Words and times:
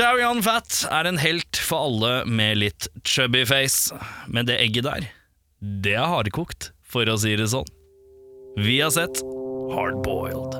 Sharion 0.00 0.38
Fat 0.40 0.86
er 0.88 1.04
en 1.10 1.18
helt 1.20 1.58
for 1.60 1.90
alle 1.90 2.22
med 2.24 2.56
litt 2.56 2.86
chubby 3.04 3.42
face, 3.44 3.92
men 4.32 4.46
det 4.48 4.54
egget 4.56 4.86
der, 4.86 5.04
det 5.60 5.92
er 5.92 6.08
hardkokt, 6.08 6.70
for 6.80 7.04
å 7.04 7.18
si 7.20 7.34
det 7.36 7.50
sånn. 7.52 7.68
Vi 8.56 8.78
har 8.80 8.94
sett 8.96 9.20
Hardboiled. 9.74 10.56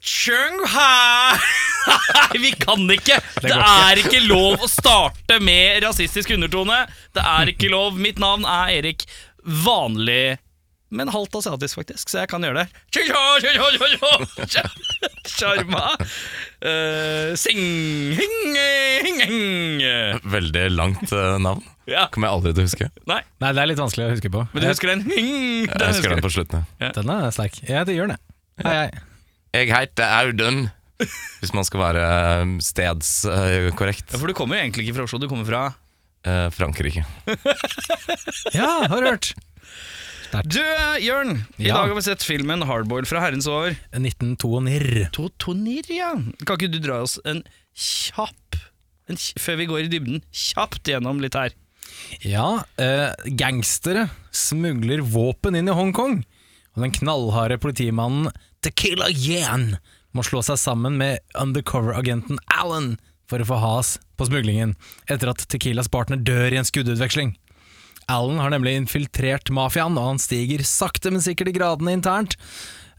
Chung-ha. 0.00 1.36
Nei, 1.90 2.38
vi 2.40 2.50
kan 2.56 2.80
ikke! 2.92 3.18
Det 3.44 3.52
er 3.52 4.00
ikke 4.00 4.20
lov 4.24 4.62
å 4.64 4.68
starte 4.70 5.36
med 5.44 5.82
rasistisk 5.84 6.32
undertone. 6.36 6.86
Det 7.16 7.24
er 7.24 7.50
ikke 7.52 7.68
lov. 7.72 7.98
Mitt 8.00 8.20
navn 8.22 8.46
er 8.48 8.72
Erik 8.78 9.04
Vanlig, 9.44 10.38
men 10.92 11.08
halvt 11.12 11.36
asiatisk, 11.40 11.78
faktisk, 11.82 12.10
så 12.10 12.22
jeg 12.24 12.30
kan 12.32 12.44
gjøre 12.44 12.64
det. 12.64 12.68
Sjarma. 15.30 15.84
Uh, 16.64 17.36
sing, 17.38 17.60
hing, 18.16 18.56
hing, 19.04 19.20
hing. 19.20 19.84
Veldig 20.32 20.64
langt 20.74 21.12
eh, 21.12 21.36
navn. 21.44 21.62
Ja. 21.88 22.06
Kommer 22.12 22.28
jeg 22.30 22.38
aldri 22.40 22.54
til 22.56 22.64
å 22.64 22.68
huske. 22.68 22.88
Nei, 23.10 23.20
Nei, 23.42 23.52
det 23.56 23.62
er 23.62 23.70
litt 23.72 23.80
vanskelig 23.80 24.08
å 24.08 24.10
huske 24.16 24.32
på. 24.32 24.44
men 24.52 24.64
du 24.64 24.68
husker 24.70 24.92
den? 24.94 25.04
Hing, 25.12 25.68
den 25.68 25.86
Jeg 25.86 25.94
husker 25.96 26.16
den 26.16 26.24
på 26.24 26.32
slutten. 26.34 26.66
ja. 26.82 26.90
Den 26.96 27.14
er 27.16 27.30
sterk. 27.36 27.60
Ja, 27.68 27.84
det 27.88 27.96
gjør 27.96 28.12
den. 28.14 28.20
Hei, 28.64 28.74
hei. 28.84 28.90
Jeg 29.54 29.70
heter 29.72 30.06
Audun. 30.20 30.68
Hvis 31.40 31.54
man 31.56 31.64
skal 31.66 31.80
være 31.80 32.02
eh, 32.06 32.50
stedskorrekt. 32.62 34.12
Ja, 34.12 34.18
for 34.20 34.28
du 34.30 34.34
kommer 34.36 34.58
jo 34.58 34.64
egentlig 34.66 34.84
ikke 34.86 34.98
fra 35.00 35.06
Oslo, 35.08 35.20
du 35.22 35.28
kommer 35.30 35.48
fra 35.48 35.62
Eh, 36.20 36.50
Frankrike. 36.52 37.00
Ja, 38.52 38.84
har 38.92 39.00
du 39.00 39.06
hørt? 39.08 39.30
Du, 40.46 40.60
Jørn, 41.02 41.40
i 41.58 41.64
Ja. 41.70 41.78
dag 41.80 41.88
har 41.88 41.96
vi 41.96 42.02
sett 42.04 42.22
filmen 42.22 42.60
Hardboil 42.68 43.06
fra 43.08 43.22
herrens 43.24 43.48
år. 43.50 43.72
1902-nir. 43.96 45.88
ja. 45.96 46.10
Kan 46.44 46.58
ikke 46.60 46.68
du 46.70 46.78
dra 46.84 47.00
oss 47.06 47.16
en 47.24 47.40
kjapp 47.74 48.60
en, 49.08 49.16
Før 49.16 49.56
vi 49.58 49.66
går 49.72 49.80
i 49.86 49.90
dybden, 49.90 50.20
kjapt 50.30 50.84
gjennom 50.92 51.18
litt 51.24 51.34
her. 51.40 51.56
Ja, 52.22 52.60
eh, 52.78 53.10
gangstere 53.40 54.10
smugler 54.30 55.00
våpen 55.02 55.56
inn 55.58 55.72
i 55.72 55.74
Hongkong. 55.74 56.20
Og 56.76 56.84
den 56.84 56.92
knallharde 57.00 57.56
politimannen 57.58 58.28
Tequila 58.60 59.08
Yan 59.08 59.76
må 60.12 60.24
slå 60.26 60.42
seg 60.44 60.58
sammen 60.60 60.98
med 61.00 61.22
undercover-agenten 61.38 62.40
Alan 62.52 62.96
for 63.30 63.40
å 63.40 63.46
få 63.46 63.60
has 63.62 63.94
på 64.18 64.26
smuglingen, 64.28 64.74
etter 65.08 65.30
at 65.32 65.46
Tequilas 65.48 65.88
partner 65.88 66.20
dør 66.20 66.52
i 66.52 66.58
en 66.60 66.66
skuddutveksling. 66.66 67.36
Alan 68.10 68.40
har 68.42 68.50
nemlig 68.52 68.74
infiltrert 68.76 69.52
mafiaen, 69.54 69.96
og 69.96 70.08
han 70.08 70.20
stiger 70.20 70.64
sakte, 70.66 71.12
men 71.14 71.22
sikkert 71.22 71.52
i 71.52 71.54
gradene 71.54 71.94
internt. 71.94 72.34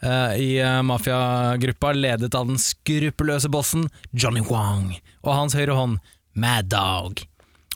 Uh, 0.01 0.33
I 0.39 0.55
uh, 0.63 0.79
mafiagruppa 0.87 1.91
ledet 1.93 2.33
av 2.33 2.47
den 2.49 2.57
skruppelløse 2.57 3.51
bossen 3.53 3.85
Johnny 4.17 4.41
Wong 4.47 4.95
og 5.21 5.35
hans 5.35 5.53
høyre 5.53 5.75
hånd 5.77 5.99
Mad 6.33 6.71
Dog. 6.71 7.21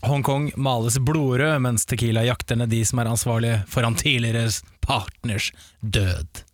Hongkong 0.05 0.49
males 0.57 0.97
blodrød, 0.97 1.59
mens 1.61 1.85
Tequila 1.85 2.23
jakter 2.25 2.57
ned 2.57 2.73
de 2.73 2.81
som 2.87 3.03
er 3.03 3.11
ansvarlige 3.11 3.61
for 3.69 3.85
han 3.85 3.99
tidligere 3.99 4.47
partners 4.85 5.51
død. 5.81 6.44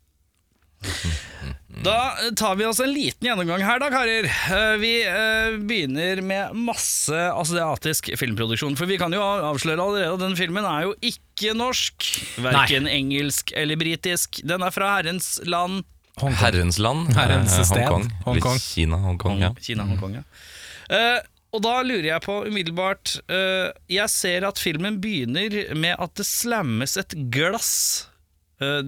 Da 1.83 2.13
tar 2.37 2.55
vi 2.55 2.65
oss 2.65 2.79
en 2.79 2.91
liten 2.93 3.25
gjennomgang 3.27 3.63
her, 3.65 3.79
da, 3.81 3.87
karer. 3.89 4.25
Eh, 4.29 4.75
Vi 4.81 4.91
eh, 5.07 5.55
begynner 5.65 6.19
med 6.21 6.53
masse 6.53 7.17
asiatisk 7.33 8.11
filmproduksjon. 8.19 8.75
For 8.77 8.85
vi 8.89 8.99
kan 9.01 9.13
jo 9.15 9.21
avsløre 9.23 9.81
allerede 9.81 10.13
at 10.13 10.21
den 10.21 10.37
filmen 10.37 10.67
er 10.67 10.85
jo 10.85 10.93
ikke 11.01 11.55
norsk. 11.57 12.05
Verken 12.45 12.85
engelsk 12.89 13.53
eller 13.57 13.79
britisk. 13.81 14.43
Den 14.45 14.61
er 14.61 14.75
fra 14.75 14.91
herrens 14.99 15.39
land. 15.49 15.81
Herrens 16.21 16.77
land. 16.77 17.09
Herrens 17.17 17.57
eh, 17.57 17.65
sted. 17.65 17.87
Hongkong. 17.87 18.11
Hongkong. 18.27 18.59
Litt 18.61 18.69
Kina, 18.75 19.01
Hongkong. 19.01 19.41
Ja. 19.41 19.51
Kina, 19.57 19.87
Hongkong, 19.89 20.19
ja. 20.21 20.23
Eh, 20.93 21.17
og 21.51 21.65
da 21.65 21.79
lurer 21.83 22.11
jeg 22.11 22.23
på 22.23 22.35
umiddelbart 22.47 23.17
eh, 23.27 23.71
Jeg 23.91 24.07
ser 24.13 24.45
at 24.47 24.59
filmen 24.61 25.01
begynner 25.03 25.73
med 25.75 25.97
at 25.97 26.13
det 26.19 26.29
slammes 26.29 26.93
et 27.01 27.17
glass. 27.33 27.73
Eh, 28.61 28.81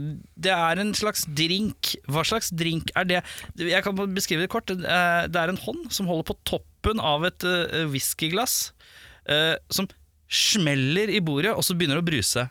det 0.46 0.54
er 0.54 0.82
en 0.82 0.94
slags 0.98 1.26
drink. 1.26 1.96
Hva 2.12 2.24
slags 2.28 2.52
drink 2.54 2.94
er 3.00 3.10
det? 3.10 3.22
Jeg 3.58 3.84
kan 3.86 3.98
beskrive 4.14 4.46
det 4.46 4.52
kort. 4.54 4.70
Det 4.70 4.86
er, 4.86 5.50
en 5.50 5.62
hånd 5.66 5.88
som 5.94 6.10
holder 6.10 6.30
på 6.30 6.38
toppen 6.48 7.02
av 7.04 7.26
et 7.28 7.46
uh, 7.48 7.86
whiskyglass, 7.92 8.74
eh, 9.30 9.56
som 9.74 9.88
smeller 10.34 11.12
i 11.14 11.22
bordet, 11.24 11.54
og 11.54 11.64
så 11.66 11.78
begynner 11.78 12.00
det 12.00 12.04
å 12.04 12.10
bruse. 12.12 12.48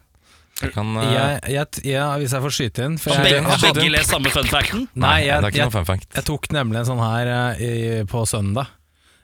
Jeg 0.62 0.74
kan, 0.74 0.92
uh... 0.96 1.02
Jeg, 1.08 1.38
jeg, 1.54 1.82
ja, 1.90 2.06
hvis 2.20 2.34
jeg 2.36 2.44
får 2.44 2.54
skyte 2.54 2.86
inn 2.86 2.98
for 3.00 3.16
jeg, 3.16 3.42
har 3.42 3.64
jeg, 3.66 3.76
begge 3.78 3.92
lest 3.94 4.12
samme 4.12 4.30
fun 4.30 4.50
facten? 4.50 4.84
Nei, 4.94 5.24
jeg, 5.26 6.24
tok 6.28 6.50
nemlig 6.54 6.82
en 6.82 6.90
sånn 6.92 7.02
her 7.02 7.30
uh, 7.32 7.62
i, 7.62 7.72
på 8.08 8.24
søndag. 8.28 8.74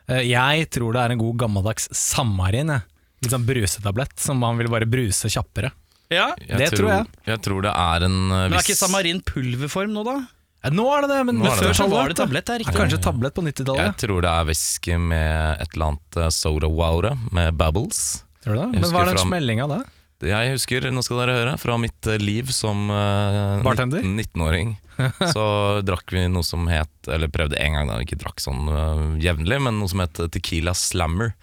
Uh, 0.08 0.22
jeg 0.24 0.70
tror 0.74 0.96
det 0.96 1.04
er 1.04 1.14
en 1.14 1.22
god 1.22 1.42
gammeldags 1.44 1.90
Samarin. 1.94 2.72
Litt 3.18 3.34
sånn 3.34 3.46
brusetablett 3.46 4.18
som 4.22 4.38
man 4.42 4.58
vil 4.60 4.70
bare 4.72 4.88
bruse 4.90 5.30
kjappere. 5.32 5.72
Ja, 6.10 6.30
Jeg 6.40 6.58
det 6.58 6.68
tror 6.72 6.88
jeg. 6.88 7.06
Jeg 7.28 7.40
tror 7.44 7.62
det 7.66 7.72
er 7.76 8.04
en 8.06 8.18
viss 8.28 8.38
Men 8.48 8.58
er 8.58 8.64
ikke 8.64 8.76
samarin 8.78 9.18
pulverform 9.28 9.92
nå, 9.92 10.04
da? 10.08 10.16
Ja, 10.64 10.70
Nå 10.74 10.86
er 10.96 11.04
det 11.04 11.10
det, 11.12 11.18
men 11.28 11.36
men 11.38 11.46
det 11.46 11.58
Før 11.60 11.74
så 11.76 11.84
det. 11.84 11.92
var 11.92 12.08
det 12.08 12.16
tablett. 12.18 12.48
Er 12.50 12.64
Ja, 12.64 12.72
kanskje 12.74 12.98
tablett 13.04 13.34
på 13.36 13.44
90-tallet. 13.46 13.84
Jeg 13.84 13.96
tror 14.02 14.24
det 14.24 14.30
er 14.32 14.48
whisky 14.48 14.96
med 14.98 15.60
et 15.62 15.76
eller 15.76 15.86
annet 15.92 16.16
eh, 16.24 16.30
soda 16.34 16.66
water 16.72 17.14
med 17.30 17.54
bubbles. 17.60 18.24
Tror 18.42 18.56
du 18.56 18.60
det? 18.64 18.80
Men 18.80 18.90
hva 18.90 19.04
er 19.04 19.12
den 19.12 19.22
smellinga 19.22 19.68
da? 19.70 19.78
Jeg 20.26 20.50
husker, 20.50 20.82
nå 20.90 21.02
skal 21.06 21.20
dere 21.20 21.34
høre, 21.36 21.52
fra 21.62 21.76
mitt 21.78 22.06
eh, 22.10 22.18
liv 22.18 22.48
som 22.50 22.88
uh, 22.90 23.60
Bartender? 23.62 24.02
19-åring. 24.02 24.72
Så 25.34 25.44
drakk 25.86 26.10
vi 26.10 26.24
noe 26.26 26.42
som 26.42 26.66
het, 26.66 26.90
eller 27.06 27.30
prøvde 27.30 27.54
en 27.62 27.76
gang 27.76 27.86
da, 27.86 28.00
ikke 28.02 28.18
drakk 28.18 28.42
sånn 28.42 28.66
uh, 28.66 29.04
jevnlig, 29.22 29.60
men 29.62 29.78
noe 29.78 29.86
som 29.92 30.02
het 30.02 30.18
Tequila 30.34 30.74
Slammer. 30.74 31.36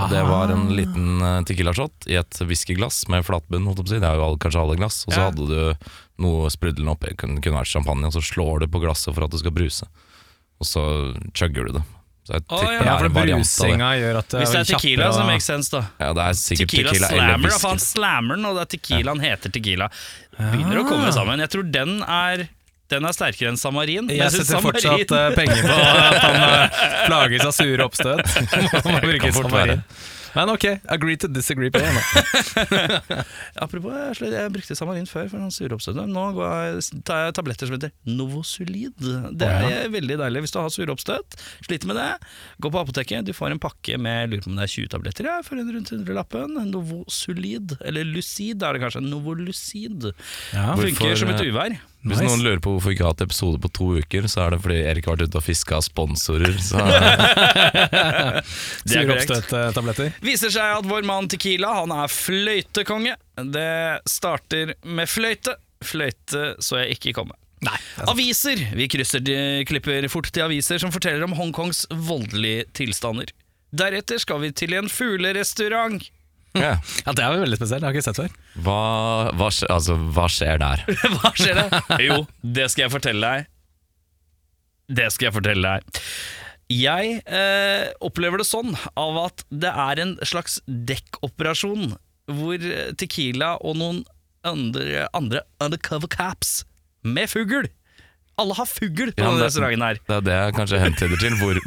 Og 0.00 0.14
det 0.14 0.22
var 0.30 0.54
en 0.54 0.70
liten 0.72 1.20
uh, 1.20 1.42
tequila-shot 1.44 2.08
i 2.08 2.16
et 2.22 2.40
whiskyglass 2.48 3.02
med 3.12 3.28
flatbunn, 3.28 3.68
holdt 3.68 3.82
jeg 3.82 3.84
på 3.84 3.90
å 3.90 3.94
si. 3.98 4.00
Det 4.00 4.08
er 4.08 4.22
jo 4.24 4.40
kanskje 4.46 4.64
alle 4.64 4.78
glass. 4.80 5.02
Og 5.04 5.12
så 5.12 5.20
Ja. 5.20 5.28
hadde 5.28 5.50
du 5.52 5.90
noe 6.24 6.48
sprudlende 6.54 6.96
oppi, 6.96 7.12
kunne, 7.20 7.42
kunne 7.44 7.60
vært 7.60 7.74
champagne, 7.74 8.08
og 8.08 8.16
så 8.16 8.24
slår 8.24 8.64
du 8.64 8.72
på 8.72 8.80
glasset 8.80 9.12
for 9.12 9.28
at 9.28 9.34
det 9.36 9.42
skal 9.44 9.52
bruse. 9.60 9.90
Og 10.62 10.72
så 10.72 10.86
chugger 11.36 11.68
du 11.68 11.76
det. 11.76 11.84
Så 12.22 12.36
jeg 12.36 12.44
tipper 12.46 12.68
ja. 12.70 12.82
det 12.82 12.90
er 12.92 13.06
en 13.08 13.14
variant 13.16 13.48
av 13.50 13.70
det. 13.72 13.86
gjør 13.98 14.16
at 14.20 14.28
det 14.30 14.40
Hvis 14.42 14.52
det 14.54 14.58
er 14.60 14.68
tequila, 14.68 15.06
så 15.10 15.22
makes 15.26 15.48
sense, 15.50 15.72
da. 15.74 15.80
Ja, 15.98 16.10
det 16.14 16.26
er 16.28 16.36
sikkert 16.38 16.70
Tequila, 16.70 16.92
tequila, 16.92 17.08
eller 17.08 17.22
slammer, 17.26 17.50
da, 17.50 17.58
for 17.58 17.72
han 17.72 17.82
slammer 17.82 18.38
den, 18.38 18.46
og 18.46 18.58
det 18.58 18.62
er 18.62 18.70
tequilaen 18.76 19.22
heter 19.24 19.54
tequila. 19.56 19.88
Begynner 20.38 20.82
å 20.82 20.84
komme 20.86 21.10
sammen. 21.16 21.42
Jeg 21.42 21.50
tror 21.56 21.66
den 21.74 21.96
er 22.06 22.46
Den 22.92 23.08
er 23.08 23.14
sterkere 23.16 23.48
enn 23.48 23.56
samarin. 23.56 24.10
Jeg 24.12 24.20
jeg 24.20 24.34
setter 24.34 24.60
fortsatt 24.60 25.12
eh, 25.16 25.28
penger 25.32 25.62
på 25.64 25.76
at 25.80 26.18
han 26.20 26.42
uh, 26.44 26.80
plages 27.08 27.46
av 27.48 27.54
sure 27.56 27.86
oppstøt. 27.86 28.20
Må 28.84 28.98
bruke 29.00 29.22
Kan 29.22 29.32
fort 29.32 29.48
samarin. 29.48 29.80
være. 29.80 30.10
Men 30.36 30.52
ok, 30.52 30.64
agree 30.92 31.18
to 31.20 31.28
disagree 31.28 31.70
på 31.72 31.80
det. 31.82 31.90
Apropos, 33.64 33.92
jeg, 33.92 34.32
jeg 34.32 34.52
brukte 34.54 34.76
samarin 34.78 35.08
før 35.08 35.28
for 35.28 35.42
noen 35.42 35.52
sure 35.54 35.76
oppstøt. 35.76 36.00
Nå 36.08 36.24
går 36.36 36.48
jeg, 36.48 37.02
tar 37.08 37.26
jeg 37.26 37.36
tabletter 37.36 37.68
som 37.68 37.76
heter 37.76 37.92
Novosolid. 38.08 38.96
Det 39.38 39.50
er 39.50 39.92
veldig 39.92 40.18
deilig 40.24 40.44
hvis 40.46 40.56
du 40.56 40.60
har 40.62 40.72
sure 40.72 40.94
oppstøt. 40.94 41.38
Sliter 41.66 41.90
med 41.90 42.00
det. 42.00 42.08
Gå 42.64 42.72
på 42.72 42.82
apoteket, 42.82 43.28
du 43.28 43.36
får 43.36 43.54
en 43.54 43.62
pakke 43.62 44.00
med 44.00 44.32
lurer 44.32 44.44
på 44.46 44.52
om 44.52 44.58
det 44.58 44.66
er 44.68 44.74
20 44.74 44.92
tabletter 44.96 45.28
ja, 45.28 45.38
for 45.46 45.60
rundt 45.60 45.92
100-lappen. 45.94 46.58
Novosolid, 46.72 47.76
eller 47.84 48.08
Lucid 48.08 48.64
er 48.64 48.76
det 48.76 48.84
kanskje. 48.86 49.04
Novolucid. 49.04 50.12
Ja. 50.56 50.72
Funker 50.80 51.18
som 51.18 51.32
et 51.34 51.42
eh, 51.42 51.52
uvær. 51.52 51.80
Hvis 52.02 52.18
Nice. 52.18 52.26
noen 52.32 52.40
lurer 52.42 52.58
på 52.58 52.72
hvorfor 52.74 52.90
vi 52.90 52.96
ikke 52.96 53.04
har 53.06 53.12
hatt 53.14 53.22
episode 53.22 53.60
på 53.62 53.68
to 53.78 53.84
uker, 54.02 54.24
så 54.30 54.40
er 54.42 54.54
det 54.56 54.60
fordi 54.64 54.78
Erik 54.90 55.06
har 55.06 55.14
vært 55.14 55.28
ute 55.30 55.38
og 55.38 55.44
fiska 55.46 55.78
sponsorer. 55.86 56.56
Så 56.58 56.80
Det 58.86 58.96
er 58.98 59.06
korrekt. 59.10 60.02
Viser 60.24 60.50
seg 60.50 60.80
at 60.80 60.88
vår 60.88 61.06
mann 61.06 61.28
Tequila 61.30 61.70
han 61.80 61.94
er 61.94 62.10
fløytekonge. 62.10 63.14
Det 63.54 63.68
starter 64.10 64.74
med 64.82 65.10
fløyte. 65.10 65.54
Fløyte 65.82 66.42
så 66.62 66.82
jeg 66.82 66.98
ikke 66.98 67.14
komme. 67.20 67.38
Nei. 67.62 67.76
Aviser! 68.10 68.58
Vi 68.74 68.88
krysser 68.90 69.22
de, 69.22 69.36
klipper 69.70 70.02
fort 70.10 70.26
til 70.34 70.42
aviser 70.48 70.82
som 70.82 70.90
forteller 70.94 71.22
om 71.28 71.36
Hongkongs 71.38 71.84
voldelige 71.94 72.64
tilstander. 72.74 73.30
Deretter 73.72 74.18
skal 74.20 74.42
vi 74.42 74.50
til 74.58 74.74
en 74.74 74.90
fuglerestaurant. 74.90 76.02
Ja. 76.58 76.74
Ja, 77.06 77.12
Det 77.16 77.22
er 77.24 77.34
jo 77.36 77.42
veldig 77.44 77.58
spesielt, 77.60 77.80
det 77.82 77.88
har 77.88 77.94
jeg 77.94 78.02
ikke 78.02 78.08
sett 78.10 78.20
før. 78.20 78.36
hva, 78.66 78.78
hva, 79.40 79.48
skje- 79.54 79.70
altså, 79.72 79.96
hva 80.16 80.26
skjer 80.32 80.60
der? 80.62 80.84
Hva 81.18 81.32
skjer 81.38 81.58
det? 81.60 81.82
Jo, 82.06 82.18
det 82.58 82.68
skal 82.72 82.86
jeg 82.86 82.94
fortelle 82.98 83.32
deg. 83.34 83.50
Det 84.92 85.08
skal 85.14 85.30
jeg 85.30 85.36
fortelle 85.38 85.74
deg. 85.76 86.00
Jeg 86.72 87.18
eh, 87.28 87.86
opplever 88.04 88.40
det 88.40 88.46
sånn 88.48 88.72
av 88.96 89.18
at 89.26 89.42
det 89.52 89.70
er 89.72 90.00
en 90.04 90.14
slags 90.24 90.58
dekkoperasjon 90.66 91.94
hvor 92.32 92.64
Tequila 93.00 93.54
og 93.60 93.76
noen 93.80 93.98
andre, 94.46 95.06
andre 95.16 95.42
undercover 95.62 96.08
caps 96.12 96.62
med 97.04 97.28
fugl 97.32 97.66
alle 98.42 98.56
har 98.58 98.68
fugl 98.70 99.12
på 99.12 99.22
Ja, 99.22 99.30
denne 99.30 99.46
restauranten 99.46 99.84
her. 99.86 100.00
Det 100.08 100.16
er 100.18 100.26
det 100.28 100.36
jeg 100.38 100.54
kanskje 100.58 100.80
hentyder 100.82 101.22
til. 101.22 101.36
Hvor, 101.40 101.60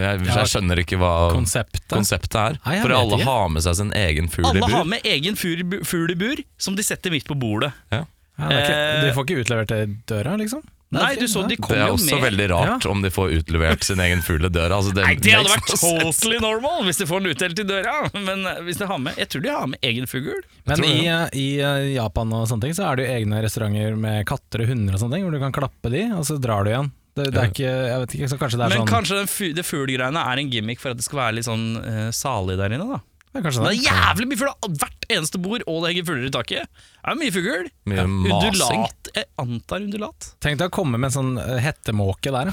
jeg, 0.00 0.22
jeg 0.30 0.50
skjønner 0.54 0.82
ikke 0.84 0.98
hva 1.00 1.12
Konseptet. 1.34 1.86
konseptet 1.90 2.38
er. 2.44 2.58
Nei, 2.66 2.78
For 2.84 2.94
alle 2.96 3.18
ikke. 3.20 3.28
har 3.30 3.48
med 3.56 3.64
seg 3.66 3.78
sin 3.80 3.92
egen 3.96 4.28
fugl 4.32 4.48
i 4.48 4.52
bur. 4.60 4.64
Alle 4.68 4.76
har 4.78 4.88
med 4.94 5.06
egen 5.16 5.36
fugl 5.40 6.14
i 6.14 6.18
bur, 6.20 6.44
som 6.60 6.76
de 6.78 6.86
setter 6.86 7.10
midt 7.14 7.26
på 7.28 7.36
bordet. 7.40 7.72
Ja. 7.92 8.04
Ja, 8.40 8.48
ikke, 8.56 8.76
de 9.04 9.08
får 9.16 9.26
ikke 9.28 9.40
utlevert 9.42 9.68
det 9.74 9.78
i 9.84 9.88
døra, 10.08 10.36
liksom? 10.40 10.62
Nei, 10.90 11.14
du 11.14 11.28
så 11.30 11.44
de 11.46 11.54
Det 11.54 11.76
er 11.76 11.84
jo 11.86 11.94
også 11.94 12.16
med 12.16 12.24
veldig 12.24 12.46
rart 12.50 12.86
om 12.90 13.02
de 13.04 13.10
får 13.14 13.34
utlevert 13.36 13.84
sin 13.86 14.00
egen 14.02 14.24
fugl 14.26 14.48
i 14.48 14.50
døra. 14.50 14.80
Altså, 14.80 14.90
det 14.96 15.04
Nei, 15.06 15.14
det 15.22 15.36
hadde 15.36 15.52
vært 15.52 15.68
totally 15.70 16.40
normal 16.42 16.82
hvis 16.88 16.98
de 16.98 17.06
får 17.06 17.22
den 17.22 17.34
utdelt 17.36 17.62
i 17.62 17.66
døra. 17.68 17.92
Men 18.16 18.42
eh, 18.50 18.62
hvis 18.66 18.80
de 18.80 18.88
har 18.90 18.98
med 18.98 19.18
Jeg 19.20 19.30
tror 19.30 19.44
de 19.44 19.52
har 19.54 19.68
med 19.70 19.86
egen 19.86 20.10
fugl. 20.10 20.40
Men 20.66 20.82
i, 20.88 20.96
eh, 21.06 21.26
i 21.38 21.48
eh, 21.62 21.92
Japan 21.94 22.34
og 22.34 22.48
sånne 22.50 22.66
ting 22.66 22.74
Så 22.74 22.88
er 22.88 22.98
det 22.98 23.06
jo 23.06 23.18
egne 23.20 23.42
restauranter 23.44 24.00
med 24.02 24.26
katter 24.26 24.64
og 24.64 24.72
hunder 24.72 24.96
og 24.96 25.04
sånne 25.04 25.18
ting, 25.18 25.28
hvor 25.28 25.36
du 25.36 25.44
kan 25.44 25.54
klappe 25.54 25.92
de, 25.94 26.08
og 26.16 26.26
så 26.26 26.40
drar 26.42 26.66
du 26.66 26.72
igjen. 26.72 26.90
Det, 27.14 27.28
det 27.34 27.38
er 27.38 27.50
ikke, 27.50 27.70
jeg 27.70 28.02
vet 28.02 28.16
ikke, 28.16 28.30
så 28.30 28.40
kanskje 28.40 28.58
det 28.58 28.64
er 28.66 28.72
Men 28.72 28.82
sånn 28.82 28.90
kanskje 28.90 29.52
det 29.58 29.66
fuglgreiene 29.66 30.26
er 30.32 30.42
en 30.42 30.50
gimmick 30.50 30.82
for 30.82 30.94
at 30.94 30.98
det 30.98 31.06
skal 31.06 31.22
være 31.24 31.38
litt 31.38 31.46
sånn 31.48 31.64
uh, 31.82 32.10
salig 32.14 32.54
der 32.60 32.74
inne, 32.76 32.86
da. 32.86 33.00
Ja, 33.30 33.42
kanskje 33.44 33.62
det. 33.62 33.70
det 33.70 33.76
er 33.76 33.90
jævlig 33.90 34.30
mye 34.30 34.40
fugl! 34.40 34.76
Hvert 34.80 35.06
eneste 35.10 35.40
bord, 35.42 35.64
og 35.66 35.82
det 35.82 35.92
henger 35.92 36.06
fugler 36.06 36.28
i 36.28 36.32
taket. 36.34 36.80
Det 37.00 37.12
er 37.12 37.18
mye 37.18 37.34
fugl. 37.34 37.68
Mye 37.90 38.04
masing. 38.06 38.36
Undulat. 38.36 39.10
Jeg 39.16 39.26
antar 39.42 39.84
undulat. 39.84 40.28
Tenk 40.44 40.60
deg 40.60 40.70
å 40.70 40.74
komme 40.74 41.00
med 41.00 41.08
en 41.10 41.14
sånn 41.16 41.30
eh, 41.42 41.58
hettemåke 41.64 42.32
der. 42.34 42.50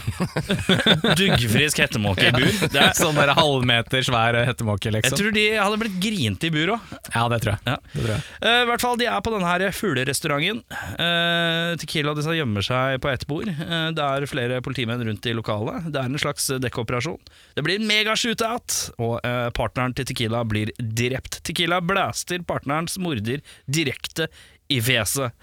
Duggfrisk 1.19 1.81
hettemåke 1.83 2.29
i 2.29 2.33
bur. 2.33 2.53
Det 2.73 2.81
er, 2.81 2.93
sånn 2.97 3.17
der 3.19 3.33
halvmeter 3.37 4.05
svær 4.07 4.37
hettemåke, 4.47 4.87
jeg 4.89 4.97
liksom. 4.97 5.19
tror 5.19 5.35
de 5.35 5.45
hadde 5.57 5.81
blitt 5.83 5.99
grinte 6.01 6.49
i 6.49 6.53
bur 6.53 6.73
òg. 6.77 6.93
Ja, 7.13 7.25
det 7.33 7.41
tror 7.43 7.55
jeg. 7.55 7.61
Ja. 7.67 7.77
Det 7.93 8.05
tror 8.05 8.13
jeg. 8.15 8.25
Uh, 8.41 8.61
I 8.63 8.69
hvert 8.71 8.85
fall, 8.85 9.01
De 9.01 9.09
er 9.11 9.25
på 9.25 9.33
denne 9.35 9.51
her 9.51 9.75
fuglerestauranten. 9.75 10.63
Uh, 10.97 11.73
Tequila 11.81 12.15
disse 12.17 12.37
gjemmer 12.37 12.65
seg 12.65 13.01
på 13.03 13.11
ett 13.11 13.27
bord. 13.29 13.49
Uh, 13.49 13.89
det 13.97 14.07
er 14.07 14.29
flere 14.29 14.61
politimenn 14.65 15.03
rundt 15.05 15.29
i 15.29 15.35
lokalet. 15.37 15.91
Det 15.91 16.01
er 16.01 16.09
en 16.09 16.21
slags 16.21 16.49
dekkoperasjon. 16.63 17.19
Det 17.57 17.65
blir 17.65 17.81
en 17.81 17.87
mega-shootout, 17.89 18.77
og 19.01 19.19
eh, 19.25 19.47
partneren 19.55 19.95
til 19.97 20.05
Tequila 20.07 20.43
blir 20.47 20.66
drept. 20.77 21.41
Tequila 21.47 21.81
blaster 21.83 22.43
partnerens 22.47 22.97
morder 23.01 23.43
direkte 23.65 24.29
i 24.71 24.79
fjeset. 24.83 25.35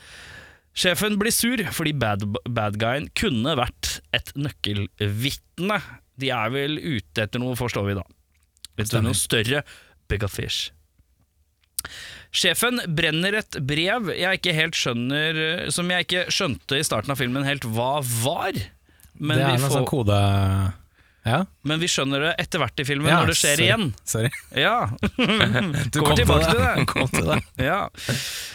Sjefen 0.75 1.19
blir 1.21 1.31
sur 1.35 1.61
fordi 1.75 1.95
bad, 1.95 2.27
bad 2.51 2.79
guyen 2.83 3.07
kunne 3.19 3.55
vært 3.59 3.99
et 4.17 4.33
nøkkelvitne. 4.35 5.81
De 6.19 6.31
er 6.35 6.55
vel 6.55 6.79
ute 6.79 7.27
etter 7.27 7.43
noe, 7.43 7.55
forstår 7.59 7.87
vi 7.89 7.99
da. 7.99 8.07
Etter 8.75 9.05
noe 9.05 9.15
større 9.15 9.63
fish. 10.31 10.73
Sjefen 12.35 12.81
brenner 12.97 13.39
et 13.39 13.59
brev 13.63 14.11
jeg 14.15 14.39
ikke 14.39 14.55
helt 14.57 14.79
skjønner 14.79 15.69
Som 15.75 15.91
jeg 15.93 16.07
ikke 16.07 16.23
skjønte 16.33 16.79
i 16.81 16.87
starten 16.87 17.13
av 17.13 17.19
filmen 17.21 17.45
helt 17.47 17.67
hva 17.67 17.99
var. 18.25 18.57
Men, 19.15 19.39
det 19.39 19.45
er 19.45 19.53
vi, 19.53 19.61
noe 19.63 19.69
får, 19.69 19.77
sånn 19.79 19.91
kode... 19.91 20.19
Ja, 21.25 21.39
men 21.65 21.81
vi 21.81 21.89
skjønner 21.89 22.21
det 22.21 22.33
etter 22.43 22.61
hvert 22.61 22.81
i 22.83 22.85
filmen 22.85 23.09
ja 23.09 23.23
når 23.23 23.31
det 23.33 23.37
skjer 23.39 23.55
sorry. 23.57 23.69
igjen. 23.69 23.87
Sorry. 24.05 24.31
Ja. 24.61 24.75
Du 25.95 26.03
kom 26.03 26.17
tilbake 26.19 26.51
til 26.51 26.61
det. 26.61 26.87
Kom 26.91 27.09
til 27.13 27.31
det. 27.31 27.39
Ja. 27.71 27.79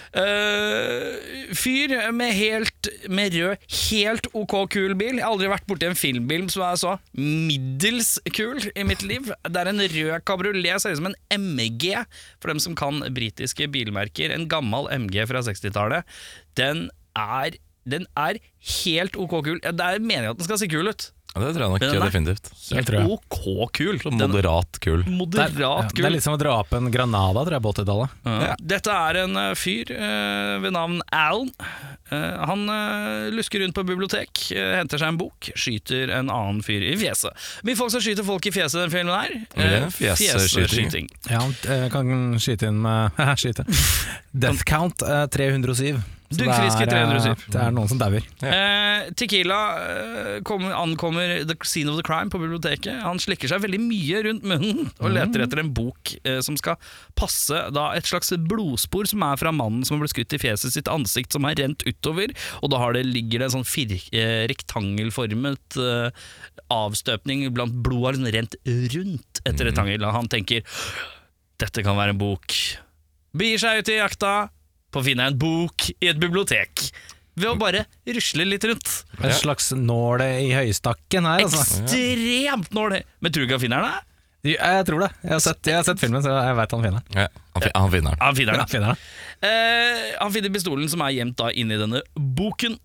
Uh, 0.09 1.53
fyr 1.53 1.91
med 2.17 2.33
helt 2.33 2.87
Med 3.13 3.35
rød, 3.37 3.61
helt 3.89 4.29
ok 4.37 4.55
kul 4.73 4.93
bil. 4.97 5.17
Jeg 5.17 5.25
har 5.25 5.33
aldri 5.33 5.49
vært 5.51 5.65
borti 5.69 5.89
en 5.89 5.97
filmbil 5.97 6.47
som 6.53 6.65
er 6.67 6.79
så 6.81 6.95
middels 7.17 8.15
kul 8.37 8.61
i 8.73 8.85
mitt 8.85 9.05
liv. 9.05 9.31
Det 9.49 9.61
er 9.63 9.71
en 9.71 9.81
rød 9.81 10.25
kabriolet, 10.29 10.81
ser 10.81 10.93
ut 10.93 11.01
som 11.01 11.09
en 11.11 11.17
MG, 11.57 11.95
for 12.41 12.53
dem 12.53 12.61
som 12.61 12.77
kan 12.77 13.01
britiske 13.13 13.69
bilmerker. 13.73 14.33
En 14.35 14.45
gammel 14.51 14.89
MG 15.05 15.25
fra 15.29 15.41
60-tallet. 15.45 16.05
Den 16.57 16.87
er 17.17 17.57
den 17.89 18.05
er 18.19 18.37
helt 18.83 19.15
ok 19.17 19.39
kul. 19.45 19.57
Ja, 19.63 19.71
Det 19.71 19.85
er 19.85 20.03
meningen 20.03 20.33
at 20.35 20.37
den 20.37 20.45
skal 20.45 20.59
se 20.61 20.69
kul 20.69 20.89
ut. 20.91 21.09
Ja, 21.39 21.47
det 21.47 21.55
tror 21.55 21.63
jeg 21.65 21.71
nok 21.73 21.81
Men 21.81 21.89
den 21.93 22.01
er- 22.01 22.09
definitivt. 22.09 22.49
Det 22.69 22.75
Helt 22.79 22.87
tror 22.89 22.99
jeg. 22.99 23.09
ok 23.17 23.71
kul. 23.79 23.99
Så 23.99 24.09
Den 24.11 24.19
Moderat 24.29 24.79
kul. 24.83 25.03
Det 25.03 25.07
er, 25.07 25.11
ja, 25.11 25.17
moderat 25.19 25.89
det 25.89 25.95
kul. 25.97 26.05
er 26.05 26.09
litt 26.17 26.23
som 26.23 26.33
å 26.35 26.39
dra 26.41 26.57
opp 26.59 26.73
en 26.73 26.91
Granada, 26.91 27.45
tror 27.45 27.55
jeg, 27.57 27.63
på 27.63 27.73
80-tallet. 27.73 28.09
Ja. 28.25 28.55
Dette 28.59 28.97
er 29.09 29.21
en 29.23 29.37
eh, 29.37 29.53
fyr 29.55 29.91
eh, 29.95 30.59
ved 30.63 30.73
navn 30.75 30.99
Alan. 31.11 31.49
Eh, 32.09 32.45
han 32.49 32.63
eh, 32.73 33.29
lusker 33.35 33.59
rundt 33.61 33.75
på 33.77 33.83
bibliotek, 33.85 34.51
eh, 34.51 34.75
henter 34.79 34.97
seg 34.97 35.07
en 35.13 35.17
bok, 35.21 35.51
skyter 35.55 36.09
en 36.17 36.29
annen 36.33 36.61
fyr 36.65 36.81
i 36.81 36.95
fjeset. 36.97 37.31
Mye 37.63 37.77
folk 37.77 37.91
som 37.93 38.01
skyter 38.01 38.25
folk 38.25 38.45
i 38.49 38.51
fjeset 38.55 38.79
i 38.79 38.85
den 38.87 38.93
filmen 38.93 39.13
her. 39.13 39.35
Eh, 39.55 39.89
fjeseskyting. 39.93 41.09
fjeseskyting. 41.09 41.09
Ja, 41.29 41.43
jeg 41.69 41.91
kan 41.93 42.39
skyte 42.41 42.67
inn 42.71 42.81
med 42.81 43.11
Skyte. 43.39 43.65
Death 44.33 44.63
count 44.65 45.01
eh, 45.05 45.25
307. 45.31 45.99
Duggfriske 46.29 46.85
det 46.85 46.93
er, 46.93 47.09
eh, 47.09 47.23
307. 47.25 47.45
Det 47.55 47.61
er 47.63 47.71
noen 47.73 47.89
som 47.89 47.97
dauer. 47.97 48.25
Eh, 48.45 49.09
Tequila 49.17 49.59
eh, 49.81 50.41
kommer- 50.45 50.75
ankommer 50.77 51.43
the 51.49 51.55
scene 51.65 51.89
of 51.89 51.97
the 51.97 52.03
crime 52.05 52.29
på 52.29 52.37
biblioteket. 52.37 53.01
Han 53.01 53.17
slikker 53.17 53.49
seg 53.49 53.63
veldig 53.63 53.79
mye 53.81 54.21
rundt 54.27 54.43
munnen 54.45 54.91
og 54.99 55.09
leter 55.15 55.41
etter 55.45 55.59
en 55.63 55.73
bok 55.73 56.13
eh, 56.23 56.39
som 56.45 56.55
skal 56.59 56.77
passe 57.17 57.63
da 57.73 57.91
et 57.97 58.05
slags 58.05 58.29
blodspor 58.29 59.07
som 59.09 59.23
er 59.25 59.37
fra 59.41 59.51
mannen 59.51 59.83
som 59.87 59.97
har 59.97 60.05
blitt 60.05 60.13
skutt 60.13 60.37
i 60.37 60.41
fjeset 60.43 60.71
sitt 60.75 60.91
ansikt, 60.91 61.33
som 61.33 61.43
har 61.49 61.55
rent 61.57 61.81
utover. 61.89 62.29
Og 62.61 62.69
da 62.69 62.77
har 62.77 62.93
det, 62.93 63.05
ligger 63.09 63.39
det 63.41 63.49
en 63.49 63.57
sånn 63.63 63.67
fir, 63.67 63.97
eh, 64.13 64.45
rektangelformet 64.51 65.79
avstøpning 66.69 67.47
blant 67.55 67.73
blodet 67.83 68.05
har 68.05 68.13
liksom 68.13 68.33
rent 68.35 68.55
rundt 68.93 69.41
et 69.49 69.65
rektangel. 69.65 70.05
Og 70.05 70.13
han 70.13 70.27
tenker 70.31 70.61
dette 71.59 71.83
kan 71.83 71.97
være 71.97 72.13
en 72.13 72.21
bok. 72.21 72.53
Begir 73.35 73.59
seg 73.61 73.81
ut 73.81 73.89
i 73.89 73.97
jakta 73.99 74.33
på 74.91 74.99
å 75.01 75.05
finne 75.05 75.27
en 75.29 75.37
bok 75.39 75.77
i 75.99 76.09
et 76.11 76.19
bibliotek. 76.21 76.71
Ved 77.39 77.49
å 77.53 77.57
bare 77.61 77.85
rusle 78.09 78.43
litt 78.49 78.65
rundt. 78.67 78.89
En 79.23 79.31
slags 79.37 79.69
nål 79.77 80.19
i 80.25 80.49
høystakken 80.57 81.23
her, 81.29 81.39
altså. 81.45 81.61
Ekstremt 81.85 82.73
nåle! 82.75 83.03
Men 83.23 83.31
tror 83.31 83.41
du 83.45 83.47
ikke 83.47 83.59
han 83.59 83.63
finner 83.67 83.81
den? 83.85 84.05
Jeg 84.49 84.85
tror 84.87 84.99
det. 85.03 85.09
Jeg 85.23 85.33
har 85.35 85.41
sett, 85.43 85.59
jeg 85.67 85.75
har 85.75 85.83
sett 85.87 85.99
filmen, 85.99 86.21
så 86.23 86.31
jeg 86.31 86.55
veit 86.55 86.71
han 86.75 86.83
finner 86.85 87.01
den. 87.03 87.17
Ja, 87.21 87.25
han, 87.55 87.61
fi- 87.65 87.73
han 87.75 87.89
finner 87.91 88.11
den. 88.15 88.21
Han 88.23 88.35
finner 88.37 88.53
Han 88.55 88.61
den. 88.61 88.69
finner 88.71 88.87
den. 88.93 88.99
Eh, 89.49 90.03
han 90.19 90.31
finner 90.35 90.53
pistolen 90.55 90.87
som 90.91 91.01
er 91.03 91.11
gjemt 91.17 91.35
da 91.41 91.49
inni 91.51 91.75
denne 91.79 91.99
boken. 92.15 92.77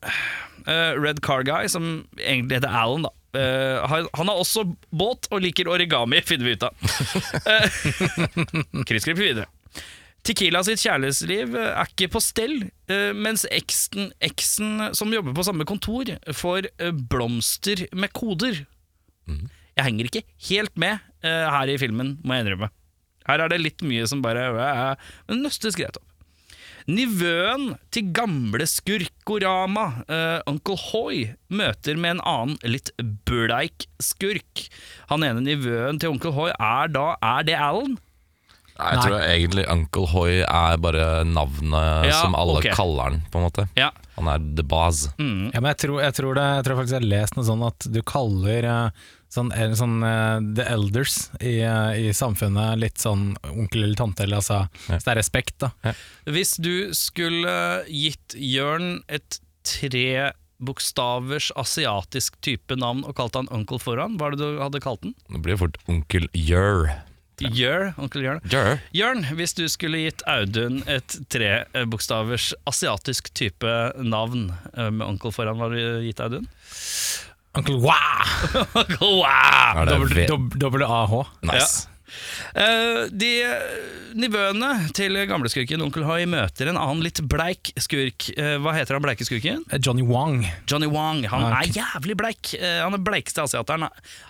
Eh, 0.66 0.90
Red 0.98 1.20
Car 1.22 1.42
Guy, 1.46 1.68
som 1.70 1.84
egentlig 2.18 2.58
heter 2.58 2.74
Alan, 2.74 3.06
da. 3.06 3.12
Eh, 3.38 3.78
han, 3.90 4.06
han 4.18 4.28
har 4.30 4.36
også 4.42 4.64
båt 4.94 5.26
og 5.34 5.42
liker 5.46 5.66
origami, 5.70 6.18
finner 6.26 6.46
vi 6.50 6.54
ut 6.58 6.66
av. 6.66 6.74
Kryssklipp 8.90 9.18
videre. 9.18 9.46
Tequila 10.24 10.62
sitt 10.64 10.80
kjærlighetsliv 10.80 11.56
eh, 11.58 11.72
er 11.76 11.90
ikke 11.90 12.08
på 12.14 12.22
stell, 12.24 12.54
eh, 12.88 13.10
mens 13.12 13.44
eksen, 13.52 14.08
eksen 14.24 14.88
som 14.96 15.12
jobber 15.12 15.36
på 15.36 15.44
samme 15.44 15.66
kontor, 15.68 16.14
får 16.32 16.70
eh, 16.78 16.94
blomster 17.12 17.84
med 17.92 18.14
koder. 18.16 18.62
Jeg 19.28 19.84
henger 19.84 20.08
ikke 20.08 20.24
helt 20.48 20.74
med 20.78 21.00
her 21.24 21.70
i 21.72 21.78
filmen, 21.80 22.18
må 22.22 22.36
jeg 22.36 22.44
innrømme. 22.44 22.68
Her 23.24 23.40
er 23.40 23.50
det 23.50 23.62
litt 23.62 23.82
mye 23.82 24.04
som 24.06 24.20
bare 24.22 24.50
Men 25.26 25.40
nøstes 25.40 25.78
greit 25.78 25.96
opp. 25.96 26.04
Nivøen 26.84 27.70
til 27.88 28.10
gamle 28.12 28.66
skurkorama, 28.68 29.86
uh, 30.04 30.40
Uncle 30.50 30.76
Hoy, 30.90 31.22
møter 31.48 31.96
med 31.96 32.18
en 32.18 32.24
annen 32.28 32.58
litt 32.68 32.92
bleik 33.24 33.86
skurk. 34.04 34.66
Han 35.08 35.24
ene 35.24 35.40
nivøen 35.46 35.96
til 35.96 36.12
Onkel 36.12 36.36
Hoy 36.36 36.52
er 36.52 36.92
da 36.92 37.14
Er 37.24 37.48
det 37.48 37.56
Alan? 37.56 37.96
Nei, 38.74 38.90
jeg 38.90 39.02
tror 39.04 39.20
egentlig 39.22 39.64
Uncle 39.70 40.06
Hoy 40.10 40.40
er 40.42 40.78
bare 40.82 41.04
navnet 41.28 42.08
Ja, 42.08 42.16
som 42.24 42.34
alle 42.34 42.56
ok. 42.58 42.70
kaller 42.74 43.04
han, 43.12 43.20
på 43.30 43.38
en 43.38 43.44
måte. 43.46 43.68
Ja. 43.78 43.92
Han 44.16 44.30
er 44.30 44.42
the 44.58 44.64
boss. 44.66 45.04
Mm. 45.18 45.52
Ja, 45.54 45.60
men 45.60 45.68
jeg 45.72 45.78
tror, 45.84 46.00
jeg, 46.02 46.14
tror 46.18 46.34
det, 46.38 46.46
jeg 46.58 46.64
tror 46.66 46.80
faktisk 46.80 46.96
jeg 46.96 47.02
har 47.04 47.12
lest 47.12 47.36
noe 47.38 47.46
sånn 47.46 47.62
at 47.66 47.86
du 47.94 48.00
kaller 48.06 48.66
eh, 48.70 49.04
sånn, 49.34 49.52
eller 49.54 49.78
sånn 49.78 49.96
eh, 50.06 50.36
the 50.58 50.66
elders 50.74 51.16
i, 51.40 51.54
eh, 51.66 52.08
i 52.10 52.12
samfunnet 52.14 52.78
litt 52.82 52.98
sånn 53.02 53.32
onkel 53.52 53.86
eller 53.86 53.98
tante, 53.98 54.26
eller 54.26 54.42
altså 54.42 54.64
Ja. 54.88 54.98
Så 54.98 55.02
det 55.06 55.14
er 55.14 55.20
respekt, 55.22 55.56
da. 55.62 55.94
Hvis 56.26 56.56
du 56.62 56.90
skulle 56.98 57.54
gitt 57.90 58.34
Jørn 58.38 59.04
et 59.06 59.38
tre 59.66 60.32
bokstavers 60.64 61.50
asiatisk 61.58 62.36
type 62.44 62.76
navn 62.78 63.02
og 63.06 63.14
kalt 63.18 63.34
han 63.38 63.50
Uncle 63.54 63.78
foran, 63.82 64.14
hva 64.18 64.30
er 64.30 64.36
det 64.38 64.44
du 64.44 64.62
hadde 64.62 64.80
kalt 64.82 65.02
den? 65.06 65.14
Det 65.30 65.42
blir 65.46 65.58
fort 65.60 65.78
Onkel 65.90 66.26
Jør. 66.34 66.88
Jør, 67.42 67.92
Onkel 67.98 68.22
Jørn. 68.22 68.40
Jør? 68.52 68.78
Jørn, 68.94 69.24
hvis 69.34 69.54
du 69.58 69.64
skulle 69.68 69.98
gitt 70.04 70.22
Audun 70.30 70.82
et 70.86 71.16
trebokstavers 71.32 72.52
asiatisk 72.70 73.32
type 73.34 73.72
navn 74.02 74.52
eh, 74.76 74.90
med 74.94 75.06
onkel 75.06 75.32
foran, 75.34 75.58
hva 75.58 75.66
hadde 75.70 75.80
du 75.82 76.04
gitt 76.06 76.20
Audun? 76.22 76.46
Onkel 77.58 77.80
Wah! 77.82 78.30
Onkel 78.80 79.18
wow! 79.20 79.82
Er 79.82 79.84
det 79.86 79.94
Dobbel- 79.96 80.14
V- 80.20 80.28
dobb- 80.30 80.56
Dobbel 80.62 80.86
AH. 80.86 81.16
Nice. 81.46 81.88
Eh, 81.88 81.93
de 83.14 83.30
nivøene 84.14 84.68
til 84.94 85.16
gamleskurken 85.28 85.82
Onkel 85.84 86.04
Hoi 86.06 86.22
møter 86.30 86.68
en 86.70 86.78
annen 86.78 87.02
litt 87.04 87.18
bleik 87.30 87.72
skurk. 87.82 88.28
Eh, 88.38 88.56
hva 88.62 88.74
heter 88.76 88.96
han 88.96 89.04
bleike 89.04 89.26
skurken? 89.26 89.64
Johnny 89.82 90.04
Wong. 90.06 90.44
Johnny 90.70 90.88
Wong, 90.90 91.24
Han 91.32 91.46
er 91.50 91.70
jævlig 91.74 92.16
bleik. 92.20 92.52
Eh, 92.58 92.80
Han 92.84 92.94
er 92.94 93.02
bleikeste 93.04 93.42
asiateren. 93.42 93.88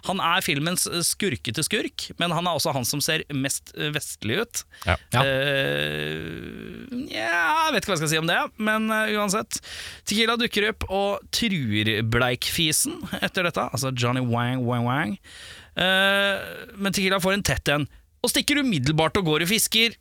Han 0.09 0.23
er 0.25 0.45
filmens 0.45 0.87
skurkete 1.09 1.65
skurk, 1.67 2.09
men 2.19 2.33
han 2.35 2.47
er 2.49 2.57
også 2.57 2.73
han 2.75 2.89
som 2.89 3.03
ser 3.05 3.27
mest 3.35 3.75
eh, 3.77 3.91
vestlig 3.95 4.41
ut. 4.45 4.65
Ja. 4.87 4.97
Ja. 5.15 5.25
Eh, 5.25 7.05
ja, 7.13 7.67
jeg 7.69 7.75
vet 7.75 7.83
ikke 7.85 7.93
hva 7.93 7.99
jeg 7.99 8.03
skal 8.05 8.13
si 8.15 8.23
om 8.23 8.31
det, 8.31 8.41
men 8.57 8.89
eh, 8.95 9.13
uansett. 9.19 9.61
Tequila 10.09 10.39
dukker 10.41 10.71
opp 10.73 10.89
og 10.89 11.25
truer 11.35 12.01
bleikfisen 12.09 13.03
etter 13.21 13.47
dette, 13.49 13.69
altså 13.71 13.93
Johnny 13.93 14.25
Wang 14.25 14.65
Wang 14.65 14.89
Wang. 14.89 15.19
Eh, 15.75 16.41
men 16.77 16.95
Tequila 16.95 17.21
får 17.23 17.37
en 17.37 17.47
tett 17.47 17.71
en, 17.75 17.87
og 18.25 18.33
stikker 18.33 18.63
umiddelbart 18.63 19.19
og 19.21 19.29
går 19.29 19.45
og 19.45 19.51
fisker. 19.51 19.97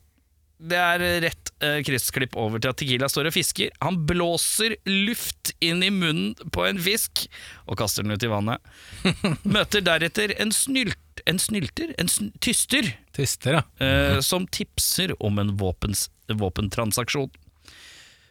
Det 0.64 0.78
er 0.78 1.02
rett 1.24 1.50
eh, 1.66 1.80
kryssklipp 1.84 2.36
over 2.40 2.62
til 2.62 2.70
at 2.70 2.78
Tequila 2.80 3.08
står 3.10 3.28
og 3.28 3.34
fisker. 3.34 3.72
Han 3.84 3.98
blåser 4.08 4.76
luft 4.88 5.52
inn 5.64 5.82
i 5.84 5.90
munnen 5.92 6.32
på 6.54 6.64
en 6.68 6.78
fisk 6.80 7.26
og 7.66 7.78
kaster 7.80 8.06
den 8.06 8.14
ut 8.14 8.24
i 8.24 8.30
vannet. 8.30 8.62
Møter 9.56 9.84
deretter 9.84 10.32
en, 10.38 10.54
snylt, 10.54 11.24
en 11.28 11.42
snylter, 11.42 11.92
en 12.00 12.10
sn 12.10 12.30
tyster, 12.44 12.94
Tyster, 13.14 13.60
ja. 13.60 13.64
eh, 13.82 14.20
som 14.24 14.46
tipser 14.46 15.12
om 15.22 15.42
en 15.42 15.52
våpens, 15.60 16.08
våpentransaksjon. 16.30 17.34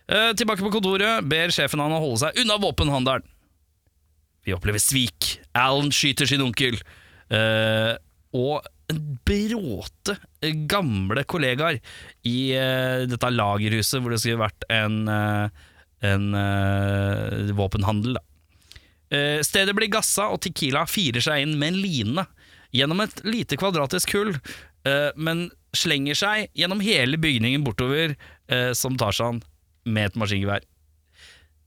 Eh, 0.07 0.31
tilbake 0.35 0.63
på 0.63 0.71
kontoret 0.73 1.23
ber 1.27 1.53
sjefen 1.53 1.79
han 1.83 1.93
å 1.95 2.01
holde 2.03 2.23
seg 2.25 2.41
unna 2.43 2.57
våpenhandelen. 2.59 3.27
Vi 4.43 4.51
opplever 4.55 4.81
svik. 4.83 5.37
Alan 5.55 5.91
skyter 5.95 6.27
sin 6.27 6.43
onkel. 6.43 6.75
Eh, 7.31 7.93
og 8.33 8.65
en 8.91 9.01
bråte 9.25 10.17
gamle 10.69 11.23
kollegaer 11.29 11.77
i 12.27 12.37
uh, 12.57 13.05
dette 13.07 13.29
lagerhuset 13.31 14.01
hvor 14.01 14.11
det 14.11 14.19
skulle 14.19 14.41
vært 14.41 14.65
en, 14.73 14.97
uh, 15.07 15.47
en 16.03 16.25
våpenhandel. 17.57 18.19
Stedet 19.45 19.75
blir 19.77 19.91
gassa, 19.93 20.25
og 20.33 20.39
Tequila 20.41 20.87
firer 20.89 21.21
seg 21.21 21.43
inn 21.43 21.53
med 21.61 21.75
en 21.75 21.81
line 21.83 22.23
gjennom 22.73 23.03
et 23.03 23.19
lite 23.27 23.59
kvadratisk 23.61 24.15
hull, 24.17 24.31
men 25.13 25.43
slenger 25.77 26.17
seg 26.17 26.47
gjennom 26.57 26.81
hele 26.81 27.19
bygningen 27.21 27.61
bortover 27.61 28.15
som 28.73 28.97
Tarzan 28.97 29.43
med 29.85 30.09
et 30.09 30.17
maskingevær. 30.17 30.65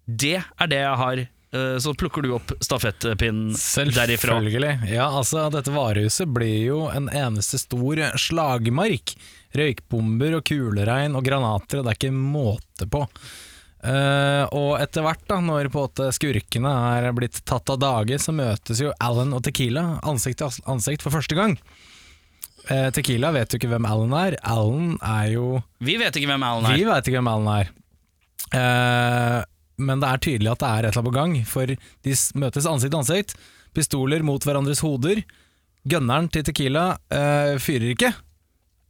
Det 0.07 0.41
er 0.43 0.73
det 0.75 0.83
jeg 0.83 1.01
har. 1.05 1.23
Eh, 1.57 1.79
så 1.79 1.95
plukker 1.95 2.23
du 2.23 2.35
opp 2.37 2.53
stafettpinnen 2.61 3.55
derifra. 3.95 4.37
Selvfølgelig. 4.37 4.93
Ja, 4.93 5.09
altså, 5.09 5.47
dette 5.53 5.73
varehuset 5.75 6.29
blir 6.29 6.61
jo 6.67 6.85
en 6.93 7.09
eneste 7.09 7.61
stor 7.63 8.03
slagmark. 8.21 9.17
Røykbomber 9.57 10.39
og 10.39 10.47
kuleregn 10.49 11.17
og 11.17 11.25
granater, 11.25 11.81
og 11.81 11.87
det 11.87 11.95
er 11.95 12.01
ikke 12.01 12.17
måte 12.17 12.89
på. 12.93 13.07
Uh, 13.87 14.43
og 14.57 14.81
etter 14.81 15.05
hvert, 15.05 15.23
da, 15.31 15.39
når 15.45 15.69
på 15.71 15.85
en 15.87 16.15
skurkene 16.15 16.71
er 16.99 17.13
blitt 17.15 17.39
tatt 17.47 17.71
av 17.71 17.79
dage, 17.79 18.19
så 18.19 18.35
møtes 18.35 18.81
jo 18.83 18.91
Alan 19.05 19.35
og 19.37 19.45
Tequila 19.47 20.01
ansikt 20.03 20.41
til 20.43 20.59
ansikt 20.67 21.05
for 21.07 21.15
første 21.15 21.39
gang. 21.39 21.55
Uh, 22.67 22.89
Tequila 22.91 23.31
vet 23.37 23.55
jo 23.55 23.61
ikke 23.61 23.71
hvem 23.71 23.87
Alan 23.87 24.17
er. 24.19 24.39
Alan 24.43 24.97
er 24.99 25.31
jo 25.37 25.61
Vi 25.79 25.95
vet 26.01 26.19
ikke 26.19 26.33
hvem 26.33 26.43
Alan 26.49 26.67
er. 26.67 26.81
vi 26.81 26.89
vet 26.89 27.07
ikke 27.07 27.21
hvem 27.21 27.31
Alan 27.31 27.53
er. 27.61 27.75
Eh, 28.55 29.43
men 29.77 30.03
det 30.03 30.09
er 30.09 30.23
tydelig 30.25 30.53
at 30.53 30.63
det 30.63 30.69
er 30.69 30.87
et 30.87 30.91
eller 30.91 31.03
annet 31.03 31.09
på 31.11 31.17
gang, 31.17 31.35
for 31.49 31.73
de 32.07 32.15
møtes 32.41 32.69
ansikt 32.69 32.93
til 32.95 33.01
ansikt. 33.01 33.35
Pistoler 33.77 34.25
mot 34.25 34.45
hverandres 34.45 34.81
hoder. 34.85 35.21
Gunneren 35.87 36.31
til 36.33 36.47
Tequila 36.47 36.87
øh, 37.13 37.57
fyrer 37.63 37.93
ikke. 37.93 38.13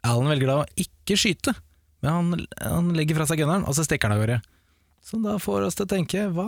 Alan 0.07 0.31
velger 0.31 0.53
da 0.53 0.59
å 0.63 0.69
ikke 0.79 1.19
skyte, 1.19 1.57
men 2.05 2.13
han, 2.13 2.47
han 2.63 2.93
legger 2.97 3.19
fra 3.19 3.27
seg 3.29 3.41
gunneren, 3.43 3.67
og 3.67 3.75
så 3.77 3.85
stikker 3.87 4.09
han 4.09 4.17
av 4.17 4.23
gårde. 4.23 4.39
Som 5.07 5.27
da 5.27 5.37
får 5.43 5.67
oss 5.67 5.79
til 5.79 5.87
å 5.87 5.91
tenke 5.91 6.27
hva, 6.35 6.47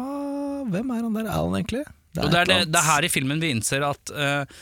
Hvem 0.69 0.91
er 0.93 1.05
han 1.05 1.15
der 1.15 1.29
Alan, 1.31 1.55
egentlig? 1.59 1.85
Det 2.13 2.23
er, 2.23 2.27
et 2.27 2.33
det, 2.33 2.39
er, 2.41 2.49
det, 2.51 2.73
det 2.75 2.81
er 2.81 2.89
her 2.89 3.07
i 3.07 3.11
filmen 3.13 3.41
vi 3.43 3.53
innser 3.55 3.85
at 3.87 4.11
øh, 4.13 4.59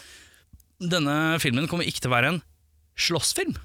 denne 0.92 1.14
filmen 1.42 1.68
kommer 1.70 1.88
ikke 1.88 2.04
til 2.04 2.12
å 2.12 2.14
være 2.16 2.32
en 2.34 2.42
slåssfilm. 3.00 3.56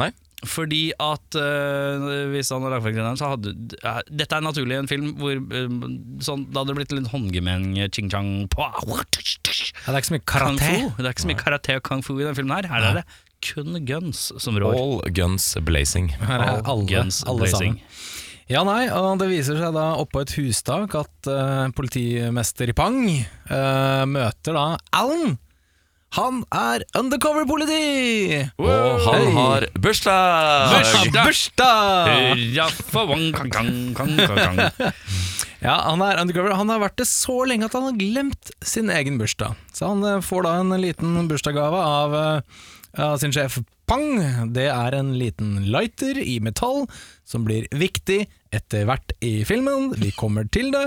Nei. 0.00 0.10
Fordi 0.42 0.90
at 0.98 1.36
eh, 1.38 2.04
hvis 2.32 2.50
han 2.50 2.64
hadde 2.64 2.74
lagt 2.74 2.86
fram 2.98 3.18
så 3.18 3.28
hadde 3.30 3.52
eh, 3.78 4.00
Dette 4.10 4.38
er 4.38 4.42
naturlig 4.42 4.78
en 4.80 4.88
film 4.90 5.12
hvor 5.20 5.36
eh, 5.38 5.76
sånn, 6.24 6.48
Da 6.50 6.62
hadde 6.62 6.72
det 6.72 6.78
blitt 6.80 6.94
litt 6.96 7.10
håndgemeng, 7.12 7.68
ching 7.94 8.10
chang 8.10 8.32
ja, 8.50 8.70
Det 9.06 9.92
er 9.92 10.00
ikke 10.00 10.10
så 10.10 10.16
mye 10.16 10.26
karate. 10.26 10.72
Det 10.98 11.06
er 11.06 11.12
ikke 11.12 11.26
så 11.26 11.30
mye 11.30 11.42
karate 11.44 11.78
og 11.78 11.86
kung 11.86 12.02
fu 12.02 12.16
i 12.16 12.24
denne 12.24 12.34
filmen 12.38 12.56
her. 12.58 12.70
Her 12.72 12.88
er 12.88 12.98
det 13.00 13.06
kun 13.42 13.78
guns 13.86 14.30
som 14.42 14.58
rår. 14.58 14.74
All 14.78 15.14
guns 15.14 15.52
blazing. 15.66 16.12
Her 16.22 16.42
er 16.42 16.60
alle, 16.62 16.86
guns 16.90 17.22
alle 17.26 17.46
blazing. 17.46 17.78
sammen. 17.78 18.10
Ja, 18.50 18.64
nei, 18.66 18.84
og 18.90 19.16
det 19.22 19.30
viser 19.30 19.56
seg 19.56 19.72
da 19.74 19.92
oppå 20.02 20.24
et 20.24 20.34
hustak 20.36 20.94
at 20.98 21.30
uh, 21.30 21.70
politimester 21.76 22.74
Pang 22.76 22.98
uh, 23.08 24.02
møter 24.10 24.58
da 24.58 24.66
Alan. 24.98 25.38
Han 26.12 26.42
er 26.52 26.82
undercover-politi! 26.98 28.42
Og 28.60 28.68
han 29.06 29.22
Hei. 29.22 29.30
har 29.32 29.64
bursdag! 29.80 30.74
Bursdag! 31.16 32.36
Ja, 35.62 35.76
han 35.86 36.00
er 36.02 36.18
undercover. 36.18 36.56
Han 36.58 36.72
har 36.72 36.80
vært 36.82 36.96
det 36.98 37.04
så 37.06 37.36
lenge 37.46 37.68
at 37.68 37.74
han 37.78 37.84
har 37.86 37.94
glemt 37.94 38.50
sin 38.66 38.90
egen 38.90 39.14
bursdag. 39.20 39.54
Så 39.70 39.92
han 39.92 40.02
eh, 40.08 40.16
får 40.26 40.42
da 40.48 40.56
en 40.58 40.74
liten 40.82 41.28
bursdagsgave 41.30 41.78
av, 41.86 42.16
eh, 42.18 42.64
av 42.98 43.18
sin 43.18 43.32
sjef 43.32 43.60
Pang. 43.88 44.20
Det 44.54 44.68
er 44.72 44.94
en 44.96 45.10
liten 45.18 45.56
lighter 45.72 46.16
i 46.22 46.38
metall, 46.40 46.86
som 47.28 47.44
blir 47.44 47.66
viktig 47.74 48.22
etter 48.52 48.86
hvert 48.88 49.12
i 49.24 49.42
filmen. 49.48 49.90
Vi 49.98 50.12
kommer 50.16 50.46
til 50.52 50.70
det. 50.72 50.86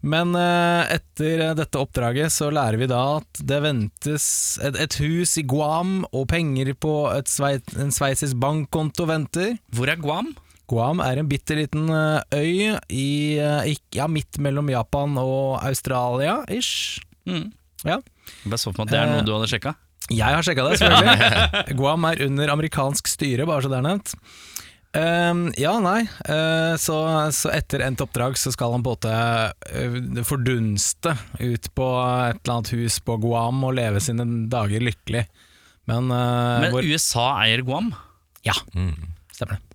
Men 0.00 0.32
eh, 0.38 0.94
etter 0.96 1.50
dette 1.58 1.80
oppdraget 1.80 2.32
så 2.32 2.50
lærer 2.54 2.80
vi 2.80 2.88
da 2.90 3.00
at 3.18 3.42
det 3.44 3.60
ventes 3.64 4.28
et, 4.64 4.78
et 4.78 5.00
hus 5.02 5.36
i 5.40 5.44
Guam, 5.48 6.04
og 6.12 6.28
penger 6.32 6.72
på 6.80 6.94
et 7.12 7.28
svei, 7.28 7.56
en 7.76 7.92
sveitsisk 7.92 8.38
bankkonto 8.40 9.08
venter. 9.10 9.58
Hvor 9.74 9.92
er 9.92 10.00
Guam? 10.00 10.32
Guam 10.70 11.02
er 11.02 11.18
en 11.18 11.28
bitte 11.28 11.58
liten 11.58 11.90
eh, 11.90 12.40
øy 12.40 12.78
i, 12.94 13.10
eh, 13.42 13.76
ja, 13.96 14.06
midt 14.08 14.38
mellom 14.40 14.70
Japan 14.70 15.18
og 15.20 15.58
Australia, 15.64 16.40
ish. 16.48 17.02
Mm. 17.26 17.50
Ja. 17.84 17.98
Jeg 18.00 18.52
bare 18.52 18.60
så 18.60 18.70
for 18.70 18.84
meg 18.84 18.92
at 18.92 18.94
det 18.94 19.00
er 19.02 19.14
noe 19.16 19.26
du 19.26 19.34
hadde 19.34 19.50
sjekka. 19.50 19.74
Jeg 20.10 20.34
har 20.36 20.42
sjekka 20.46 20.64
det, 20.66 20.78
selvfølgelig. 20.80 21.76
Guam 21.80 22.06
er 22.08 22.22
under 22.26 22.50
amerikansk 22.56 23.06
styre, 23.10 23.46
bare 23.48 23.62
så 23.64 23.70
det 23.72 23.78
er 23.78 23.86
nevnt. 23.86 24.14
Uh, 24.90 25.44
ja, 25.60 25.76
nei. 25.78 26.00
Uh, 26.26 26.74
så, 26.82 26.96
så 27.36 27.52
etter 27.54 27.84
endt 27.86 28.02
oppdrag 28.02 28.34
så 28.40 28.50
skal 28.50 28.74
han 28.74 28.82
på 28.82 28.90
en 28.90 28.98
måte 28.98 29.12
eh, 29.70 30.22
fordunste 30.26 31.12
ut 31.38 31.68
på 31.78 31.86
et 32.26 32.40
eller 32.42 32.56
annet 32.56 32.72
hus 32.74 32.98
på 33.06 33.14
Guam 33.22 33.62
og 33.68 33.76
leve 33.78 34.02
sine 34.02 34.26
dager 34.50 34.82
lykkelig. 34.82 35.22
Men, 35.90 36.10
uh, 36.10 36.58
Men 36.64 36.74
hvor, 36.74 36.86
USA 36.90 37.28
eier 37.44 37.62
Guam. 37.66 37.92
Ja, 38.46 38.56
Mm. 38.74 38.96
stemmer 39.36 39.58
det. 39.58 39.66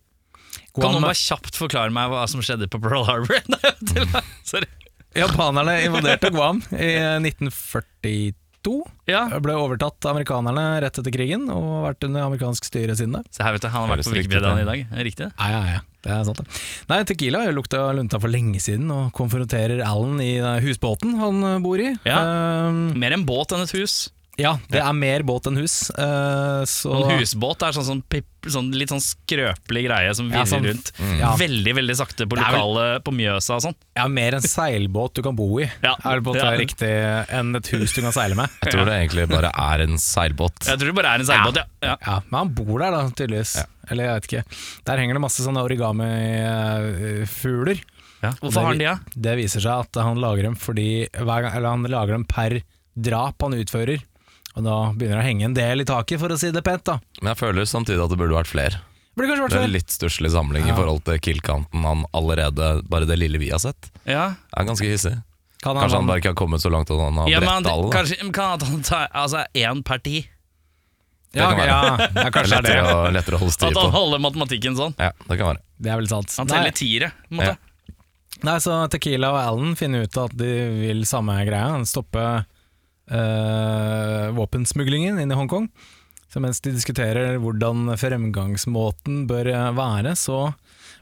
Kan 0.76 0.92
noen 0.92 1.06
bare 1.08 1.16
kjapt 1.16 1.56
forklare 1.56 1.94
meg 1.96 2.10
hva 2.12 2.26
som 2.28 2.42
skjedde 2.44 2.68
på 2.68 2.82
Pearl 2.84 3.06
Harbor? 3.08 3.40
Sorry. 4.50 4.68
Japanerne 5.16 5.78
invaderte 5.86 6.28
Guam 6.36 6.60
i 6.76 6.90
1942. 7.24 8.34
Ja. 9.10 9.26
Ble 9.44 9.56
overtatt 9.60 10.06
av 10.06 10.16
amerikanerne 10.16 10.64
rett 10.84 10.98
etter 11.02 11.14
krigen 11.14 11.48
og 11.54 11.66
har 11.70 11.84
vært 11.90 12.08
under 12.08 12.26
amerikansk 12.30 12.68
styre 12.68 12.96
siden 12.98 13.20
det. 13.20 13.24
Se 13.36 13.46
her, 13.46 13.56
vet 13.56 13.66
du, 13.66 13.70
han 13.70 13.86
har 13.86 13.94
vært 13.96 14.08
på 14.08 14.16
Wikipedia 14.16 14.56
i 14.62 14.68
dag. 14.68 14.86
Er 14.90 15.02
det 15.02 15.06
Riktig? 15.10 15.30
Ja, 15.38 15.52
ja, 15.54 15.62
ja. 15.78 15.84
Det 16.06 16.14
er 16.14 16.26
sant, 16.28 16.38
det. 16.38 16.60
Nei, 16.92 17.00
Tequila 17.10 17.40
har 17.42 17.56
lukta 17.58 17.80
lunta 17.98 18.20
for 18.22 18.30
lenge 18.30 18.60
siden 18.62 18.92
og 18.94 19.08
konfronterer 19.18 19.82
Alan 19.82 20.20
i 20.22 20.36
husbåten 20.62 21.16
han 21.18 21.42
bor 21.66 21.82
i. 21.82 21.96
Ja. 22.06 22.20
Um, 22.70 22.92
Mer 23.02 23.16
en 23.18 23.26
båt 23.26 23.56
enn 23.56 23.66
et 23.66 23.74
hus. 23.74 23.96
Ja 24.38 24.58
det 24.70 24.82
er 24.84 24.94
mer 24.94 25.24
båt 25.24 25.46
enn 25.48 25.58
hus. 25.58 25.90
Uh, 25.96 26.64
så 26.68 26.92
Og 26.92 27.12
en 27.12 27.20
husbåt 27.22 27.64
er 27.64 27.72
sånn, 27.78 27.86
sånn, 27.88 28.02
pip, 28.12 28.26
sånn 28.46 28.68
litt 28.76 28.90
sånn 28.92 29.02
skrøpelig 29.02 29.84
greie 29.88 30.12
som 30.16 30.28
Ja, 30.32 30.44
sånn- 30.46 30.66
rundt. 30.68 30.92
ja. 31.20 31.32
Veldig 31.40 31.74
veldig 31.76 31.96
sakte 31.96 32.28
på 32.28 32.36
Det 32.36 32.44
er 32.44 32.52
vel- 32.52 32.60
lokale 32.62 33.00
på 33.06 33.12
Mjøsa 33.16 33.56
og 33.56 33.62
sånn. 33.64 33.76
ja, 33.96 34.08
mer 34.08 34.36
en 34.36 34.42
seilbåt 34.42 35.14
du 35.16 35.22
kan 35.24 35.36
bo 35.36 35.60
i, 35.60 35.70
Ja. 35.84 35.96
er 36.04 36.20
det 36.20 36.24
på 36.24 36.36
en 36.36 36.36
måte 36.36 36.44
Ja. 36.52 36.58
riktig 36.58 37.30
enn 37.32 37.56
et 37.56 37.68
hus 37.68 37.94
du 37.94 38.02
kan 38.02 38.12
seile 38.12 38.36
med. 38.36 38.50
Jeg 38.64 38.74
tror 38.74 38.86
det 38.86 38.94
egentlig 39.10 39.30
bare 39.30 39.52
er 39.56 39.82
en 39.82 39.98
seilbåt. 39.98 40.60
Jeg 40.68 40.78
tror 40.80 40.86
det 40.92 40.96
bare 40.96 41.16
er 41.16 41.20
en 41.20 41.26
seilbåt, 41.26 41.56
ja. 41.56 41.64
ja. 41.82 41.96
Ja, 42.06 42.20
Men 42.30 42.38
han 42.40 42.50
bor 42.54 42.80
der, 42.80 42.92
da, 42.92 43.10
tydeligvis. 43.10 43.64
Eller 43.90 44.04
jeg 44.06 44.14
vet 44.22 44.28
ikke. 44.32 44.44
Der 44.86 44.98
henger 44.98 45.14
det 45.14 45.22
masse 45.22 45.42
sånne 45.46 45.62
origami-fugler. 46.56 47.80
ja. 48.24 48.32
Hvorfor 48.42 48.62
har 48.62 48.68
han 48.74 48.78
de, 48.80 48.86
da? 48.86 48.96
Det 49.16 49.36
viser 49.38 49.62
seg 49.62 49.80
at 49.86 50.00
han 50.02 50.18
lager 50.22 50.44
dem 50.50 50.56
fordi 50.56 51.08
hver 51.14 51.42
gang, 51.46 51.54
Eller 51.56 51.70
han 51.70 51.84
lager 51.84 52.14
dem 52.18 52.26
per 52.26 52.62
drap 53.00 53.42
han 53.42 53.54
utfører. 53.54 54.02
Og 54.56 54.64
da 54.64 54.76
begynner 54.96 55.20
det 55.20 55.24
å 55.24 55.28
henge 55.28 55.44
en 55.50 55.54
del 55.58 55.82
i 55.82 55.86
taket, 55.88 56.20
for 56.20 56.30
å 56.32 56.38
si 56.40 56.50
det 56.52 56.64
pent. 56.64 56.84
da 56.88 57.00
Men 57.22 57.34
jeg 57.34 57.38
føler 57.44 57.66
samtidig 57.68 58.04
at 58.04 58.10
det 58.14 58.18
burde 58.18 58.38
vært 58.38 58.48
flere. 58.52 58.80
Burde 59.16 59.30
kanskje 59.32 59.44
vært 59.46 59.50
Det 59.52 59.58
er 59.58 59.64
en 59.64 59.70
flere. 59.70 59.74
litt 59.76 59.88
stusslig 59.96 60.32
samling 60.32 60.68
Ja. 60.68 60.74
i 60.74 60.78
forhold 60.78 61.04
til 61.06 61.20
kill-kanten 61.20 61.84
han 61.84 62.06
allerede 62.14 62.88
Bare 62.90 63.06
det 63.06 63.18
lille 63.20 63.38
vi 63.40 63.50
har 63.50 63.60
sett. 63.60 63.90
Ja. 64.06 64.30
Det 64.54 64.60
Er 64.62 64.66
ganske 64.66 64.88
hissig. 64.88 65.24
Kan 65.64 65.76
Kanskje 65.78 65.96
han 65.98 66.06
bare 66.08 66.20
ikke 66.22 66.32
har 66.36 66.40
kommet 66.40 66.62
så 66.62 66.70
langt 66.72 66.90
at 66.92 67.00
han 67.00 67.16
har 67.16 67.28
Ja, 67.30 67.40
men 67.40 67.64
bretta 67.64 67.72
alle. 67.74 67.90
da. 67.92 67.98
kanskje, 67.98 68.32
kan 68.34 68.54
at 68.54 68.64
han 68.64 68.82
ta 68.82 69.08
altså 69.14 69.46
én 69.56 69.84
per 69.84 69.98
ti? 70.00 70.28
Det 71.34 71.42
Ja, 71.42 71.50
kan 71.50 71.58
være. 71.58 71.68
ja, 71.68 71.98
ja, 72.24 72.30
kanskje 72.32 72.32
det 72.32 72.54
er 72.54 72.62
lettere, 72.62 72.84
det. 72.84 72.96
å, 72.96 73.12
lettere 73.12 73.36
å 73.36 73.40
holde 73.40 73.52
styr 73.56 73.68
At 73.68 73.74
på. 73.74 73.82
han 73.82 73.92
holder 73.92 74.20
matematikken 74.20 74.76
sånn. 74.78 74.94
Ja, 75.00 75.12
det 75.28 75.38
kan 75.38 75.48
være. 75.52 75.60
Det 75.82 75.92
er 75.92 75.96
vel 75.98 76.08
sant. 76.08 76.36
Han 76.38 76.48
Nei, 76.48 76.56
teller 76.58 76.72
tiere. 76.72 77.12
på 77.12 77.32
en 77.32 77.38
måte. 77.40 77.58
nei, 78.44 78.58
så 78.60 78.88
Tequila 78.90 79.32
og 79.32 79.40
Alan 79.42 79.76
finner 79.76 80.04
ut 80.04 80.18
at 80.18 80.36
de 80.38 80.52
vil 80.80 81.02
samme 81.04 81.36
greia, 81.46 81.84
stoppe 81.86 82.46
eh, 83.12 84.28
våpensmuglingen 84.36 85.20
inn 85.22 85.32
i 85.32 85.38
Hongkong. 85.38 85.70
Så 86.32 86.42
mens 86.44 86.60
de 86.64 86.74
diskuterer 86.76 87.38
hvordan 87.40 87.94
fremgangsmåten 88.00 89.24
bør 89.30 89.52
være, 89.78 90.16
så 90.20 90.50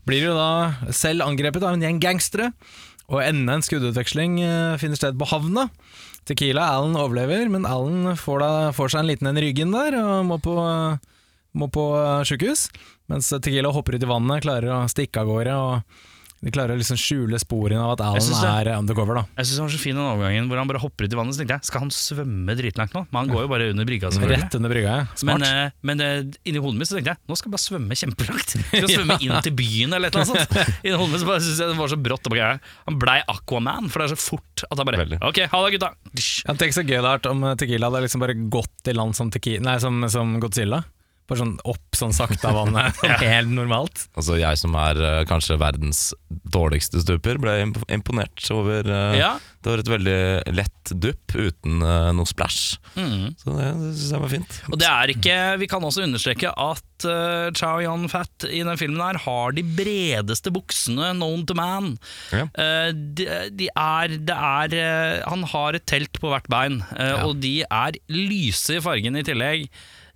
blir 0.06 0.28
de 0.28 0.34
da 0.36 0.94
selv 0.94 1.26
angrepet 1.26 1.64
av 1.64 1.78
en 1.78 1.86
gjeng 1.86 2.02
gangstere. 2.04 2.52
Og 3.12 3.20
enda 3.24 3.58
en 3.58 3.66
skuddutveksling 3.66 4.40
eh, 4.44 4.78
finner 4.82 5.00
sted 5.00 5.18
på 5.20 5.28
havna. 5.32 5.68
Tequila 6.28 6.70
Alan 6.78 6.96
overlever, 6.96 7.50
men 7.52 7.68
Alan 7.68 8.16
får, 8.20 8.40
da, 8.40 8.52
får 8.76 8.94
seg 8.94 9.04
en 9.04 9.10
liten 9.12 9.28
en 9.28 9.40
i 9.40 9.44
ryggen 9.44 9.74
der 9.76 9.98
og 10.00 10.30
må 10.30 10.40
på, 10.44 10.56
må 11.60 11.68
på 11.74 11.84
sjukehus. 12.30 12.70
Mens 13.12 13.28
Tequila 13.34 13.74
hopper 13.76 13.98
ut 13.98 14.06
i 14.06 14.10
vannet, 14.10 14.46
klarer 14.46 14.72
å 14.72 14.82
stikke 14.92 15.24
av 15.24 15.32
gårde. 15.32 15.58
og 15.60 16.13
de 16.44 16.52
klarer 16.52 16.76
å 16.76 16.80
liksom 16.80 16.98
skjule 17.00 17.40
sporene 17.40 17.80
av 17.80 17.94
at 17.96 18.02
Alan 18.04 18.46
er 18.50 18.70
undercover. 18.76 19.16
da 19.22 19.24
Jeg 19.40 19.48
synes 19.48 19.56
det 19.56 19.64
var 19.64 19.72
så 19.74 19.80
fin 19.80 19.96
den 19.96 20.04
overgangen 20.04 20.50
hvor 20.52 20.60
han 20.60 20.68
bare 20.68 20.82
hopper 20.84 21.08
ut 21.08 21.14
i 21.16 21.20
vannet. 21.20 21.36
Så 21.38 21.40
tenkte 21.44 21.56
jeg, 21.56 21.68
Skal 21.70 21.84
han 21.86 21.92
svømme 21.96 22.56
dritlangt 22.60 22.96
nå? 22.98 23.06
Men 23.10 23.20
han 23.22 23.32
går 23.32 23.46
jo 23.46 23.52
bare 23.54 23.70
under 23.72 23.88
brygga. 23.88 24.12
selvfølgelig. 24.12 24.42
Rett 24.44 24.58
under 24.60 24.74
brygga. 24.74 24.96
ja. 24.98 25.06
Smart. 25.20 25.40
Men, 25.40 25.48
eh, 25.48 25.78
men 25.88 26.04
eh, 26.04 26.18
inni 26.50 26.60
hodet 26.64 26.82
mitt 26.82 26.92
så 26.92 26.98
tenkte 27.00 27.14
jeg 27.16 27.22
nå 27.32 27.38
skal 27.40 27.48
jeg 27.50 27.56
bare 27.56 27.66
svømme 27.68 28.00
kjempelangt. 28.02 28.56
Skal 28.74 28.84
jeg 28.84 28.98
svømme 28.98 29.18
inn 29.24 29.36
til 29.48 29.56
byen 29.56 29.96
eller 29.96 30.12
et 30.12 30.18
eller 30.18 30.34
annet 30.34 30.52
sånt. 30.54 30.72
Inni 30.86 30.98
hodet 31.00 31.14
mitt 31.16 31.24
så 31.24 31.30
bare 31.32 31.44
synes 31.48 31.62
jeg 31.64 31.72
det 31.72 31.78
var 31.80 31.94
så 31.94 32.00
brått. 32.10 32.28
og 32.28 32.36
bare, 32.36 32.50
Han 32.90 33.00
blei 33.00 33.20
Aquaman, 33.32 33.88
for 33.94 34.04
det 34.04 34.10
er 34.10 34.16
så 34.18 34.22
fort 34.34 34.66
at 34.68 34.76
han 34.78 34.90
bare 34.90 35.02
Veldig. 35.04 35.22
Ok, 35.26 35.40
ha 35.52 35.62
det, 35.64 35.72
gutta. 35.78 35.94
Ja, 36.44 36.58
Tenk 36.60 36.76
så 36.76 36.84
gøy 36.84 36.98
det 36.98 37.00
hadde 37.02 37.16
vært 37.16 37.32
om 37.32 37.46
Tequila 37.60 37.88
hadde 37.90 38.04
liksom 38.06 38.22
bare 38.24 38.36
gått 38.52 38.92
i 38.92 38.94
land 38.96 39.16
som, 39.18 39.32
tequila, 39.34 39.64
nei, 39.72 39.78
som, 39.84 40.04
som 40.12 40.36
Godzilla. 40.44 40.84
Bare 41.34 41.42
sånn 41.42 41.56
opp 41.66 41.98
sånn 41.98 42.14
sakte 42.14 42.46
av 42.50 42.60
vannet, 42.60 42.94
sånn 43.02 43.16
helt 43.24 43.50
normalt. 43.54 44.06
Altså 44.14 44.38
Jeg 44.38 44.60
som 44.62 44.76
er 44.78 45.00
uh, 45.02 45.24
kanskje 45.30 45.58
verdens 45.62 46.12
dårligste 46.30 47.02
stuper, 47.02 47.40
ble 47.42 47.56
imponert 47.90 48.46
over 48.54 48.86
uh, 48.90 49.18
Ja. 49.18 49.34
Det 49.64 49.72
var 49.72 49.80
et 49.80 49.88
veldig 49.88 50.54
lett 50.58 50.92
dupp 51.00 51.34
uten 51.40 51.80
uh, 51.80 52.12
noe 52.12 52.28
splash. 52.28 52.76
Mm. 53.00 53.32
Så 53.40 53.54
det, 53.56 53.70
det 53.80 53.92
syns 53.96 54.12
jeg 54.12 54.24
var 54.26 54.34
fint. 54.34 54.58
Og 54.68 54.82
det 54.82 54.90
er 54.90 55.14
ikke 55.14 55.38
Vi 55.62 55.70
kan 55.72 55.88
også 55.88 56.04
understreke 56.04 56.52
at 56.52 57.08
uh, 57.08 57.48
Chow 57.56 57.80
Yun 57.82 58.10
Fat 58.12 58.46
i 58.50 58.60
den 58.60 58.78
filmen 58.78 59.00
her 59.00 59.22
har 59.24 59.56
de 59.56 59.64
bredeste 59.64 60.52
buksene 60.54 61.14
known 61.16 61.48
to 61.48 61.56
man. 61.58 61.96
Ja. 62.36 62.46
De, 62.92 63.26
de 63.56 63.70
er, 63.72 64.18
det 64.28 64.36
er 64.36 65.24
Han 65.32 65.48
har 65.54 65.80
et 65.80 65.88
telt 65.90 66.20
på 66.22 66.30
hvert 66.34 66.50
bein, 66.52 66.82
og 67.24 67.38
de 67.42 67.62
er 67.64 67.98
lyse 68.12 68.78
i 68.78 68.84
fargen 68.84 69.18
i 69.18 69.26
tillegg. 69.26 69.70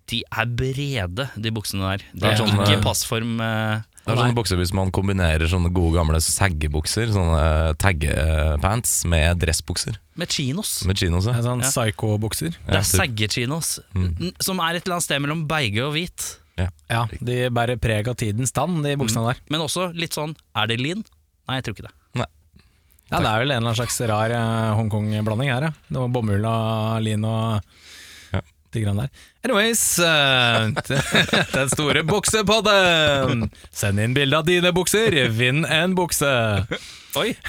De 0.07 0.23
er 0.31 0.45
brede, 0.45 1.29
de 1.35 1.51
buksene 1.51 1.83
der. 1.83 1.97
Det 2.13 2.21
Det 2.21 2.29
er 2.31 2.37
sånn, 2.39 2.53
ikke 2.63 2.81
passform. 2.83 3.41
eh, 3.41 3.81
Det 4.07 4.13
er 4.13 4.21
sånne 4.21 4.35
bukser 4.37 4.55
Hvis 4.55 4.71
man 4.73 4.89
kombinerer 4.95 5.47
sånne 5.51 5.67
gode 5.75 5.97
gamle 5.97 6.21
saggebukser, 6.23 7.11
sånne 7.11 7.75
taggepants, 7.77 9.05
med 9.05 9.39
dressbukser. 9.39 9.97
med 10.15 10.29
chinos. 10.31 10.85
Med 10.87 10.97
chinos. 10.97 11.25
Ja. 11.27 11.33
sånn 11.43 11.61
Ja. 11.61 11.69
psycho-bukser. 11.69 12.55
Det 12.65 12.75
er 12.75 12.81
typ. 12.81 12.99
saggechinos, 13.01 13.79
Mm. 13.93 14.33
som 14.41 14.59
er 14.59 14.75
et 14.75 14.85
eller 14.85 14.95
annet 14.95 15.03
sted 15.03 15.21
mellom 15.21 15.45
beige 15.47 15.79
og 15.85 15.93
hvit. 15.93 16.37
Ja, 16.89 17.05
De 17.21 17.49
bærer 17.51 17.77
preg 17.77 18.07
av 18.07 18.15
tidens 18.15 18.49
stand, 18.49 18.81
de 18.83 18.95
buksene 18.95 19.27
der. 19.27 19.35
Men 19.49 19.61
også 19.61 19.93
litt 19.93 20.11
sånn 20.13 20.35
Er 20.55 20.65
det 20.67 20.79
lin? 20.79 21.03
Nei, 21.47 21.61
jeg 21.61 21.65
tror 21.65 21.73
ikke 21.75 21.87
det. 21.87 21.91
Ja, 23.11 23.19
Det 23.19 23.25
er 23.27 23.39
vel 23.39 23.51
en 23.51 23.63
eller 23.63 23.71
annen 23.71 23.75
slags 23.75 24.07
rar 24.07 24.31
eh, 24.31 24.75
Hongkong-blanding 24.75 25.49
her, 25.53 25.61
ja. 25.61 25.69
Det 25.89 25.97
var 25.97 26.07
bomull 26.09 26.43
og 26.45 27.01
lin 27.03 27.23
og 27.23 27.53
Ja. 27.53 27.59
De 28.73 28.83
greiene 28.83 29.05
der. 29.05 29.27
Anyways, 29.47 29.83
eh, 29.99 30.71
den 31.55 31.71
store 31.73 32.03
buksepodden! 32.07 33.47
Send 33.71 34.03
inn 34.03 34.17
bilde 34.17 34.41
av 34.41 34.47
dine 34.47 34.73
bukser, 34.75 35.15
vinn 35.37 35.63
en 35.65 35.95
bukse! 35.97 36.33
Oi! 37.17 37.31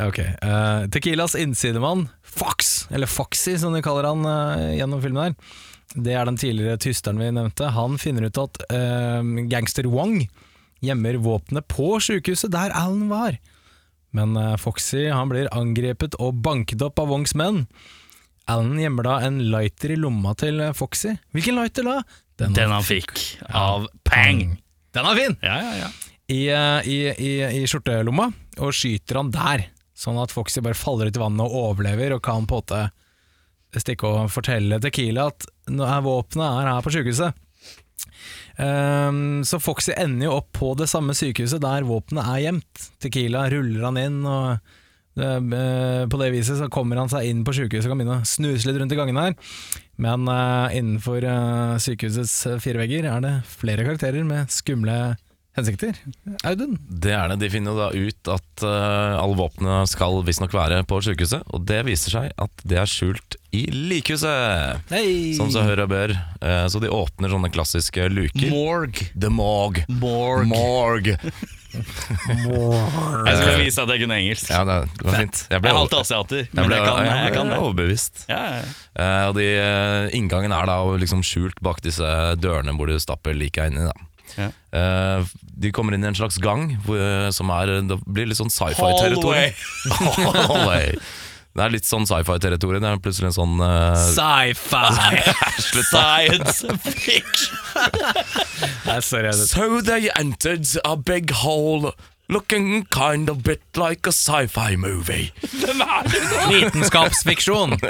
Ok, 0.00 0.18
Uh, 0.18 0.88
Tequilas 0.88 1.34
innsidemann, 1.34 2.08
Fox, 2.22 2.88
eller 2.90 3.06
Foxy 3.06 3.58
som 3.58 3.74
de 3.76 3.82
kaller 3.84 4.08
han 4.08 4.24
uh, 4.24 4.72
gjennom 4.72 5.02
filmen 5.04 5.22
her, 5.22 5.58
det 5.92 6.14
er 6.16 6.24
den 6.24 6.38
tidligere 6.40 6.80
tysteren 6.80 7.20
vi 7.20 7.28
nevnte. 7.28 7.68
Han 7.76 7.98
finner 8.00 8.24
ut 8.24 8.40
at 8.40 8.62
uh, 8.72 9.20
gangster 9.52 9.84
Wong 9.92 10.22
gjemmer 10.82 11.20
våpenet 11.20 11.68
på 11.68 11.98
sykehuset 12.00 12.54
der 12.54 12.72
Alan 12.72 13.10
var. 13.12 13.36
Men 14.16 14.34
Foxy 14.60 15.06
han 15.08 15.30
blir 15.30 15.52
angrepet 15.56 16.16
og 16.20 16.40
banket 16.44 16.82
opp 16.84 16.98
av 17.00 17.12
Wongs 17.12 17.32
menn. 17.38 17.62
Alan 18.50 18.78
gjemmer 18.80 19.06
da 19.06 19.18
en 19.26 19.38
lighter 19.52 19.94
i 19.94 19.98
lomma 20.00 20.34
til 20.38 20.60
eh, 20.60 20.74
Foxy. 20.76 21.14
Hvilken 21.34 21.60
lighter 21.60 21.86
da? 21.86 21.98
Den 22.40 22.56
han 22.74 22.86
fikk 22.86 23.14
av 23.48 23.86
Pang. 24.08 24.56
Den 24.92 25.08
er 25.08 25.18
fin! 25.18 25.36
Ja, 25.44 25.58
ja, 25.62 25.74
ja. 25.84 25.90
i, 26.32 26.40
eh, 26.50 26.88
i, 26.90 26.96
i, 27.12 27.30
i 27.60 27.62
skjortelomma, 27.70 28.30
og 28.58 28.74
skyter 28.76 29.20
han 29.20 29.30
der. 29.34 29.68
Sånn 29.96 30.18
at 30.20 30.34
Foxy 30.34 30.62
bare 30.64 30.78
faller 30.78 31.08
ut 31.08 31.16
i 31.16 31.22
vannet 31.22 31.46
og 31.46 31.70
overlever, 31.70 32.16
og 32.16 32.24
kan 32.24 32.48
på 32.48 32.58
en 32.58 32.64
måte 32.64 32.82
stikke 33.80 34.08
og 34.08 34.32
fortelle 34.32 34.80
Tequila 34.82 35.30
at 35.30 35.46
våpenet 36.04 36.44
er 36.44 36.68
her 36.68 36.84
på 36.84 36.92
sykehuset. 36.92 37.38
Um, 38.58 39.40
så 39.48 39.56
Foxy 39.62 39.94
ender 39.96 40.26
jo 40.26 40.34
opp 40.42 40.50
på 40.58 40.74
det 40.76 40.90
samme 40.90 41.14
sykehuset 41.16 41.62
der 41.62 41.86
våpenet 41.88 42.28
er 42.34 42.42
gjemt. 42.48 42.88
Tequila 43.00 43.46
ruller 43.52 43.86
han 43.88 44.00
inn, 44.02 44.18
og 44.28 44.74
på 45.14 46.18
det 46.20 46.30
viset 46.32 46.56
så 46.56 46.70
kommer 46.72 46.96
han 47.00 47.10
seg 47.12 47.28
inn 47.28 47.42
på 47.44 47.52
sykehuset 47.56 47.88
og 47.88 47.92
kan 47.92 48.00
begynne 48.00 48.22
å 48.22 48.28
snuse 48.28 48.68
litt 48.68 48.78
rundt 48.80 48.94
i 48.94 48.98
gangen 48.98 49.20
her. 49.20 49.36
Men 50.02 50.24
eh, 50.30 50.78
innenfor 50.78 51.24
eh, 51.24 51.74
sykehusets 51.82 52.38
eh, 52.48 52.62
fire 52.62 52.80
vegger 52.80 53.10
er 53.10 53.20
det 53.24 53.34
flere 53.50 53.84
karakterer 53.86 54.24
med 54.26 54.50
skumle 54.52 55.14
hensikter. 55.56 55.98
Audun? 56.48 56.78
Det 56.88 57.12
er 57.12 57.28
det. 57.28 57.38
De 57.42 57.50
finner 57.52 57.74
jo 57.74 57.80
da 57.80 57.90
ut 57.92 58.30
at 58.32 58.64
uh, 58.64 59.20
alle 59.20 59.36
våpnene 59.36 59.82
skal 59.90 60.22
visstnok 60.24 60.54
være 60.56 60.80
på 60.88 61.02
sykehuset, 61.04 61.44
og 61.52 61.66
det 61.68 61.82
viser 61.88 62.16
seg 62.16 62.32
at 62.40 62.64
det 62.64 62.80
er 62.80 62.88
skjult 62.88 63.36
i 63.52 63.66
likhuset! 63.68 64.80
Hey. 64.88 65.34
Som 65.36 65.52
seg 65.52 65.68
hør 65.68 65.84
og 65.84 65.92
bør. 65.92 66.14
Eh, 66.40 66.64
så 66.72 66.80
de 66.80 66.88
åpner 66.88 67.34
sånne 67.34 67.52
klassiske 67.52 68.08
luker. 68.08 68.48
Morg. 68.48 69.02
The 69.12 69.28
Morg. 69.28 69.82
Morg. 70.00 70.48
Morg. 70.48 71.12
Jeg 71.72 73.34
skulle 73.38 73.58
vise 73.62 73.82
at 73.82 73.92
jeg 73.94 74.02
kunne 74.02 74.18
engelsk. 74.20 74.50
Ja, 74.52 74.62
det, 74.68 74.76
var 75.02 75.16
fint. 75.16 75.40
Jeg 75.46 75.54
Jeg 75.56 75.62
ble, 75.64 75.70
er 75.72 75.78
halvt 75.78 75.96
asiater, 76.02 76.42
jeg 76.44 76.52
men 76.58 76.68
ble, 76.68 76.76
jeg 76.78 76.86
kan, 76.86 77.04
jeg 77.06 77.24
jeg 77.26 77.34
kan 77.36 77.52
det. 77.52 77.58
overbevist. 77.62 78.24
Ja, 78.28 78.40
ja. 78.52 78.62
Uh, 78.92 79.28
og 79.30 79.36
de, 79.38 79.46
uh, 79.56 80.16
Inngangen 80.18 80.52
er 80.52 80.68
da 80.68 80.78
liksom 81.00 81.24
skjult 81.24 81.56
bak 81.64 81.80
disse 81.84 82.08
dørene 82.42 82.74
hvor 82.76 82.90
du 82.92 82.98
stapper 83.00 83.36
liket 83.36 83.72
inni. 83.72 83.88
da 83.88 83.96
Ja. 84.38 84.50
Uh, 84.72 85.24
de 85.62 85.70
kommer 85.76 85.92
inn 85.96 86.04
i 86.04 86.08
en 86.08 86.16
slags 86.16 86.38
gang 86.42 86.70
hvor, 86.86 87.00
som 87.36 87.50
er 87.52 87.74
Det 87.88 87.98
blir 88.08 88.26
litt 88.30 88.40
sånn 88.40 88.52
sci-fi-territorium. 88.52 89.52
Hallway. 90.48 90.96
Det 91.52 91.60
er 91.60 91.72
litt 91.74 91.84
sånn 91.84 92.06
sci-fi-territorium. 92.08 92.80
Det 92.80 92.90
er 92.94 93.00
plutselig 93.04 93.28
en 93.28 93.36
sånn 93.36 93.58
uh, 93.60 93.92
Sci-fi! 94.14 95.20
Science 95.90 96.64
fiction! 96.80 97.58
Nei, 98.88 99.00
sorry. 99.04 99.32
So 99.36 99.82
they 99.84 100.08
entered 100.16 100.64
a 100.84 100.96
big 100.96 101.30
hole 101.42 101.92
looking 102.32 102.86
kind 102.88 103.28
of 103.28 103.42
bit 103.42 103.60
like 103.76 104.06
a 104.08 104.12
sci-fi 104.12 104.76
movie. 104.76 105.32
Vitenskapsfiksjon! 106.48 107.76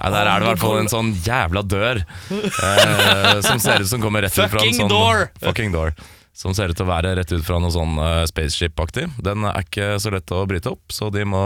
Nei, 0.00 0.10
Der 0.10 0.26
er 0.26 0.40
det 0.40 0.44
i 0.44 0.48
hvert 0.48 0.60
fall 0.60 0.80
en 0.80 0.90
sånn 0.92 1.12
jævla 1.24 1.62
dør 1.64 2.00
eh, 2.00 3.38
som 3.44 3.60
ser 3.62 3.84
ut 3.84 3.88
som 3.88 4.02
kommer 4.02 4.24
rett 4.24 4.34
fra 4.34 4.44
en 4.48 4.52
Fucking 4.52 4.76
sånn 4.76 4.92
door! 4.92 5.28
Fucking 5.44 5.72
door 5.72 5.94
Som 6.34 6.54
ser 6.56 6.72
ut 6.72 6.76
til 6.78 6.86
å 6.86 6.90
være 6.90 7.12
rett 7.14 7.30
ut 7.30 7.44
fra 7.46 7.60
noe 7.62 7.70
sånn 7.70 7.94
eh, 8.02 8.24
spaceship-aktig. 8.26 9.06
Den 9.22 9.46
er 9.46 9.60
ikke 9.62 9.92
så 10.02 10.10
lett 10.10 10.32
å 10.34 10.42
bryte 10.50 10.72
opp, 10.72 10.90
så 10.90 11.06
de 11.14 11.22
må 11.28 11.40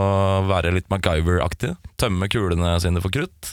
være 0.48 0.72
litt 0.72 0.88
MacGyver-aktige. 0.88 1.74
Tømme 2.01 2.29
kulene 2.33 2.79
sine 2.81 3.03
for 3.05 3.12
krutt. 3.12 3.53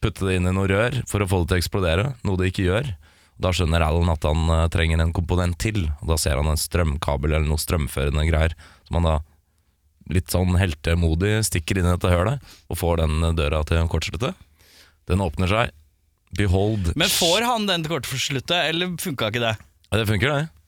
Putte 0.00 0.28
det 0.28 0.38
inn 0.38 0.46
i 0.46 0.52
noe 0.54 0.70
rør 0.70 1.00
for 1.10 1.20
å 1.24 1.28
få 1.28 1.42
det 1.42 1.50
til 1.50 1.58
å 1.58 1.62
eksplodere, 1.64 2.04
noe 2.22 2.38
det 2.38 2.52
ikke 2.52 2.68
gjør. 2.68 2.92
Da 3.40 3.50
skjønner 3.56 3.82
Alan 3.82 4.12
at 4.12 4.24
han 4.28 4.46
eh, 4.54 4.68
trenger 4.70 5.02
en 5.02 5.14
komponent 5.16 5.58
til, 5.60 5.88
og 6.00 6.12
da 6.12 6.20
ser 6.20 6.38
han 6.38 6.52
en 6.52 6.60
strømkabel 6.60 7.34
eller 7.34 7.50
noe 7.50 7.60
strømførende 7.60 8.28
greier. 8.30 8.54
Som 8.86 9.00
han 9.00 9.08
da 9.08 9.16
litt 10.10 10.30
sånn 10.32 10.54
heltemodig 10.58 11.40
stikker 11.46 11.78
inn 11.80 11.86
i 11.88 11.92
dette 11.92 12.10
hølet 12.10 12.46
og 12.70 12.78
får 12.78 13.02
den 13.02 13.34
døra 13.38 13.60
til 13.66 13.82
å 13.82 13.90
kortslutte. 13.90 14.32
Den 15.10 15.22
åpner 15.24 15.50
seg. 15.50 15.74
Behold 16.38 16.92
Men 16.94 17.10
får 17.10 17.42
han 17.42 17.66
den 17.66 17.82
til 17.82 17.96
kortsluttet, 17.96 18.68
eller 18.70 18.94
funka 19.02 19.32
ikke 19.32 19.42
det? 19.42 19.54
Ja, 19.90 19.98
Det 19.98 20.06
funker, 20.06 20.30
det. 20.30 20.59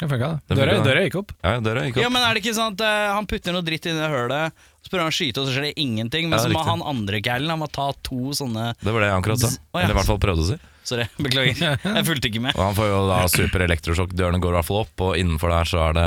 Det 0.00 0.08
funka, 0.08 0.28
det. 0.48 0.56
Døra, 0.56 0.74
døra 0.80 1.00
gikk 1.04 1.16
opp. 1.20 1.32
Ja, 1.44 1.58
døra 1.60 1.84
gikk 1.84 1.98
opp. 1.98 2.04
Ja, 2.06 2.08
men 2.12 2.22
Er 2.24 2.32
det 2.36 2.40
ikke 2.40 2.54
sånn 2.56 2.72
at 2.72 2.82
uh, 2.86 3.12
han 3.18 3.26
putter 3.28 3.52
noe 3.52 3.64
dritt 3.66 3.84
inni 3.90 4.06
hølet, 4.08 4.62
så 4.80 4.88
prøver 4.88 5.04
han 5.04 5.12
å 5.12 5.16
skyte, 5.18 5.42
og 5.42 5.48
så 5.50 5.52
skjer 5.56 5.66
det 5.68 5.74
ingenting? 5.82 6.30
Men 6.30 6.38
Ja, 6.38 6.44
så 6.46 6.52
må 6.54 6.62
han 6.64 6.80
andre 6.88 7.20
gælen 7.20 7.52
Han 7.52 7.60
må 7.60 7.68
ta 7.68 7.90
to 8.06 8.32
sånne 8.32 8.70
Det 8.80 8.94
var 8.94 9.04
det 9.04 9.10
jeg 9.10 9.18
akkurat 9.18 9.42
sa. 9.44 9.50
Oh, 9.52 9.76
ja. 9.76 9.82
Eller 9.84 9.92
i 9.92 9.98
hvert 9.98 10.08
fall 10.08 10.20
prøvde 10.22 10.46
å 10.46 10.48
si. 10.48 10.56
Sorry, 10.88 11.04
beklager. 11.26 11.76
Jeg 11.84 12.06
fulgte 12.08 12.30
ikke 12.32 12.40
med. 12.46 12.56
Og 12.56 12.64
han 12.64 12.78
får 12.78 12.88
jo 12.88 13.02
da 13.10 13.18
super 13.28 13.66
elektrosjokk. 13.66 14.16
Dørene 14.16 14.40
går 14.40 14.54
i 14.54 14.58
hvert 14.58 14.68
fall 14.70 14.80
opp, 14.86 15.04
og 15.04 15.18
innenfor 15.20 15.52
der 15.52 15.68
så 15.68 15.82
er 15.90 15.98
det 16.00 16.06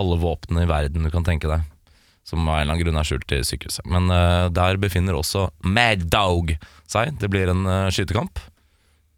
alle 0.00 0.16
våpnene 0.22 0.64
i 0.64 0.70
verden 0.70 1.04
du 1.04 1.10
kan 1.12 1.26
tenke 1.28 1.50
deg. 1.52 1.68
som 2.24 2.46
av 2.48 2.54
en 2.54 2.60
eller 2.62 2.72
annen 2.72 2.84
grunn 2.86 2.96
er 2.96 3.04
skjult 3.04 3.32
i 3.34 3.42
sykehuset. 3.44 3.84
Men 3.92 4.08
uh, 4.08 4.48
der 4.48 4.78
befinner 4.80 5.18
også 5.18 5.50
Mad 5.68 6.06
Dog 6.08 6.54
seg. 6.88 7.12
Det 7.20 7.28
blir 7.28 7.50
en 7.52 7.66
uh, 7.68 7.90
skytekamp. 7.92 8.40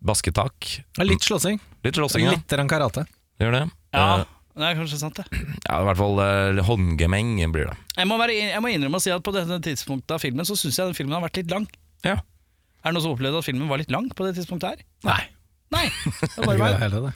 Basketak. 0.04 0.80
Litt 1.04 1.22
slåssing. 1.22 1.60
Litt 1.84 1.98
slåssing, 1.98 2.24
ja. 2.26 2.36
Litt 2.36 2.70
karate. 2.70 3.04
Gjør 3.42 3.58
det. 3.58 3.66
Ja, 3.94 4.06
Eh, 4.54 4.60
det 4.60 4.66
er 4.68 4.76
kanskje 4.78 4.98
sant, 5.00 5.18
det. 5.18 5.24
ja, 5.68 5.80
i 5.80 5.86
hvert 5.88 5.98
fall 5.98 6.20
uh, 6.22 6.60
håndgemeng 6.68 7.34
blir 7.50 7.66
det. 7.72 7.74
Jeg 7.98 8.06
må, 8.06 8.18
være, 8.20 8.36
jeg 8.38 8.62
må 8.62 8.70
innrømme 8.70 9.00
å 9.00 9.02
si 9.02 9.10
at 9.10 9.24
på 9.26 9.34
dette 9.34 9.58
tidspunktet 9.66 10.14
av 10.14 10.22
filmen 10.22 10.46
Så 10.46 10.54
syns 10.58 10.78
jeg 10.78 10.92
den 10.92 10.94
filmen 10.94 11.16
har 11.16 11.24
vært 11.26 11.40
litt 11.40 11.50
lang. 11.50 11.66
Ja. 12.06 12.20
Er 12.84 12.92
det 12.92 12.94
noen 12.94 13.04
som 13.06 13.16
opplevde 13.16 13.40
at 13.42 13.48
filmen 13.48 13.66
var 13.70 13.82
litt 13.82 13.90
lang 13.90 14.06
på 14.14 14.26
det 14.26 14.36
tidspunktet 14.38 14.76
her? 14.76 14.84
Nei. 15.08 15.22
Nei. 15.74 15.86
Det 16.20 16.44
var 16.44 16.52
bare 16.52 16.60
meg. 16.62 16.78
hele, 16.84 17.02
det. 17.08 17.14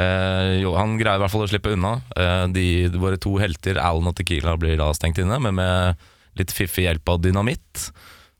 Eh, 0.00 0.54
jo, 0.60 0.74
han 0.76 0.96
greier 1.00 1.18
i 1.18 1.24
hvert 1.24 1.32
fall 1.32 1.46
å 1.46 1.50
slippe 1.50 1.72
unna. 1.74 1.96
Eh, 2.12 2.44
de, 2.54 2.66
våre 3.00 3.18
to 3.20 3.34
helter, 3.40 3.80
Alan 3.80 4.10
og 4.12 4.16
Tequila, 4.18 4.56
blir 4.60 4.76
da 4.80 4.90
stengt 4.96 5.20
inne, 5.22 5.40
men 5.42 5.56
med 5.56 6.08
litt 6.38 6.52
fiffig 6.54 6.86
hjelp 6.86 7.08
av 7.10 7.22
dynamitt 7.24 7.88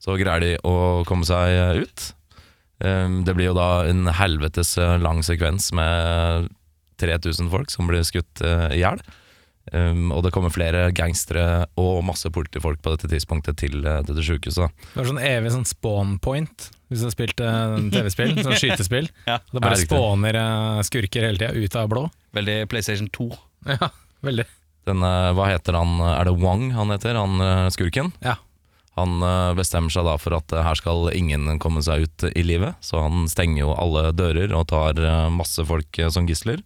så 0.00 0.14
greier 0.16 0.44
de 0.44 0.52
å 0.64 1.02
komme 1.08 1.26
seg 1.28 1.56
eh, 1.56 1.82
ut. 1.84 2.10
Eh, 2.80 3.08
det 3.26 3.36
blir 3.36 3.50
jo 3.50 3.58
da 3.58 3.70
en 3.90 4.10
helvetes 4.16 4.76
eh, 4.80 4.98
lang 5.02 5.24
sekvens 5.26 5.70
med 5.76 6.50
3000 7.00 7.50
folk 7.52 7.72
som 7.72 7.88
blir 7.90 8.04
skutt 8.06 8.44
eh, 8.44 8.68
i 8.76 8.82
hjel. 8.82 9.02
Um, 9.70 10.08
og 10.10 10.24
det 10.24 10.32
kommer 10.34 10.50
flere 10.50 10.88
gangstere 10.96 11.68
og 11.78 12.00
masse 12.02 12.26
politifolk 12.32 12.80
på 12.82 12.94
dette 12.94 13.10
tidspunktet 13.12 13.58
til 13.60 13.84
uh, 13.84 14.00
dette 14.02 14.24
sjukehuset. 14.24 14.72
Det 14.72 14.98
var 14.98 15.06
sånn 15.06 15.20
evig 15.22 15.52
sånn 15.54 15.68
spawn 15.68 16.16
point 16.24 16.64
hvis 16.90 17.04
du 17.04 17.06
har 17.06 17.14
spilt 17.14 17.42
eh, 17.44 17.76
TV-spill, 17.94 18.32
sånn 18.42 18.58
skytespill. 18.58 19.10
Ja. 19.28 19.38
Det 19.46 19.62
bare 19.62 19.78
Ja, 19.78 19.84
spawner 19.84 20.38
eh, 20.40 20.80
skurker 20.88 21.28
hele 21.28 21.38
tida 21.38 21.52
ut 21.54 21.76
av 21.78 21.92
blå. 21.92 22.08
Veldig 22.34 22.56
PlayStation 22.72 23.06
2. 23.14 23.28
Ja, 23.76 23.92
veldig. 24.26 24.48
Denne, 24.88 25.10
hva 25.38 25.46
heter 25.52 25.76
han, 25.78 26.00
er 26.02 26.26
det 26.26 26.34
Wang 26.40 26.70
han 26.74 26.90
heter, 26.90 27.14
han 27.20 27.38
uh, 27.38 27.68
skurken? 27.70 28.10
Ja. 28.24 28.40
Han 29.00 29.24
eh, 29.24 29.54
bestemmer 29.58 29.92
seg 29.92 30.06
da 30.06 30.16
for 30.20 30.36
at 30.36 30.52
eh, 30.52 30.64
her 30.64 30.78
skal 30.78 31.10
ingen 31.16 31.48
komme 31.62 31.82
seg 31.84 32.06
ut 32.06 32.28
i 32.30 32.44
livet, 32.46 32.78
så 32.84 33.04
han 33.06 33.26
stenger 33.30 33.64
jo 33.64 33.74
alle 33.74 34.10
dører 34.16 34.54
og 34.56 34.68
tar 34.72 35.00
eh, 35.00 35.26
masse 35.32 35.64
folk 35.66 36.02
som 36.12 36.28
gisler. 36.30 36.62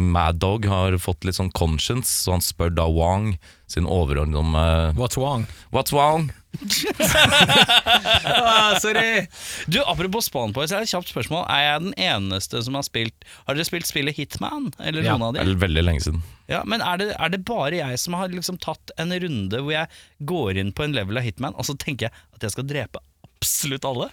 Mad 0.00 0.38
Dog 0.40 0.64
har 0.64 0.94
fått 0.96 1.26
litt 1.28 1.36
sånn 1.36 1.50
conscience, 1.52 2.08
så 2.08 2.32
han 2.32 2.40
spør 2.40 2.70
da 2.72 2.86
Wang 2.88 3.34
sin 3.68 3.84
overordnede 3.84 4.40
om 4.40 4.54
What's 4.96 5.18
wrong? 5.20 5.44
What's 5.68 5.92
Wang? 5.92 6.30
Ah, 8.26 8.78
sorry! 8.80 9.26
Du, 9.66 9.80
Apropos 9.84 10.26
Spawnpoys, 10.28 10.72
er 10.72 10.82
det 10.82 10.88
et 10.88 10.92
kjapt 10.94 11.10
spørsmål. 11.12 11.44
Er 11.52 11.62
jeg 11.64 11.82
den 11.86 11.94
eneste 12.08 12.60
som 12.66 12.76
har 12.78 12.84
spilt 12.86 13.26
Har 13.46 13.56
dere 13.56 13.66
spilt 13.68 13.88
spillet 13.88 14.16
Hitman? 14.18 14.70
Eller 14.80 15.06
Ja, 15.06 15.14
noen 15.16 15.28
av 15.30 15.36
de? 15.36 15.42
Eller 15.44 15.60
veldig 15.60 15.84
lenge 15.86 16.04
siden. 16.06 16.22
Ja, 16.50 16.62
men 16.68 16.82
er 16.84 17.00
det, 17.00 17.08
er 17.18 17.32
det 17.32 17.42
bare 17.48 17.74
jeg 17.80 17.98
som 18.02 18.14
har 18.18 18.30
liksom 18.32 18.58
tatt 18.62 18.92
en 19.02 19.10
runde 19.12 19.62
hvor 19.62 19.74
jeg 19.74 19.90
går 20.30 20.60
inn 20.62 20.70
på 20.76 20.86
en 20.86 20.94
level 20.96 21.18
av 21.18 21.26
Hitman, 21.26 21.56
og 21.58 21.66
så 21.66 21.74
tenker 21.78 22.08
jeg 22.08 22.14
at 22.36 22.46
jeg 22.46 22.54
skal 22.54 22.68
drepe 22.70 23.02
absolutt 23.26 23.86
alle? 23.88 24.10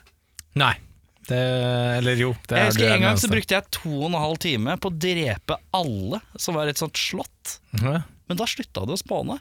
Nei. 0.59 0.73
Det, 1.23 1.37
eller 2.01 2.19
jo. 2.19 2.33
Det 2.49 2.57
jeg 2.57 2.65
er 2.65 2.71
husker 2.73 2.89
er 2.89 2.97
En 2.97 3.05
gang 3.05 3.19
så 3.21 3.29
brukte 3.31 3.55
jeg 3.55 3.69
to 3.77 3.91
og 4.01 4.09
en 4.09 4.17
halv 4.19 4.41
time 4.43 4.73
på 4.81 4.89
å 4.91 4.97
drepe 5.05 5.55
alle 5.77 6.19
som 6.35 6.57
var 6.57 6.67
et 6.67 6.81
sånt 6.81 6.99
slott. 6.99 7.59
Ja, 7.79 8.01
Men 8.27 8.39
da 8.39 8.47
slutta 8.49 8.83
det 8.89 8.97
å 8.97 8.99
spåne. 8.99 9.37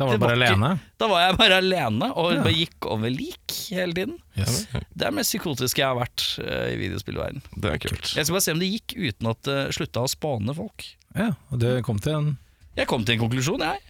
Da 0.00 0.06
var 0.08 0.16
du 0.16 0.22
bare 0.24 0.36
alene. 0.38 0.70
Da 1.00 1.08
var 1.10 1.26
jeg 1.26 1.36
bare 1.42 1.58
alene 1.60 2.06
og 2.16 2.30
Ja. 2.32 2.42
bare 2.46 2.56
gikk 2.56 2.86
over 2.88 3.12
lik 3.12 3.56
hele 3.74 3.92
tiden. 3.98 4.16
Yes. 4.38 4.62
Det 4.72 4.80
er 4.80 5.10
det 5.10 5.14
mest 5.18 5.34
psykotiske 5.34 5.82
jeg 5.82 5.90
har 5.90 5.98
vært 6.00 6.24
uh, 6.40 6.68
i 6.72 6.76
videospillverden. 6.80 7.42
Det 7.60 7.74
er 7.74 7.82
kult. 7.84 8.14
Jeg 8.16 8.24
skal 8.24 8.36
bare 8.38 8.46
se 8.48 8.54
om 8.56 8.62
det 8.62 8.70
gikk 8.72 8.96
uten 8.96 9.30
at 9.34 9.42
det 9.50 9.58
slutta 9.76 10.06
å 10.06 10.10
spåne 10.10 10.56
folk. 10.56 10.86
Ja, 11.18 11.32
og 11.50 11.60
det 11.60 11.80
kom 11.84 11.98
til 12.00 12.16
en 12.16 12.30
Jeg 12.78 12.86
kom 12.88 13.04
til 13.04 13.18
en 13.18 13.24
konklusjon, 13.26 13.60
jeg. 13.66 13.80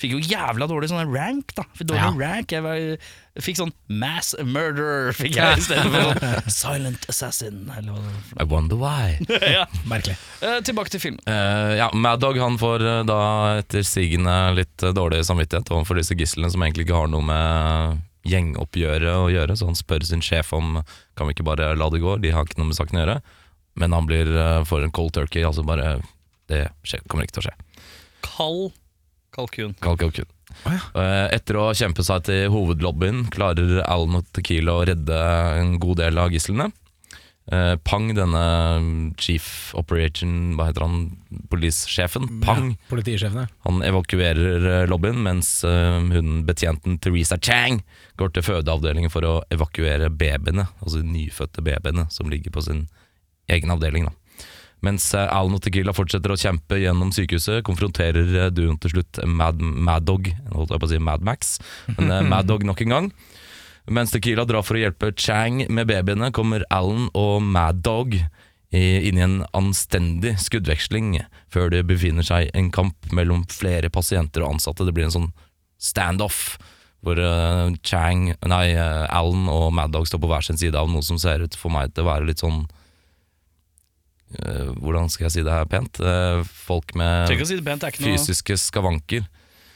Fikk 0.00 0.14
jo 0.14 0.20
jævla 0.22 0.66
dårlig 0.70 0.88
sånn 0.90 1.10
rank, 1.12 1.52
da. 1.56 1.64
Fikk 1.76 1.88
dårlig 1.90 2.02
Ja. 2.02 2.10
rank 2.34 2.52
jeg, 2.54 2.62
var, 2.64 2.78
fikk 3.42 3.58
sånn 3.58 3.72
mass 3.88 4.34
murderer, 4.38 5.12
fikk 5.16 5.36
jeg 5.38 5.58
i 5.58 5.64
stedet 5.64 5.90
for 5.90 6.20
sånn 6.20 6.54
silent 6.54 7.06
assassin. 7.10 7.60
Eller 7.76 7.92
hva 7.94 8.02
det 8.04 8.44
I 8.44 8.46
wonder 8.50 8.78
why. 8.80 9.18
ja. 9.56 9.64
Merkelig. 9.90 10.16
Uh, 10.42 10.60
tilbake 10.66 10.92
til 10.94 11.02
filmen. 11.02 11.20
Uh, 11.26 11.74
ja, 11.78 11.88
Mad 11.94 12.22
Dog 12.22 12.38
han 12.40 12.58
får 12.60 12.84
uh, 12.86 13.00
da 13.08 13.20
etter 13.60 13.86
sigende 13.86 14.34
litt 14.58 14.86
dårlig 14.96 15.24
samvittighet 15.26 15.72
overfor 15.74 15.98
disse 16.00 16.16
gislene 16.18 16.52
som 16.52 16.62
egentlig 16.62 16.86
ikke 16.88 17.00
har 17.02 17.10
noe 17.12 17.24
med 17.26 18.04
gjengoppgjøret 18.30 19.18
å 19.20 19.26
gjøre, 19.32 19.56
så 19.58 19.66
han 19.68 19.76
spør 19.76 20.06
sin 20.08 20.22
sjef 20.24 20.54
om 20.56 20.78
kan 21.18 21.28
vi 21.28 21.34
ikke 21.36 21.44
bare 21.44 21.74
la 21.76 21.90
det 21.92 22.00
gå, 22.00 22.16
de 22.22 22.30
har 22.32 22.46
ikke 22.46 22.56
noe 22.60 22.70
med 22.70 22.78
saken 22.78 22.96
å 22.96 23.02
gjøre. 23.02 23.18
Men 23.82 23.92
han 23.92 24.06
blir 24.08 24.30
for 24.70 24.86
en 24.86 24.94
cold 24.94 25.12
turkey, 25.16 25.42
altså 25.44 25.64
bare 25.66 25.98
Det 26.48 26.68
skjer, 26.86 27.02
kommer 27.08 27.26
ikke 27.26 27.40
til 27.40 27.42
å 27.42 27.46
skje. 27.48 27.54
Kald 28.24 28.72
kalkun. 29.34 29.74
Kald 29.84 29.98
kalkun. 30.02 30.30
Eh, 30.64 31.26
Etter 31.34 31.58
å 31.58 31.68
kjempe 31.74 32.04
seg 32.06 32.24
til 32.28 32.48
hovedlobbyen 32.54 33.24
klarer 33.34 33.80
Alan 33.84 34.20
og 34.20 34.28
Tequila 34.36 34.78
å 34.80 34.86
redde 34.86 35.18
en 35.60 35.76
god 35.82 35.98
del 36.04 36.18
av 36.22 36.30
gislene. 36.34 36.70
Eh, 37.52 37.74
Pang, 37.84 38.06
denne 38.16 38.42
chief 39.20 39.74
operation, 39.76 40.54
hva 40.56 40.70
heter 40.70 40.80
han, 40.86 40.94
politisjefen, 41.52 42.40
Pang, 42.40 42.70
Ja, 42.72 42.88
politisjefene. 42.88 43.42
han 43.66 43.82
evakuerer 43.84 44.64
eh, 44.70 44.86
lobbyen, 44.88 45.18
mens 45.26 45.50
eh, 45.68 45.98
hun 46.14 46.46
betjenten 46.48 46.96
Teresa 47.04 47.36
Chang 47.36 47.82
går 48.16 48.32
til 48.32 48.46
fødeavdelingen 48.46 49.12
for 49.12 49.26
å 49.28 49.34
evakuere 49.52 50.08
babyene, 50.08 50.68
altså 50.80 51.02
de 51.02 51.10
nyfødte 51.18 51.60
babyene 51.66 52.06
som 52.14 52.30
ligger 52.32 52.54
på 52.54 52.64
sin 52.64 52.86
egen 53.52 53.74
avdeling. 53.74 54.08
Da. 54.08 54.12
Mens 54.84 55.06
eh, 55.16 55.28
Alan 55.32 55.56
og 55.56 55.62
Tequila 55.64 55.94
fortsetter 55.96 56.34
å 56.34 56.38
kjempe 56.38 56.78
gjennom 56.80 57.12
sykehuset, 57.14 57.62
konfronterer 57.66 58.34
eh, 58.44 58.50
duoen 58.54 58.78
til 58.82 58.96
slutt 58.96 59.22
Mad, 59.28 59.60
Mad 59.60 60.06
Dog, 60.08 60.30
holdt 60.52 60.74
jeg 60.74 60.82
på 60.82 60.88
å 60.88 60.92
si 60.92 61.00
Mad 61.02 61.24
Max, 61.26 61.56
men 61.96 62.10
eh, 62.10 62.26
Mad 62.34 62.50
Dog 62.50 62.66
nok 62.66 62.84
en 62.84 62.96
gang. 62.96 63.10
Mens 63.84 64.14
Tequila 64.14 64.46
drar 64.48 64.64
for 64.64 64.78
å 64.78 64.82
hjelpe 64.84 65.12
Chang 65.20 65.64
med 65.68 65.88
babyene, 65.90 66.32
kommer 66.36 66.64
Alan 66.72 67.10
og 67.12 67.42
Mad 67.44 67.82
Dog 67.84 68.16
inn 68.74 69.18
i 69.20 69.22
en 69.22 69.36
anstendig 69.54 70.32
skuddveksling 70.42 71.20
før 71.52 71.68
det 71.70 71.84
befinner 71.86 72.26
seg 72.26 72.48
en 72.58 72.72
kamp 72.74 73.12
mellom 73.14 73.44
flere 73.46 73.86
pasienter 73.92 74.42
og 74.42 74.56
ansatte. 74.56 74.82
Det 74.88 74.94
blir 74.96 75.06
en 75.06 75.14
sånn 75.14 75.28
standoff 75.78 76.56
hvor 77.04 77.20
eh, 77.20 77.74
Chang, 77.84 78.32
nei, 78.48 78.64
eh, 78.72 79.04
Alan 79.12 79.46
og 79.52 79.68
Mad 79.76 79.92
Dog 79.94 80.08
står 80.08 80.22
på 80.22 80.30
hver 80.30 80.46
sin 80.46 80.58
side 80.60 80.78
av 80.80 80.88
noe 80.90 81.04
som 81.04 81.20
ser 81.20 81.44
ut 81.44 81.58
for 81.58 81.72
meg 81.74 81.92
til 81.92 82.06
å 82.06 82.10
være 82.10 82.28
litt 82.30 82.42
sånn 82.42 82.64
eh, 82.64 82.83
Hvordan 84.80 85.10
skal 85.12 85.26
jeg 85.28 85.32
si 85.36 85.42
det 85.46 85.52
her 85.52 85.64
pent? 85.70 86.00
Eh, 86.00 86.42
folk 86.66 86.94
med 86.98 87.28
si 87.46 87.60
pent, 87.62 87.84
fysiske 88.00 88.56
skavanker. 88.58 89.26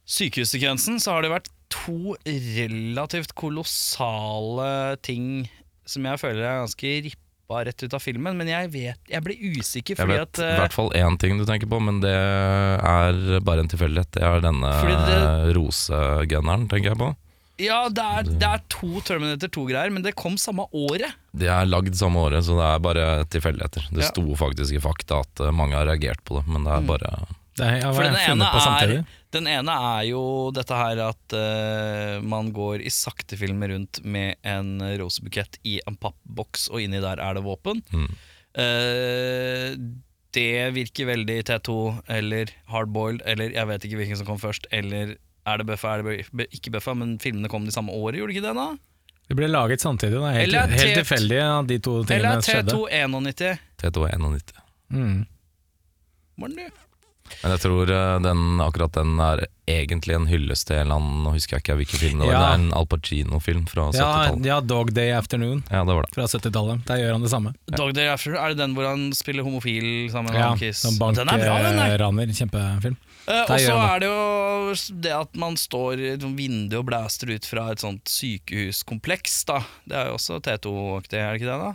sykehussekvensen 0.07 1.01
så 1.03 1.17
har 1.17 1.27
det 1.27 1.33
vært 1.33 1.51
to 1.73 2.15
relativt 2.23 3.35
kolossale 3.39 4.69
ting 5.03 5.49
som 5.87 6.07
jeg 6.07 6.23
føler 6.23 6.45
er 6.47 6.61
ganske 6.62 6.93
rippa 7.09 7.65
rett 7.67 7.83
ut 7.83 7.95
av 7.95 8.03
filmen, 8.03 8.35
men 8.39 8.49
jeg 8.51 8.71
vet 8.73 9.11
Jeg 9.11 9.23
blir 9.23 9.39
usikker 9.59 9.99
Jeg 10.01 10.11
vet 10.11 10.23
at 10.25 10.41
i 10.43 10.47
eh, 10.47 10.61
hvert 10.62 10.75
fall 10.75 10.91
én 10.99 11.19
ting 11.23 11.39
du 11.39 11.45
tenker 11.47 11.71
på, 11.71 11.79
men 11.83 12.01
det 12.03 12.15
er 12.15 13.21
bare 13.47 13.62
en 13.62 13.71
tilfeldighet. 13.71 14.11
Det 14.17 14.23
er 14.27 14.43
denne 14.47 14.73
Fordi 14.81 14.97
det- 15.11 15.55
rosegunneren, 15.59 16.67
tenker 16.71 16.95
jeg 16.95 17.03
på. 17.03 17.12
Ja, 17.59 17.88
det 17.88 18.03
er, 18.05 18.27
det 18.37 18.49
er 18.49 18.61
to 18.69 19.01
Terminator 19.01 19.49
2-greier, 19.49 19.90
men 19.95 20.03
det 20.05 20.12
kom 20.19 20.35
samme 20.37 20.66
året. 20.77 21.14
De 21.33 21.47
er 21.49 21.64
lagd 21.69 21.95
samme 21.97 22.21
året, 22.21 22.45
så 22.45 22.57
det 22.59 22.66
er 22.69 22.83
bare 22.85 23.07
tilfeldigheter. 23.33 23.87
Det 23.97 24.03
Ja. 24.05 24.11
sto 24.11 24.25
faktisk 24.37 24.77
i 24.77 24.81
fakta 24.85 25.23
at 25.25 25.40
eh, 25.40 25.51
mange 25.57 25.73
har 25.79 25.87
reagert 25.88 26.21
på 26.29 26.37
det, 26.40 26.47
men 26.53 26.64
det 26.69 26.73
er 26.75 26.81
Mm. 26.85 26.87
bare 26.92 27.27
Det 27.57 27.64
er, 27.64 27.79
ja, 27.81 27.92
For 27.97 28.03
den 28.05 28.14
ene, 28.21 28.45
er, 28.45 29.05
den 29.33 29.47
ene 29.49 29.73
er 29.73 30.03
jo 30.11 30.51
dette 30.53 30.77
her 30.77 30.99
at 31.09 31.33
uh, 31.33 32.21
man 32.21 32.51
går 32.53 32.83
i 32.85 32.90
sakte 32.92 33.38
filmer 33.40 33.73
rundt 33.73 34.03
med 34.05 34.37
en 34.45 34.77
rosebukett 35.01 35.57
i 35.64 35.79
en 35.88 35.97
pappboks, 35.97 36.69
og 36.69 36.83
inni 36.85 37.01
der 37.01 37.16
er 37.19 37.33
det 37.38 37.42
våpen. 37.47 37.81
Mm. 37.97 38.11
Uh, 38.87 39.73
det 40.37 40.51
virker 40.77 41.09
veldig 41.09 41.38
T2 41.49 41.77
eller 42.12 42.51
Hardboiled, 42.69 43.23
eller 43.25 43.55
jeg 43.57 43.66
vet 43.71 43.85
ikke 43.88 44.01
hvilken 44.03 44.19
som 44.21 44.27
kom 44.29 44.40
først. 44.42 44.66
Eller 44.71 45.16
er 45.47 45.59
det 45.63 45.67
Buffa, 45.69 45.97
er 45.99 46.03
det 46.03 46.49
ikke 46.53 46.73
Buffa, 46.75 46.95
men 46.99 47.17
filmene 47.23 47.49
kom 47.53 47.65
de 47.69 47.73
samme 47.75 47.93
året, 47.95 48.19
gjorde 48.21 48.33
de 48.35 48.39
ikke 48.41 48.47
det 48.49 48.55
da? 48.59 48.69
Det 49.27 49.35
ble 49.39 49.49
laget 49.51 49.81
samtidig. 49.83 50.21
Da. 50.23 50.31
Helt, 50.37 50.49
Eller 50.49 50.67
er 50.71 50.79
helt 50.79 50.99
tilfeldig 51.01 51.39
at 51.43 51.67
de 51.71 51.79
to 51.83 51.97
Eller 51.99 52.11
tingene 52.11 52.35
er 52.37 52.47
skjedde. 52.47 52.75
T2 52.75 52.91
91? 52.95 53.63
T2 53.83 54.05
er 54.07 54.19
91. 54.23 54.53
Mm. 54.95 55.17
Var 56.39 56.49
den 56.53 56.57
det? 56.61 56.73
Men 57.43 57.51
jeg 57.57 57.59
tror 57.65 57.91
eh, 57.91 58.19
den, 58.23 58.43
akkurat 58.63 58.93
den 58.95 59.17
er 59.19 59.41
egentlig 59.67 60.15
en 60.15 60.29
hyllest 60.31 60.69
til 60.69 60.77
en 60.77 60.85
eller 60.85 61.01
annen 61.01 61.25
Nå 61.27 61.33
husker 61.35 61.57
jeg 61.57 61.65
ikke 61.65 61.75
hvilken 61.81 61.99
film 61.99 62.21
det 62.23 62.29
var. 62.29 62.35
Ja. 62.37 62.43
Det 62.45 62.51
er 62.53 62.61
en 62.61 62.69
Al 62.79 62.87
Pacino-film 62.93 63.65
fra 63.67 63.89
Ja, 63.89 64.05
70-tallet. 64.07 64.47
ja, 64.47 64.59
Dog 64.63 64.93
Day 64.95 65.11
Afternoon 65.17 65.65
Ja, 65.67 65.81
det 65.83 65.97
var 65.99 66.07
det. 66.07 66.15
fra 66.15 66.29
70-tallet. 66.31 66.85
Der 66.87 67.01
gjør 67.03 67.17
han 67.17 67.27
det 67.27 67.33
samme. 67.35 67.55
Dog 67.75 67.91
Day 67.99 68.07
Afternoon, 68.13 68.39
er 68.45 68.55
det 68.55 68.61
den 68.63 68.77
hvor 68.79 68.87
han 68.93 69.09
spiller 69.19 69.43
homofil 69.43 69.89
sammen 70.15 70.31
med 70.31 70.39
Ja, 70.39 70.53
Ann 70.53 70.63
Kiss? 70.63 70.85
som 70.87 70.95
Den 71.03 71.27
er 71.27 71.43
bra, 71.43 71.59
den 71.67 71.83
der. 71.83 71.99
bankraner. 71.99 72.31
Kjempefilm. 72.39 72.97
Eh, 73.27 73.43
og 73.43 73.59
så 73.59 73.75
er 73.83 74.03
det 74.05 74.11
jo 74.11 74.75
det 75.03 75.15
at 75.17 75.33
man 75.39 75.57
står 75.59 76.03
i 76.03 76.12
et 76.15 76.27
vindu 76.37 76.79
og 76.79 76.87
blæster 76.91 77.33
ut 77.35 77.49
fra 77.49 77.71
et 77.73 77.83
sånt 77.83 78.07
sykehuskompleks, 78.11 79.41
da. 79.49 79.61
Det 79.89 79.99
er 79.99 80.12
jo 80.12 80.19
også 80.21 80.39
T2-aktig, 80.47 81.19
er 81.19 81.35
det 81.35 81.41
ikke 81.43 81.51
det? 81.51 81.59
da? 81.65 81.73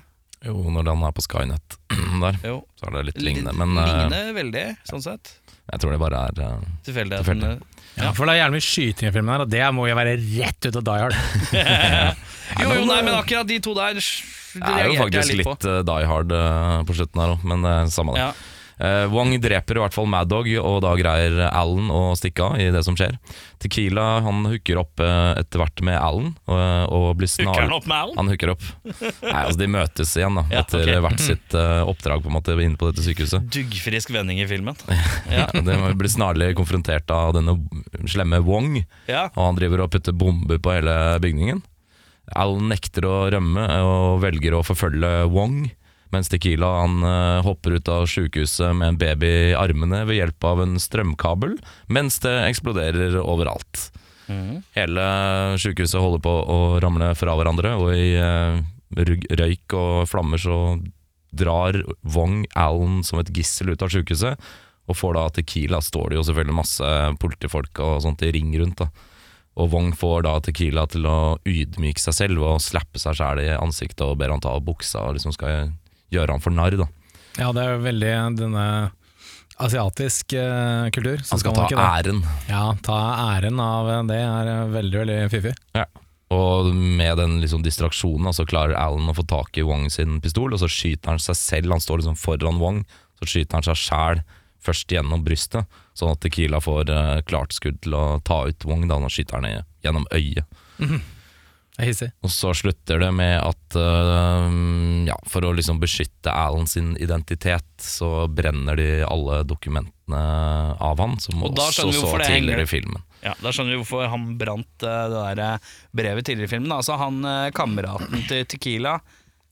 Jo, 0.47 0.55
når 0.73 0.87
den 0.87 1.03
er 1.05 1.13
på 1.13 1.21
Skynet 1.21 1.75
der, 2.23 2.39
Jo. 2.47 2.61
så 2.79 2.87
er 2.89 2.95
det 2.97 3.03
litt 3.11 3.21
lignende. 3.21 3.53
Men 3.53 3.75
lignende 3.77 4.21
veldig, 4.39 4.63
sånn 4.89 5.03
sett. 5.05 5.35
jeg 5.69 5.83
tror 5.83 5.93
det 5.93 5.99
bare 6.01 6.23
er 6.31 6.41
uh, 6.41 6.71
Tilfeldigheten. 6.87 7.27
Tilfeldig. 7.27 7.81
Ja, 7.99 8.13
for 8.15 8.25
det 8.25 8.33
er 8.33 8.39
gjerne 8.39 8.55
mye 8.55 8.65
skyting 8.65 9.09
i 9.09 9.13
filmen 9.13 9.33
her, 9.35 9.43
og 9.43 9.51
det 9.51 9.65
må 9.75 9.85
jo 9.89 9.97
være 9.99 10.15
rett 10.17 10.67
ut 10.69 10.79
av 10.79 10.85
Die 10.87 11.01
Hard. 11.03 11.19
Jo, 12.61 12.67
jo, 12.75 12.81
nei, 12.83 12.97
men 13.05 13.13
akkurat 13.15 13.47
de 13.47 13.61
to 13.63 13.71
der 13.77 13.95
Det 13.95 14.71
er 14.75 14.89
jo 14.89 14.95
faktisk 14.99 15.29
litt 15.39 15.47
litt 15.47 15.67
eh, 15.69 15.77
Die 15.87 16.07
Hard 16.09 16.33
uh, 16.35 16.81
på 16.83 16.95
slutten 16.97 17.21
her 17.23 17.35
òg, 17.37 17.45
men 17.47 17.63
uh, 17.63 17.85
samme 17.87 18.15
det. 18.17 18.25
Ja. 18.25 18.31
Eh, 18.81 19.05
Wong 19.13 19.35
dreper 19.41 19.77
i 19.77 19.81
hvert 19.83 19.93
fall 19.93 20.07
Mad 20.09 20.29
Dog, 20.31 20.47
og 20.57 20.79
da 20.81 20.95
greier 20.97 21.37
Alan 21.51 21.91
å 21.93 21.99
stikke 22.17 22.47
av 22.47 22.57
i 22.61 22.69
det 22.73 22.81
som 22.85 22.95
skjer. 22.97 23.17
Tequila 23.61 24.05
han 24.25 24.41
hooker 24.49 24.79
opp 24.81 25.03
eh, 25.05 25.33
etter 25.41 25.61
hvert 25.61 25.83
med 25.85 25.99
Alan, 26.01 26.31
og, 26.49 26.61
og 26.89 27.05
blir 27.19 27.29
Hooker 27.29 27.67
han 27.67 27.75
opp 27.77 27.85
med 27.89 27.97
Alan? 27.99 28.17
Han 28.17 28.31
hooker 28.33 28.53
opp. 28.55 28.65
Nei, 28.87 29.43
altså 29.43 29.59
De 29.61 29.67
møtes 29.69 30.13
igjen 30.17 30.39
da 30.39 30.45
Ja, 30.49 30.63
etter 30.63 30.81
ok. 30.87 30.93
hvert 31.05 31.21
sitt 31.23 31.57
eh, 31.57 31.81
oppdrag 31.91 32.23
på 32.25 32.31
en 32.31 32.37
måte 32.39 32.57
inne 32.57 32.79
på 32.79 32.89
dette 32.89 33.05
sykehuset. 33.05 33.45
Duggfrisk 33.53 34.13
vending 34.15 34.41
i 34.41 34.49
filmen. 34.49 34.77
Ja. 35.31 35.45
De 35.53 35.75
blir 35.95 36.09
snarlig 36.11 36.51
konfrontert 36.57 37.09
av 37.13 37.35
denne 37.37 37.53
slemme 38.09 38.41
Wong, 38.43 38.81
ja. 39.07 39.27
og 39.35 39.43
han 39.45 39.57
driver 39.59 39.85
og 39.85 39.91
putter 39.93 40.15
bomber 40.15 40.59
på 40.61 40.73
hele 40.73 40.95
bygningen. 41.23 41.61
Alan 42.37 42.69
nekter 42.71 43.05
å 43.07 43.15
rømme 43.33 43.63
og 43.85 44.21
velger 44.23 44.55
å 44.57 44.63
forfølge 44.65 45.11
Wong, 45.31 45.69
mens 46.13 46.29
Tequila 46.31 46.69
han 46.81 47.01
eh, 47.07 47.41
hopper 47.45 47.77
ut 47.77 47.91
av 47.91 48.07
sykehuset 48.09 48.75
med 48.77 48.93
en 48.93 49.01
baby 49.01 49.31
i 49.51 49.57
armene 49.57 50.03
ved 50.09 50.19
hjelp 50.19 50.47
av 50.47 50.63
en 50.63 50.77
strømkabel, 50.81 51.57
mens 51.91 52.19
det 52.23 52.33
eksploderer 52.49 53.19
overalt. 53.21 53.89
Hele 54.77 55.05
sykehuset 55.59 55.99
holder 55.99 56.23
på 56.23 56.31
å 56.31 56.57
ramle 56.83 57.11
fra 57.19 57.35
hverandre, 57.35 57.75
og 57.79 57.93
i 57.95 58.13
eh, 58.15 58.61
røyk 59.41 59.77
og 59.77 60.09
flammer 60.11 60.41
så 60.41 60.57
drar 61.31 61.77
Wong 62.03 62.43
Allen 62.59 63.01
som 63.07 63.21
et 63.21 63.31
gissel 63.35 63.71
ut 63.73 63.83
av 63.83 63.91
sykehuset, 63.91 64.51
og 64.89 64.97
får 64.97 65.15
da 65.15 65.29
Tequila, 65.35 65.79
står 65.83 66.11
det 66.11 66.19
jo 66.19 66.27
selvfølgelig 66.27 66.57
masse 66.57 66.91
politifolk 67.21 67.79
og 67.85 68.01
sånt 68.03 68.23
i 68.27 68.33
ring 68.35 68.51
rundt. 68.59 68.83
da 68.83 69.09
og 69.59 69.71
Wong 69.73 69.91
får 69.97 70.23
da 70.25 70.37
Tequila 70.43 70.85
til 70.89 71.05
å 71.09 71.35
ydmyke 71.47 71.99
seg 71.99 72.15
selv 72.15 72.43
og 72.45 72.61
slappe 72.63 73.01
seg 73.01 73.17
sjæl 73.19 73.41
i 73.43 73.49
ansiktet 73.57 74.03
og 74.05 74.17
ber 74.21 74.31
han 74.31 74.43
ta 74.43 74.53
av 74.55 74.63
buksa 74.63 75.03
og 75.09 75.17
liksom 75.17 75.35
skal 75.35 75.73
gjøre 76.11 76.35
han 76.35 76.43
for 76.43 76.55
narr. 76.55 76.77
da 76.79 76.87
Ja, 77.39 77.51
det 77.55 77.63
er 77.63 77.83
veldig 77.85 78.15
denne 78.39 78.65
asiatisk 79.61 80.33
eh, 80.33 80.89
kultur. 80.95 81.21
så 81.23 81.35
Han 81.35 81.39
skal 81.43 81.55
ta 81.55 81.67
æren. 81.77 82.23
Ja, 82.49 82.63
ta 82.83 82.99
æren 83.37 83.59
av 83.61 83.91
det 84.09 84.17
er 84.17 84.49
eh, 84.49 84.71
veldig, 84.73 84.97
veldig 85.03 85.19
fiffig. 85.33 85.53
Ja. 85.77 85.85
Og 86.31 86.71
med 86.73 87.17
den 87.19 87.39
liksom 87.43 87.63
distraksjonen 87.63 88.33
så 88.33 88.47
klarer 88.47 88.77
Alan 88.79 89.11
å 89.11 89.15
få 89.15 89.25
tak 89.27 89.57
i 89.59 89.65
Wong 89.67 89.89
sin 89.91 90.21
pistol, 90.23 90.53
og 90.55 90.61
så 90.61 90.69
skyter 90.71 91.11
han 91.13 91.21
seg 91.21 91.37
selv. 91.37 91.75
Han 91.75 91.83
står 91.83 92.01
liksom 92.01 92.19
foran 92.19 92.61
Wong, 92.61 92.83
så 93.19 93.27
skyter 93.27 93.59
han 93.59 93.67
seg 93.67 93.81
sjæl 93.83 94.23
først 94.61 94.93
gjennom 94.93 95.23
brystet, 95.25 95.65
sånn 95.97 96.13
at 96.13 96.21
Tequila 96.23 96.61
får 96.63 96.89
eh, 96.93 97.23
klart 97.27 97.53
skudd 97.57 97.81
til 97.83 97.97
å 97.97 98.05
ta 98.25 98.43
ut 98.47 98.67
Wong 98.69 98.87
da 98.87 98.99
han 99.01 99.11
skyter 99.11 99.41
han 99.41 99.65
gjennom 99.83 100.07
øyet. 100.13 100.45
Mm 100.81 100.87
hissig. 100.93 101.01
Og 102.21 102.31
så 102.33 102.53
slutter 102.57 103.01
det 103.01 103.09
med 103.15 103.35
at 103.41 103.77
uh, 103.77 104.47
ja, 105.07 105.17
for 105.29 105.47
å 105.47 105.53
liksom 105.57 105.79
beskytte 105.81 106.33
Alan 106.33 106.67
sin 106.69 106.93
identitet, 107.01 107.69
så 107.81 108.27
brenner 108.29 108.77
de 108.79 108.89
alle 109.07 109.41
dokumentene 109.47 110.21
av 110.77 111.01
han, 111.01 111.17
som 111.23 111.41
Og 111.43 111.57
også 111.57 111.89
så 111.95 112.13
tidligere 112.21 112.67
i 112.67 112.69
filmen. 112.69 113.01
Ja, 113.21 113.35
Da 113.41 113.53
skjønner 113.53 113.75
vi 113.75 113.81
hvorfor 113.83 114.09
han 114.09 114.31
brant 114.39 114.85
uh, 114.85 115.05
det 115.11 115.21
der 115.21 115.43
eh, 115.45 115.71
brevet 115.97 116.25
tidligere 116.25 116.49
i 116.49 116.53
filmen. 116.55 116.73
Altså 116.73 116.97
han 117.01 117.21
uh, 117.25 117.51
kameraten 117.55 118.25
til 118.29 118.45
Tequila 118.49 118.97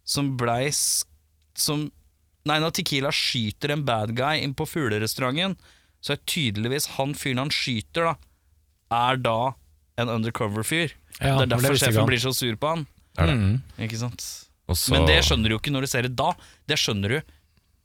som 0.06 0.36
blei 0.40 0.68
som 0.74 1.90
Nei, 2.48 2.56
når 2.64 2.72
Tequila 2.80 3.10
skyter 3.14 3.74
en 3.76 3.82
bad 3.86 4.14
guy 4.18 4.40
inn 4.42 4.56
på 4.58 4.66
fuglerestauranten, 4.66 5.58
så 6.02 6.16
er 6.16 6.22
tydeligvis 6.24 6.88
han 6.96 7.12
fyren 7.14 7.42
han 7.44 7.52
skyter, 7.54 8.08
da, 8.08 8.14
er 8.96 9.20
da 9.22 9.36
en 10.02 10.10
undercover-fyr. 10.18 10.94
Ja, 11.20 11.36
det 11.40 11.48
er 11.48 11.52
derfor 11.56 11.76
det 11.76 11.82
sjefen 11.84 12.08
blir 12.10 12.22
så 12.24 12.32
sur 12.36 12.56
på 12.62 12.68
han. 12.76 12.86
Det 13.18 13.26
det. 13.28 13.36
Mm. 13.36 13.58
Ikke 13.88 14.00
sant? 14.00 14.24
Også... 14.70 14.94
Men 14.94 15.06
det 15.10 15.20
skjønner 15.26 15.50
du 15.50 15.56
jo 15.58 15.60
ikke 15.60 15.74
når 15.74 15.86
du 15.88 15.90
ser 15.92 16.06
det 16.08 16.16
da. 16.16 16.32
Det 16.70 16.78
skjønner 16.80 17.16
du 17.18 17.36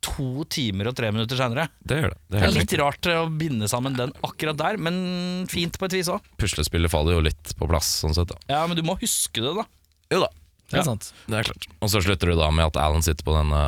to 0.05 0.45
timer 0.53 0.91
og 0.91 0.95
tre 0.99 1.09
minutter 1.15 1.39
seinere. 1.41 1.65
Det 1.81 1.97
gjør 2.03 2.11
det. 2.13 2.19
det, 2.29 2.39
Det 2.41 2.45
er 2.45 2.53
litt 2.59 2.75
rart 2.83 3.07
å 3.09 3.23
binde 3.41 3.69
sammen 3.73 3.95
den 3.97 4.13
akkurat 4.27 4.59
der, 4.61 4.77
men 4.77 5.47
fint 5.49 5.79
på 5.81 5.89
et 5.89 5.97
vis 5.97 6.11
òg. 6.13 6.21
Puslespillet 6.37 6.93
faller 6.93 7.17
jo 7.17 7.23
litt 7.25 7.55
på 7.57 7.69
plass, 7.71 7.89
sånn 8.05 8.13
sett. 8.15 8.29
da. 8.29 8.37
Ja, 8.53 8.67
men 8.69 8.77
du 8.77 8.83
må 8.85 8.99
huske 9.01 9.41
det, 9.41 9.55
da. 9.57 9.65
Jo 10.13 10.21
da, 10.27 10.29
Det 10.69 10.77
er 10.77 10.83
Ja. 10.83 10.85
sant. 10.85 11.09
det 11.27 11.39
er 11.41 11.49
klart. 11.49 11.67
Og 11.81 11.89
så 11.89 12.03
slutter 12.05 12.27
du 12.31 12.37
da 12.37 12.51
med 12.51 12.67
at 12.67 12.77
Alan 12.77 13.03
sitter 13.03 13.25
på 13.25 13.33
denne 13.33 13.63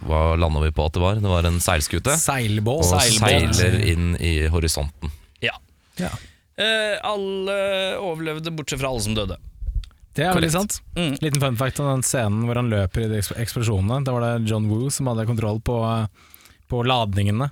Hva 0.00 0.38
landa 0.40 0.60
vi 0.64 0.70
på 0.72 0.86
at 0.86 0.92
det 0.96 1.00
var? 1.02 1.14
Det 1.20 1.28
var 1.28 1.44
en 1.44 1.60
seilskute. 1.60 2.14
Seilbåt. 2.16 2.80
Og 2.86 3.00
Seilbåt. 3.02 3.52
seiler 3.54 3.80
inn 3.84 4.14
i 4.16 4.48
horisonten. 4.48 5.10
Ja. 5.44 5.52
Ja. 6.00 6.08
Eh, 6.60 6.96
alle 7.06 7.54
overlevde, 7.98 8.52
bortsett 8.52 8.80
fra 8.80 8.90
alle 8.92 9.00
som 9.00 9.14
døde. 9.16 9.38
Det 10.12 10.26
er 10.26 10.34
veldig 10.34 10.52
sant. 10.52 10.80
Mm. 10.98 11.14
Liten 11.22 11.40
fun 11.40 11.56
fact 11.56 11.80
om 11.80 11.86
den 11.88 12.02
scenen 12.04 12.42
hvor 12.48 12.58
han 12.58 12.68
løper 12.72 13.06
i 13.06 13.10
de 13.12 13.20
eksplosjonene. 13.40 14.02
Da 14.04 14.12
var 14.12 14.26
det 14.26 14.50
John 14.50 14.66
Woo 14.68 14.90
som 14.92 15.08
hadde 15.08 15.28
kontroll 15.28 15.62
på, 15.64 15.76
på 16.68 16.82
ladningene, 16.84 17.48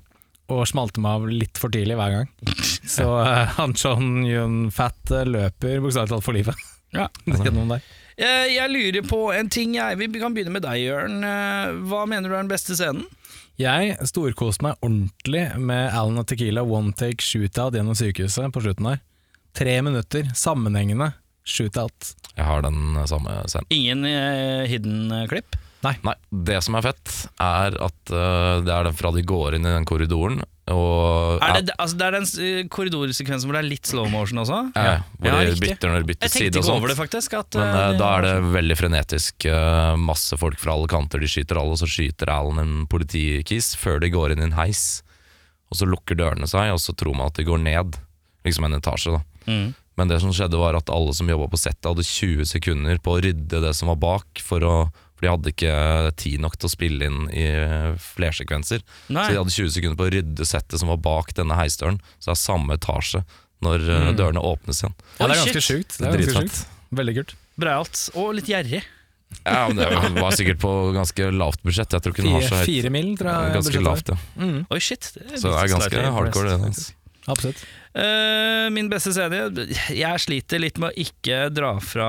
og 0.52 0.66
smalt 0.68 0.96
dem 0.98 1.06
av 1.08 1.28
litt 1.30 1.60
for 1.60 1.72
tidlig 1.72 1.96
hver 1.96 2.16
gang. 2.18 2.32
Så 2.98 3.06
uh, 3.06 3.46
han 3.58 3.76
John 3.78 4.26
Yun 4.26 4.58
Fat 4.74 5.12
eh, 5.14 5.28
løper 5.28 5.80
bokstavelig 5.84 6.16
talt 6.16 6.28
for 6.28 6.38
livet. 6.38 6.66
Ja. 6.88 7.04
Gjennom 7.28 7.68
der. 7.68 7.82
Jeg, 8.16 8.52
jeg 8.54 8.72
lurer 8.72 9.02
på 9.04 9.18
en 9.36 9.50
ting, 9.52 9.74
jeg. 9.76 9.98
Vi 10.00 10.06
kan 10.22 10.32
begynne 10.32 10.54
med 10.54 10.62
deg, 10.64 10.86
Jørn. 10.86 11.18
Hva 11.84 12.06
mener 12.08 12.32
du 12.32 12.32
er 12.32 12.40
den 12.40 12.48
beste 12.48 12.72
scenen? 12.78 13.04
Jeg 13.58 13.96
storkoste 14.06 14.62
meg 14.62 14.76
ordentlig 14.86 15.40
med 15.58 15.88
Alan 15.90 16.20
og 16.20 16.28
Tequila 16.30 16.62
one 16.62 16.92
take 16.94 17.24
shootout 17.26 17.74
gjennom 17.74 17.96
sykehuset 17.98 18.52
på 18.54 18.60
slutten 18.62 18.86
her. 18.86 19.00
Tre 19.58 19.72
minutter, 19.82 20.28
sammenhengende 20.38 21.08
shootout. 21.42 22.12
Jeg 22.36 22.46
har 22.46 22.62
den 22.62 22.94
eh, 22.94 23.08
samme 23.10 23.34
scenen. 23.50 23.66
Ingen 23.74 24.06
eh, 24.06 24.62
hidden 24.70 25.10
eh, 25.10 25.26
klipp? 25.32 25.58
Nei, 25.82 26.14
det 26.30 26.60
som 26.62 26.78
er 26.78 26.86
fett, 26.86 27.16
er 27.42 27.74
at 27.88 28.14
øh, 28.14 28.62
det 28.62 28.76
er 28.76 28.86
den 28.86 28.96
fra 28.98 29.10
de 29.14 29.26
går 29.26 29.58
inn 29.58 29.66
i 29.66 29.74
den 29.74 29.86
korridoren, 29.90 30.38
og 30.74 31.42
Er 31.44 31.62
det, 31.62 31.74
altså, 31.78 31.96
det 31.98 32.06
er 32.06 32.14
den 32.16 32.26
eh, 32.44 32.68
korridorsekvensen 32.72 33.48
hvor 33.48 33.56
det 33.56 33.62
er 33.62 33.68
litt 33.68 33.88
slow 33.88 34.08
motion 34.12 34.42
også? 34.42 34.60
ja, 34.76 34.98
hvor 35.18 35.32
Ja, 35.32 35.40
de 35.48 35.60
bytter 35.62 35.92
når 35.92 36.04
de 36.04 36.10
bytter 36.12 36.32
side 36.32 36.60
og 36.60 36.66
sånt. 36.66 36.76
over 36.76 36.92
det, 36.92 36.98
faktisk. 36.98 37.36
At, 37.38 37.58
Men 37.58 37.74
uh, 37.74 37.80
øh, 37.80 37.98
da 38.00 38.10
er 38.16 38.26
det 38.26 38.34
veldig 38.54 38.78
frenetisk. 38.78 39.48
Uh, 39.48 39.96
masse 40.00 40.38
folk 40.40 40.60
fra 40.60 40.74
alle 40.74 40.90
kanter. 40.90 41.22
De 41.22 41.30
skyter 41.30 41.60
alle, 41.60 41.76
og 41.76 41.82
så 41.82 41.88
skyter 41.90 42.32
Alan 42.32 42.62
en 42.62 42.86
politikis 42.90 43.74
før 43.78 44.00
de 44.04 44.12
går 44.14 44.34
inn 44.34 44.44
i 44.44 44.48
en 44.50 44.58
heis. 44.58 45.02
Og 45.72 45.80
så 45.80 45.88
lukker 45.88 46.16
dørene 46.18 46.48
seg, 46.48 46.72
og 46.72 46.80
så 46.82 46.94
tror 46.96 47.16
man 47.16 47.32
at 47.32 47.40
de 47.40 47.48
går 47.48 47.60
ned. 47.64 47.98
Liksom 48.46 48.68
en 48.68 48.78
etasje, 48.78 49.18
da. 49.18 49.24
Mm. 49.48 49.68
Men 49.98 50.10
det 50.12 50.20
som 50.22 50.30
skjedde 50.34 50.60
var 50.60 50.76
at 50.78 50.92
alle 50.94 51.12
som 51.16 51.28
jobba 51.28 51.48
på 51.50 51.58
settet, 51.58 51.88
hadde 51.88 52.06
20 52.06 52.46
sekunder 52.46 53.00
på 53.02 53.16
å 53.16 53.22
rydde 53.24 53.62
det 53.64 53.74
som 53.74 53.90
var 53.90 53.98
bak, 53.98 54.42
for, 54.44 54.62
å, 54.62 54.76
for 55.18 55.26
de 55.26 55.32
hadde 55.32 55.50
ikke 55.50 55.74
tid 56.22 56.38
nok 56.44 56.54
til 56.54 56.68
å 56.68 56.70
spille 56.70 57.08
inn 57.10 57.24
i 57.34 57.46
flersekvenser. 57.98 58.84
Nei. 59.10 59.24
Så 59.26 59.34
de 59.34 59.40
hadde 59.40 59.54
20 59.56 59.72
sekunder 59.74 59.98
på 59.98 60.06
å 60.06 60.12
rydde 60.14 60.46
settet 60.46 60.78
som 60.78 60.92
var 60.92 61.00
bak 61.02 61.34
denne 61.34 61.58
heisdøren. 61.58 61.98
Så 62.20 62.30
det 62.30 62.36
er 62.36 62.42
samme 62.44 62.78
etasje 62.78 63.24
når 63.66 63.88
mm. 63.88 64.12
dørene 64.20 64.44
åpnes 64.46 64.84
igjen. 64.84 64.94
Ja, 65.18 65.26
det 65.26 65.32
er 65.34 65.42
ganske 65.42 65.64
sjukt. 65.66 65.96
Det 65.96 66.06
er 66.06 66.12
ganske 66.12 66.22
Dritfett. 66.22 66.60
sjukt. 66.60 66.94
Veldig 67.00 67.16
kult. 67.18 67.34
Breialt. 67.58 68.04
Og 68.14 68.30
litt 68.38 68.52
gjerrig. 68.52 68.84
Ja, 69.42 69.66
men 69.68 69.76
Det 69.76 70.22
var 70.22 70.36
sikkert 70.38 70.60
på 70.62 70.70
ganske 70.94 71.30
lavt 71.34 71.64
budsjett. 71.66 71.92
Jeg 71.92 72.04
tror 72.04 72.14
ikke 72.14 72.24
den 72.24 72.36
har 72.38 72.46
så 72.46 72.60
høyt. 72.62 72.70
fire 72.70 72.92
mil, 72.94 73.10
tror 73.18 73.34
jeg. 73.34 73.56
Ganske 73.58 73.82
lavt, 73.82 74.12
ja. 74.14 74.20
Mm, 74.38 74.60
Oi, 74.70 74.78
shit. 74.80 75.10
Det 75.18 75.42
Så 75.42 75.50
det 75.50 75.58
er 75.58 75.72
ganske 75.74 76.04
hardcore, 76.16 76.54
det. 76.54 76.70
Altså. 76.70 76.94
Absolutt. 77.28 77.62
Uh, 77.98 78.68
min 78.70 78.90
beste 78.92 79.10
scene 79.16 79.64
Jeg 79.96 80.20
sliter 80.22 80.60
litt 80.60 80.76
med 80.78 80.92
å 80.92 81.02
ikke 81.02 81.48
dra 81.50 81.70
fra 81.82 82.08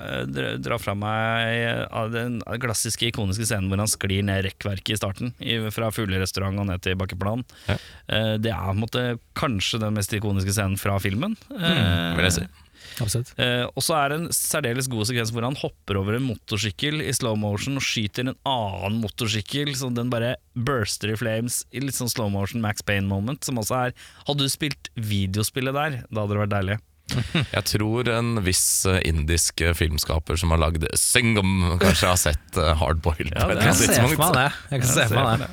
eh, 0.00 0.22
dra, 0.26 0.54
dra 0.58 0.78
fra 0.80 0.94
meg 0.98 1.90
av 1.92 2.10
den 2.14 2.40
klassiske, 2.62 3.12
ikoniske 3.12 3.46
scenen 3.46 3.68
hvor 3.70 3.82
han 3.82 3.90
sklir 3.90 4.24
ned 4.26 4.42
rekkverket 4.48 4.94
i 4.96 4.98
starten, 4.98 5.34
i, 5.38 5.58
fra 5.74 5.92
fuglerestaurant 5.94 6.62
og 6.62 6.70
ned 6.72 6.82
til 6.86 6.98
bakkeplan. 7.00 7.44
Ja. 7.68 7.78
Uh, 8.10 8.34
det 8.42 8.54
er 8.54 8.80
måte 8.80 9.04
kanskje 9.38 9.82
den 9.84 9.96
mest 9.98 10.14
ikoniske 10.16 10.56
scenen 10.56 10.80
fra 10.80 10.98
filmen. 11.02 11.36
Mm, 11.52 12.16
Vil 12.18 12.26
jeg 12.26 12.38
si. 12.40 12.48
Absolutt. 12.98 13.32
Eh, 13.40 13.64
og 13.68 13.84
så 13.84 13.96
er 13.98 14.12
det 14.12 14.18
en 14.20 14.28
særdeles 14.34 14.90
god 14.90 15.08
sekvens 15.10 15.32
hvor 15.34 15.46
han 15.46 15.58
hopper 15.60 16.00
over 16.00 16.18
en 16.18 16.26
motorsykkel 16.26 17.02
i 17.04 17.14
slow 17.16 17.38
motion 17.38 17.80
og 17.80 17.86
skyter 17.86 18.26
en 18.26 18.36
annen 18.48 19.00
motorsykkel, 19.04 19.72
så 19.78 19.92
den 19.94 20.12
bare 20.12 20.36
burster 20.54 21.14
i 21.14 21.18
flames 21.18 21.62
i 21.70 21.82
litt 21.84 21.98
sånn 21.98 22.10
slow 22.12 22.30
motion 22.32 22.62
Max 22.64 22.84
Payne-moment. 22.86 23.44
Som 23.46 23.60
også 23.62 23.78
er 23.86 23.98
Hadde 24.26 24.46
du 24.46 24.52
spilt 24.52 24.90
videospillet 24.98 25.76
der, 25.76 26.00
da 26.10 26.22
hadde 26.24 26.34
det 26.34 26.42
vært 26.44 26.54
deilig. 26.54 26.80
Jeg 27.56 27.64
tror 27.72 28.10
en 28.12 28.40
viss 28.44 28.84
eh, 28.88 29.00
indisk 29.08 29.62
eh, 29.64 29.74
filmskaper 29.76 30.38
som 30.40 30.54
har 30.54 30.62
lagd 30.62 30.86
Singam, 30.98 31.78
kanskje 31.82 32.10
har 32.12 32.20
sett 32.20 32.60
eh, 32.60 32.70
Hardboiled 32.78 33.34
Ja, 33.34 33.48
det 33.50 33.58
Jeg 33.58 33.66
kan 33.66 33.80
se 33.80 33.96
for 33.96 34.22
meg 34.22 34.36
det. 34.36 34.46
Jeg 34.70 34.84
kan 34.84 34.92
se 34.92 35.08
for 35.10 35.26
meg 35.26 35.44
det. 35.44 35.50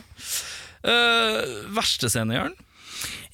Uh, 0.87 1.39
verste 1.75 2.09
scene, 2.13 2.35
Jørn? 2.37 2.53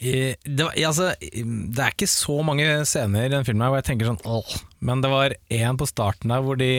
Det, 0.03 0.59
var, 0.59 0.75
altså, 0.75 1.13
det 1.21 1.79
er 1.79 1.93
ikke 1.93 2.09
så 2.11 2.35
mange 2.45 2.67
scener 2.89 3.27
i 3.27 3.31
den 3.31 3.45
filmen 3.47 3.63
her 3.63 3.71
hvor 3.71 3.79
jeg 3.79 3.87
tenker 3.87 4.09
sånn 4.09 4.21
åh, 4.27 4.55
men 4.83 5.03
det 5.03 5.11
var 5.13 5.35
en 5.55 5.79
på 5.79 5.87
starten 5.87 6.33
der 6.33 6.43
hvor 6.43 6.59
de, 6.59 6.71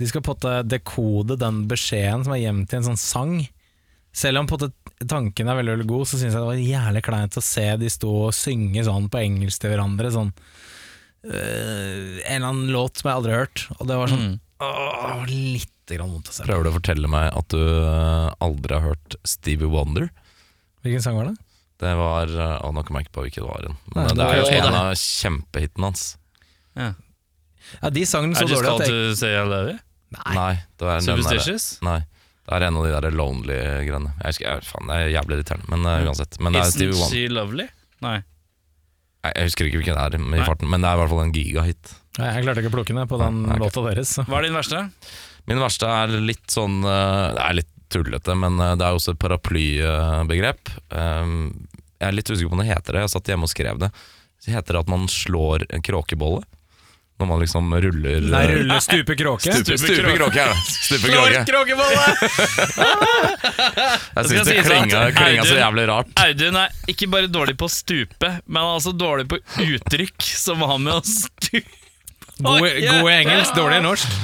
de 0.00 0.08
skal 0.10 0.24
på 0.26 0.36
dekode 0.68 1.38
den 1.40 1.64
beskjeden 1.70 2.26
som 2.26 2.34
er 2.36 2.42
gjemt 2.42 2.74
i 2.74 2.78
en 2.80 2.88
sånn 2.90 3.00
sang. 3.00 3.36
Selv 4.14 4.42
om 4.42 4.50
på 4.50 4.60
tanken 5.10 5.48
er 5.50 5.58
veldig, 5.58 5.74
veldig 5.74 5.88
god, 5.90 6.06
så 6.06 6.20
syns 6.20 6.34
jeg 6.34 6.38
det 6.38 6.46
var 6.46 6.60
jævlig 6.60 7.02
kleint 7.08 7.38
å 7.40 7.42
se 7.42 7.66
de 7.80 7.90
stå 7.90 8.12
og 8.28 8.36
synge 8.36 8.84
sånn 8.86 9.08
på 9.10 9.22
engelsk 9.24 9.64
til 9.64 9.72
hverandre. 9.72 10.12
Sånn, 10.14 10.30
øh, 11.26 12.20
en 12.22 12.36
eller 12.36 12.50
annen 12.52 12.70
låt 12.74 13.00
som 13.00 13.10
jeg 13.10 13.18
aldri 13.18 13.34
har 13.34 13.46
hørt. 13.46 13.64
Og 13.78 13.88
det 13.90 13.98
var 13.98 14.12
sånn 14.12 14.28
åh, 14.62 15.24
litt 15.32 15.70
grann 15.90 16.12
vondt 16.14 16.30
å 16.30 16.36
se. 16.36 16.46
Prøver 16.46 16.68
du 16.68 16.70
å 16.70 16.76
fortelle 16.76 17.10
meg 17.10 17.26
at 17.34 17.50
du 17.52 17.58
eh, 17.64 18.28
aldri 18.44 18.78
har 18.78 18.86
hørt 18.92 19.18
Stevie 19.26 19.72
Wonder? 19.72 20.06
Hvilken 20.86 21.02
sang 21.04 21.18
var 21.18 21.32
det? 21.32 21.36
Det 21.82 21.90
var 21.98 22.30
Å, 22.30 22.68
nå 22.72 22.82
kommer 22.86 23.02
jeg 23.02 23.08
ikke 23.08 23.16
på 23.18 23.24
hvilken 23.26 23.42
det 23.44 23.50
var. 23.50 23.64
igjen. 23.64 23.78
Men 23.94 24.04
Nei, 24.04 24.08
det 24.08 24.16
det 24.16 24.26
er 24.26 24.36
jo 24.36 24.44
var- 24.44 24.68
en 24.68 24.78
av 24.80 24.92
kjempehitene 25.00 25.88
hans. 25.90 26.04
Ja. 26.78 26.92
Ja, 27.82 27.90
de 27.90 28.04
sangene 28.06 28.36
så 28.38 28.46
dårlig 28.46 28.54
at 28.54 28.62
jeg 28.62 28.68
called 28.68 28.82
at 28.82 28.88
jeg 28.88 29.14
to 29.14 29.16
say 29.16 29.32
I 29.34 29.44
love 29.48 29.70
you? 29.72 29.78
Nei, 30.34 30.52
det 30.78 30.86
er 30.94 31.00
Superstitious? 31.00 31.66
der-? 31.80 31.88
Nei, 31.88 31.98
det 32.44 32.54
er 32.58 32.66
en 32.68 32.76
av 32.78 32.84
de 32.86 32.92
der 33.00 33.10
lonely 33.18 33.56
greiene. 33.88 34.12
Jeg 34.20 34.28
husker, 34.30 34.46
jeg, 34.52 34.66
faen, 34.68 34.86
det 34.92 34.94
er 35.00 35.10
jævlig 35.16 35.38
irriterende, 35.40 35.68
men 35.72 35.86
uh, 35.88 36.04
uansett. 36.10 36.38
Men 36.44 36.52
det 36.54 36.60
er 36.62 36.70
Stevie 36.70 36.94
Isn't 36.94 37.10
she 37.10 37.26
lovely? 37.32 37.66
Nei. 38.04 38.16
Nei, 39.24 39.32
Jeg 39.34 39.48
husker 39.48 39.66
ikke 39.70 39.80
hvilken 39.80 39.96
det 39.96 40.20
er 40.20 40.40
i 40.44 40.46
farten, 40.46 40.68
men 40.70 40.84
det 40.84 40.88
er 40.90 40.94
i 40.94 41.00
hvert 41.02 41.12
fall 41.14 41.22
en 41.24 41.32
gigahit. 41.34 41.94
Nei, 42.20 42.30
Jeg 42.36 42.44
klarte 42.46 42.62
ikke 42.62 42.70
å 42.70 42.76
plukke 42.76 42.94
ned 42.94 43.08
på 43.10 43.18
den 43.18 43.42
Nei, 43.48 43.56
låta 43.58 43.82
deres. 43.88 44.12
så. 44.18 44.26
Hva 44.28 44.38
er 44.38 44.46
din 44.46 44.54
verste? 44.60 44.82
Min 45.48 45.58
verste 45.64 45.88
er 45.90 46.12
litt 46.24 46.46
sånn 46.52 46.78
eh, 46.84 47.32
Det 47.36 47.42
er 47.48 47.56
litt 47.58 47.70
tullete, 47.94 48.34
men 48.38 48.58
eh, 48.60 48.74
det 48.80 48.88
er 48.88 48.98
også 48.98 49.14
et 49.14 49.22
paraplybegrep. 49.22 50.74
Um, 50.90 51.38
jeg 52.00 52.10
er 52.10 52.18
litt 52.18 52.30
usikker 52.30 52.50
på 52.50 52.58
om 52.58 52.64
det 52.64 52.72
heter 52.72 52.98
det. 52.98 53.06
Jeg 53.06 53.14
satt 53.14 53.32
hjemme 53.32 53.48
og 53.48 53.54
skrev 53.54 53.80
det. 53.80 53.92
Det 54.44 54.52
heter 54.52 54.82
at 54.82 54.90
man 54.92 55.06
slår 55.08 55.66
en 55.72 55.84
kråkebolle. 55.84 56.44
Når 57.14 57.28
man 57.30 57.38
liksom 57.44 57.68
ruller 57.70 58.24
Nei, 58.26 58.40
ruller 58.50 58.80
stupe, 58.82 59.14
kråke. 59.16 59.52
Stupe, 59.54 59.76
stupe 59.78 60.16
kråke, 60.16 60.42
ja. 60.42 60.54
Stupe 60.66 61.12
kråke. 61.12 61.44
kråkebolle! 61.46 62.02
Jeg 64.18 64.30
syns 64.32 64.50
det 64.50 64.56
klinga, 64.66 65.04
klinga 65.14 65.46
så 65.46 65.60
jævlig 65.60 65.86
rart. 65.92 66.10
Audun 66.24 66.58
er 66.58 66.74
ikke 66.90 67.08
bare 67.14 67.30
dårlig 67.30 67.54
på 67.60 67.70
å 67.70 67.72
stupe, 67.72 68.32
men 68.44 68.58
han 68.58 68.72
er 68.72 68.80
altså 68.80 68.96
dårlig 68.98 69.28
på 69.30 69.38
uttrykk 69.62 70.26
som 70.26 70.66
har 70.66 70.82
med 70.82 70.98
å 70.98 71.02
stupe 71.06 71.62
God, 72.42 72.66
god 72.66 73.10
engelsk, 73.14 73.54
dårlig 73.54 73.78
norsk. 73.84 74.18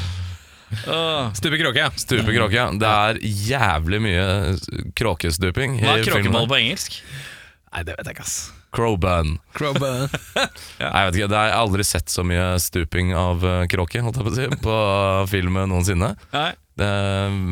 Åh. 0.87 1.33
Stupe 1.35 1.59
kråke. 1.61 1.89
Stupe 2.01 2.35
kråke. 2.37 2.65
Det 2.81 2.91
er 2.91 3.19
jævlig 3.51 4.01
mye 4.05 4.25
kråkestuping 4.99 5.79
i 5.81 5.85
Hva 5.85 5.99
er 5.99 6.09
filmen. 6.09 6.49
på 6.51 6.59
engelsk? 6.61 7.01
Nei, 7.71 7.83
det 7.87 7.97
vet 7.99 8.11
jeg 8.11 8.17
ikke, 8.19 8.27
ass. 8.27 8.39
Crowbun. 8.75 9.37
Crowbun. 9.59 10.07
Nei, 10.39 10.47
Jeg 10.79 11.07
vet 11.09 11.17
ikke, 11.19 11.29
det 11.33 11.41
Jeg 11.43 11.53
har 11.55 11.57
aldri 11.59 11.87
sett 11.87 12.13
så 12.13 12.23
mye 12.27 12.45
stuping 12.63 13.11
av 13.19 13.43
eh, 13.47 13.65
kråke 13.71 14.03
holdt 14.05 14.21
jeg 14.21 14.27
på, 14.27 14.31
å 14.31 14.37
si, 14.39 14.47
på 14.63 14.77
film 15.33 15.59
noensinne. 15.71 16.13
Nei. 16.35 16.51
Det, 16.79 16.91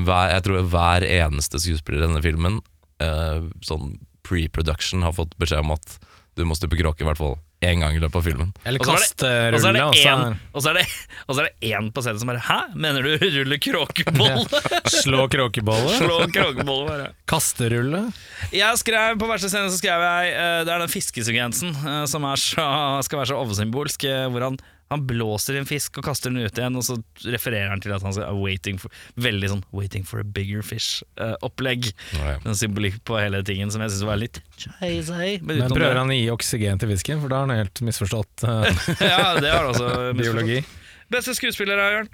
hver, 0.06 0.30
jeg 0.36 0.44
tror 0.46 0.68
hver 0.72 1.04
eneste 1.08 1.58
skuespiller 1.60 2.00
i 2.00 2.06
denne 2.06 2.22
filmen 2.24 2.60
eh, 3.02 3.42
Sånn 3.66 3.98
pre-production 4.24 5.02
har 5.04 5.12
fått 5.16 5.34
beskjed 5.42 5.66
om 5.66 5.74
at 5.74 5.98
du 6.38 6.46
må 6.48 6.54
stupe 6.56 6.78
kråke 6.78 7.02
i 7.02 7.08
hvert 7.08 7.18
fall 7.20 7.34
én 7.60 7.80
gang 7.82 7.96
i 7.96 7.98
løpet 7.98 8.14
av 8.20 8.22
filmen. 8.22 8.50
Eller 8.64 8.78
er 8.78 8.84
er 8.86 8.94
kasterulle. 8.94 9.72
det 9.74 10.54
og 10.54 10.62
så 10.62 10.70
er 10.70 10.74
det- 10.78 10.86
og 11.26 11.34
så 11.34 11.40
det 11.48 11.72
én 11.72 11.90
på 11.92 12.02
scenen 12.04 12.18
som 12.22 12.28
bare 12.30 12.42
Hæ, 12.46 12.58
mener 12.78 13.02
du 13.02 13.18
rulle 13.18 13.58
kråkebolle? 13.58 14.62
Slå 14.86 15.26
kråkebolle. 15.28 15.96
Slå 15.98 16.20
kråkebolle, 16.30 16.86
bare. 16.86 17.08
Kasterulle. 17.26 18.12
Jeg 18.54 18.78
skrev 18.78 19.18
På 19.18 19.26
verste 19.26 19.50
scene 19.50 19.70
så 19.72 19.78
skrev 19.80 20.00
jeg 20.06 20.32
eh, 20.32 20.64
Det 20.64 20.72
er 20.74 20.78
den 20.84 20.88
fiskesekvensen 20.92 21.74
eh, 21.74 22.04
som 22.06 22.24
er 22.30 22.36
så, 22.36 22.68
skal 23.02 23.18
være 23.24 23.32
så 23.32 23.40
oversymbolsk, 23.42 24.04
eh, 24.06 24.28
hvor 24.30 24.46
han, 24.46 24.58
han 24.90 25.02
blåser 25.06 25.56
i 25.56 25.60
en 25.60 25.66
fisk 25.68 25.98
og 26.00 26.04
kaster 26.06 26.32
den 26.32 26.40
ut 26.46 26.56
igjen, 26.58 26.76
og 26.80 26.84
så 26.86 26.96
refererer 27.28 27.68
han 27.74 27.80
til 27.84 27.92
at 27.92 28.02
han 28.06 28.14
skal 28.16 28.38
waiting 28.40 28.78
for, 28.80 28.90
Veldig 29.20 29.50
sånn 29.52 29.64
'waiting 29.72 30.06
for 30.06 30.20
a 30.20 30.24
bigger 30.24 30.62
fish'-opplegg. 30.64 31.90
Ja. 32.16 32.36
en 32.44 32.54
symbolikk 32.56 33.02
på 33.04 33.18
hele 33.20 33.42
tingen 33.44 33.70
som 33.70 33.82
jeg 33.84 33.90
syns 33.92 34.06
var 34.08 34.16
litt 34.16 34.40
cheesy. 34.56 35.40
Men 35.42 35.58
Men 35.58 35.70
prøver 35.70 35.92
det- 35.94 35.98
han 36.02 36.08
å 36.14 36.16
gi 36.16 36.30
oksygen 36.32 36.78
til 36.80 36.88
fisken, 36.88 37.20
for 37.20 37.28
da 37.28 37.40
har 37.42 37.46
han 37.48 37.56
helt 37.66 37.80
misforstått 37.84 38.44
uh, 38.44 38.64
Ja, 39.00 39.38
det 39.40 39.50
har 39.52 39.68
også 39.68 40.14
biologi. 40.16 40.64
Beste 41.10 41.34
skuespiller 41.36 41.78
er 41.78 41.92
Jørn. 41.98 42.08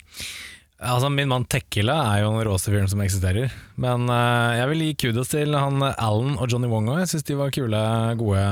Altså, 0.84 1.08
Min 1.10 1.28
mann 1.30 1.44
Tekkila 1.46 1.94
er 2.14 2.22
jo 2.24 2.32
den 2.34 2.46
råeste 2.46 2.70
fyren 2.74 2.88
som 2.90 3.00
eksisterer. 3.00 3.50
Men 3.78 4.08
uh, 4.10 4.52
jeg 4.58 4.68
vil 4.68 4.82
gi 4.84 4.94
kudos 5.06 5.30
til 5.30 5.54
han 5.54 5.80
eh, 5.82 5.94
Alan 6.02 6.34
og 6.38 6.50
Johnny 6.50 6.68
Wong 6.68 6.88
òg. 6.90 6.98
Jeg 7.04 7.08
syns 7.14 7.24
de 7.30 7.36
var 7.38 7.50
kule, 7.54 7.80
gode, 8.20 8.42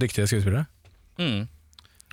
dyktige 0.00 0.26
skuespillere. 0.30 0.66
Mm. 1.18 1.48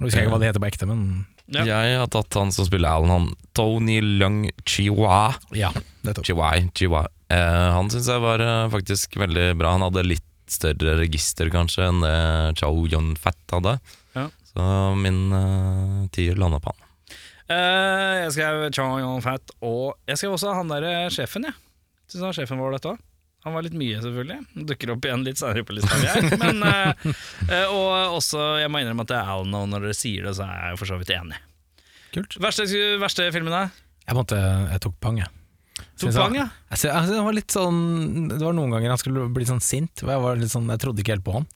Jeg 0.01 0.07
husker 0.07 0.23
ikke 0.25 0.33
hva 0.33 0.39
de 0.41 0.49
heter 0.49 0.59
på 0.63 0.67
ekte, 0.71 0.87
men 0.89 1.25
Ja. 1.51 1.65
Jeg 1.67 1.97
har 1.99 2.09
tatt 2.13 2.33
han 2.37 2.51
som 2.55 2.67
spiller 2.67 2.89
Alan, 2.93 3.09
han 3.09 3.29
Tony 3.57 3.99
Lung 4.01 4.45
Chiwa. 4.65 5.33
ja. 5.57 5.71
Det 6.01 6.15
Chiwa, 6.25 6.53
Chiwai. 6.73 7.05
Eh, 7.31 7.69
han 7.75 7.89
syns 7.93 8.07
jeg 8.09 8.21
var 8.23 8.41
eh, 8.41 8.69
faktisk 8.73 9.17
veldig 9.21 9.51
bra. 9.59 9.75
Han 9.77 9.85
hadde 9.85 10.05
litt 10.07 10.27
større 10.51 10.97
register 10.99 11.47
kanskje 11.53 11.85
enn 11.87 12.01
det 12.03 12.15
Chow 12.59 12.83
Yun-Fat 12.89 13.53
hadde. 13.53 13.77
Ja. 14.17 14.25
Så 14.51 14.63
min 14.99 15.21
eh, 15.31 15.99
tier 16.15 16.39
landa 16.39 16.59
på 16.63 16.73
han. 16.73 16.87
Eh, 17.51 18.15
jeg 18.25 18.33
skrev 18.37 18.65
Chong 18.75 18.99
Yong 19.03 19.21
Fat, 19.23 19.53
og 19.65 19.97
jeg 20.07 20.19
skrev 20.19 20.35
også 20.37 20.53
han 20.55 20.71
der 20.71 20.85
eh, 20.87 21.07
sjefen, 21.13 21.47
jeg. 21.47 21.55
Syns 22.11 22.27
han 22.27 22.35
sjefen 22.35 22.59
var 22.61 22.75
dette 22.75 22.91
òg. 22.93 22.99
Han 23.41 23.55
var 23.55 23.65
litt 23.65 23.73
mye, 23.77 23.97
selvfølgelig. 24.03 24.65
Dukker 24.69 24.91
opp 24.93 25.05
igjen 25.07 25.23
litt 25.25 25.39
senere 25.41 25.63
på 25.65 25.73
lista. 25.73 25.97
mi. 25.97 26.37
Men, 26.43 26.61
eh, 26.67 27.05
eh, 27.47 27.71
og 27.73 28.19
også, 28.19 28.41
jeg 28.61 28.69
må 28.69 28.83
innrømme 28.83 29.05
at 29.07 29.13
det 29.13 29.17
er 29.17 29.31
Alan, 29.33 29.55
og 29.57 29.69
når 29.71 29.87
dere 29.87 29.97
sier 29.97 30.27
det, 30.27 30.35
så 30.37 30.45
er 30.45 30.71
jeg 30.71 30.81
for 30.81 30.91
så 30.91 30.99
vidt 31.01 31.13
enig. 31.15 31.39
Kult. 32.13 32.37
Verste, 32.43 32.67
verste 33.01 33.29
filmen 33.33 33.55
er? 33.57 33.71
Jeg 34.05 34.17
måtte, 34.17 34.37
jeg 34.37 34.83
tok 34.83 34.97
pang, 35.01 35.17
jeg. 35.23 35.31
Tok 36.01 36.13
pang, 36.13 36.37
ja. 36.37 36.47
Jeg, 36.69 36.83
jeg, 36.83 36.91
jeg, 36.91 37.07
synes 37.07 37.15
det 37.15 37.25
var 37.25 37.35
litt 37.35 37.53
sånn 37.53 37.77
Det 38.29 38.41
var 38.43 38.53
noen 38.57 38.73
ganger 38.73 38.91
han 38.93 38.99
skulle 39.01 39.25
bli 39.33 39.45
sånn 39.47 39.61
sint, 39.63 40.03
og 40.03 40.11
jeg 40.11 40.21
var 40.23 40.39
litt 40.39 40.51
sånn 40.51 40.67
Jeg 40.69 40.81
trodde 40.83 41.01
ikke 41.01 41.15
helt 41.15 41.25
på 41.25 41.35
han. 41.39 41.47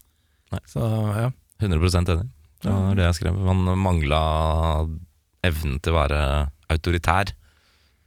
Nei. 0.53 0.61
Så 0.71 0.81
ja. 0.81 1.29
100 1.61 1.99
enig. 2.01 2.25
Det 2.65 2.73
var 2.73 2.97
det 2.97 3.05
jeg 3.05 3.17
skrev. 3.19 3.37
Han 3.45 3.61
mangla 3.77 4.21
evnen 5.45 5.77
til 5.83 5.93
å 5.93 5.99
være 5.99 6.21
autoritær. 6.73 7.35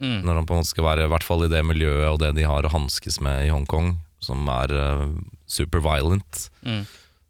Mm. 0.00 0.20
Når 0.22 0.34
han 0.38 0.46
på 0.46 0.54
en 0.54 0.60
måte 0.62 0.70
skal 0.70 0.84
være, 0.86 1.04
i 1.08 1.10
hvert 1.10 1.24
fall 1.26 1.42
i 1.42 1.48
det 1.50 1.64
miljøet 1.66 2.06
og 2.12 2.18
det 2.22 2.34
de 2.36 2.44
har 2.46 2.62
å 2.62 2.70
hanskes 2.70 3.16
med 3.24 3.46
i 3.48 3.50
Hongkong, 3.50 3.96
som 4.22 4.46
er 4.50 4.70
uh, 4.74 5.06
super 5.50 5.80
violent, 5.82 6.48
Mm. 6.66 6.84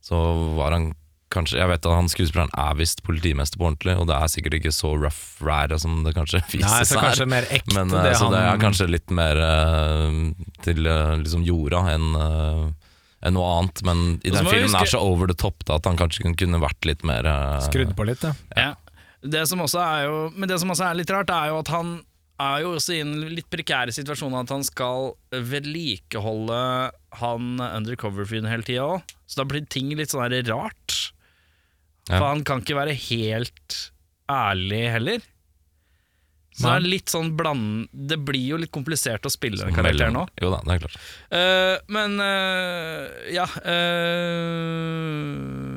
så 0.04 0.16
var 0.56 0.72
han 0.76 0.94
kanskje 1.28 1.58
Jeg 1.60 1.68
vet 1.68 1.84
at 1.84 1.92
han 1.92 2.06
skuespilleren 2.08 2.48
er 2.56 2.76
visst 2.78 3.02
politimester 3.04 3.58
på 3.60 3.66
ordentlig, 3.68 3.98
og 4.00 4.06
det 4.08 4.14
er 4.16 4.30
sikkert 4.32 4.54
ikke 4.56 4.72
så 4.72 4.94
rough 4.96 5.18
rare 5.44 5.76
som 5.78 5.98
det 6.06 6.14
kanskje 6.16 6.40
Nei, 6.44 6.48
vises 6.62 6.88
så 6.88 6.96
her. 6.96 7.10
kanskje 7.10 7.26
mer 7.28 7.44
ekte 7.52 7.74
Men, 7.76 7.90
det 7.92 8.00
eh, 8.14 8.16
så 8.16 8.24
han 8.30 8.32
det 8.32 8.40
er 8.48 8.62
kanskje 8.62 8.86
litt 8.88 9.10
mer 9.12 9.36
uh, 9.36 10.32
til 10.64 10.80
liksom 11.20 11.44
jorda 11.44 11.82
enn 11.92 12.08
enn 13.18 13.34
noe 13.34 13.48
annet. 13.58 13.80
Men 13.82 14.02
i 14.22 14.30
den 14.30 14.46
filmen 14.46 14.68
huske... 14.70 14.80
er 14.86 14.92
så 14.92 15.00
over 15.02 15.26
the 15.26 15.34
top 15.34 15.64
da, 15.66 15.76
at 15.80 15.88
han 15.90 15.96
kanskje 15.98 16.22
kunne- 16.24 16.38
kunne 16.38 16.60
vært 16.62 16.86
litt 16.86 17.04
mer 17.04 17.26
skrudd 17.64 17.96
på 17.98 18.06
litt, 18.06 18.22
ja. 18.24 18.32
Ja. 18.56 18.74
Det 19.20 19.40
som 19.50 19.58
også 19.64 19.80
er 19.82 20.04
jo, 20.06 20.18
men 20.38 20.48
det 20.48 20.60
som 20.62 20.70
også 20.70 20.84
er 20.92 20.94
litt 21.00 21.10
rart, 21.10 21.28
er 21.34 21.48
jo 21.50 21.58
at 21.58 21.68
han 21.74 21.96
er 22.38 22.62
jo 22.62 22.74
også 22.76 22.94
i 22.96 23.02
en 23.02 23.14
litt 23.34 23.48
prekær 23.50 23.90
situasjon 23.94 24.36
at 24.38 24.52
han 24.54 24.64
skal 24.66 25.12
vedlikeholde 25.32 26.58
han 27.20 27.48
undercover-fyren 27.62 28.48
hele 28.50 28.66
tida 28.66 28.84
òg. 28.86 29.16
Så 29.26 29.40
da 29.40 29.48
blir 29.48 29.66
ting 29.70 29.90
litt 29.98 30.12
sånn 30.14 30.24
her 30.26 30.36
rart. 30.50 30.96
Ja. 32.08 32.16
For 32.16 32.26
han 32.30 32.44
kan 32.46 32.62
ikke 32.62 32.78
være 32.78 32.94
helt 32.96 33.80
ærlig 34.30 34.84
heller. 34.94 35.26
Så 36.58 36.66
det 36.66 36.74
er 36.74 36.86
litt 36.90 37.12
sånn 37.12 37.28
bland... 37.38 37.86
Det 37.92 38.18
blir 38.26 38.42
jo 38.54 38.56
litt 38.58 38.72
komplisert 38.74 39.26
å 39.28 39.30
spille 39.30 39.60
den 39.60 39.74
karakteren 39.76 40.16
nå. 40.16 40.24
Jo 40.42 40.50
da, 40.50 40.58
det 40.66 40.74
er 40.74 40.80
klart. 40.82 40.96
uh, 41.30 41.76
men 41.94 42.18
uh, 42.18 43.04
ja 43.30 43.46
uh, 43.62 43.78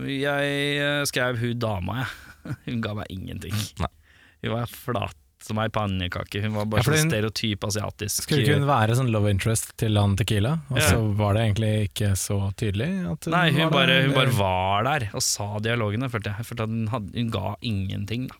Jeg 0.10 1.06
skrev 1.12 1.38
hun 1.44 1.62
dama, 1.62 2.02
jeg. 2.02 2.10
Hun 2.66 2.80
ga 2.82 2.96
meg 2.98 3.06
ingenting. 3.14 3.54
Nei. 3.78 3.92
Hun 4.42 4.56
var 4.56 4.72
flat 4.74 5.21
som 5.44 5.58
ei 5.64 5.68
pannekake. 5.74 6.42
Hun 6.44 6.54
var 6.56 6.66
bare 6.72 6.84
Ja, 6.84 6.92
sånn 6.92 7.10
stereotyp 7.12 7.66
asiatisk. 7.68 8.24
Skulle 8.28 8.44
ikke 8.46 8.60
hun 8.60 8.68
være 8.70 8.96
sånn 9.00 9.12
love 9.12 9.30
interest 9.34 9.74
til 9.82 9.98
han 9.98 10.16
Tequila, 10.20 10.54
og 10.70 10.78
Ja. 10.78 10.90
så 10.92 11.02
var 11.18 11.34
det 11.36 11.42
egentlig 11.50 11.74
ikke 11.90 12.12
så 12.20 12.38
tydelig? 12.56 12.90
At 13.12 13.26
hun 13.26 13.32
Nei, 13.34 13.52
hun 13.52 13.62
var 13.70 13.72
bare, 13.80 14.02
hun 14.06 14.14
bare 14.14 14.38
var 14.38 14.84
der 14.84 15.10
og 15.14 15.22
sa 15.26 15.50
dialogene. 15.60 16.10
Følte 16.12 16.32
jeg. 16.32 16.38
Jeg 16.44 16.46
følte 16.52 16.64
at 16.64 16.70
hun, 16.70 16.88
hadde, 16.88 17.12
hun 17.18 17.30
ga 17.32 17.56
ingenting. 17.62 18.28
Da. 18.30 18.36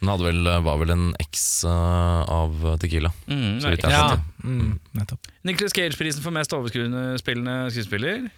Hun 0.00 0.08
hadde 0.12 0.22
vel, 0.28 0.44
var 0.62 0.76
vel 0.78 0.90
en 0.94 1.06
eks 1.18 1.64
eh, 1.64 2.24
av 2.30 2.52
Tequila. 2.78 3.10
Mm, 3.26 3.60
Så 3.60 3.70
vidt 3.72 3.82
jeg 3.82 3.90
Ja, 3.90 4.04
sett 4.14 4.44
mm, 4.44 4.78
nettopp. 4.94 5.26
Nicholas 5.44 5.72
Cage-prisen 5.74 6.22
for 6.22 6.30
mest 6.30 6.52
overspillende 6.54 7.66
skuespiller. 7.72 8.28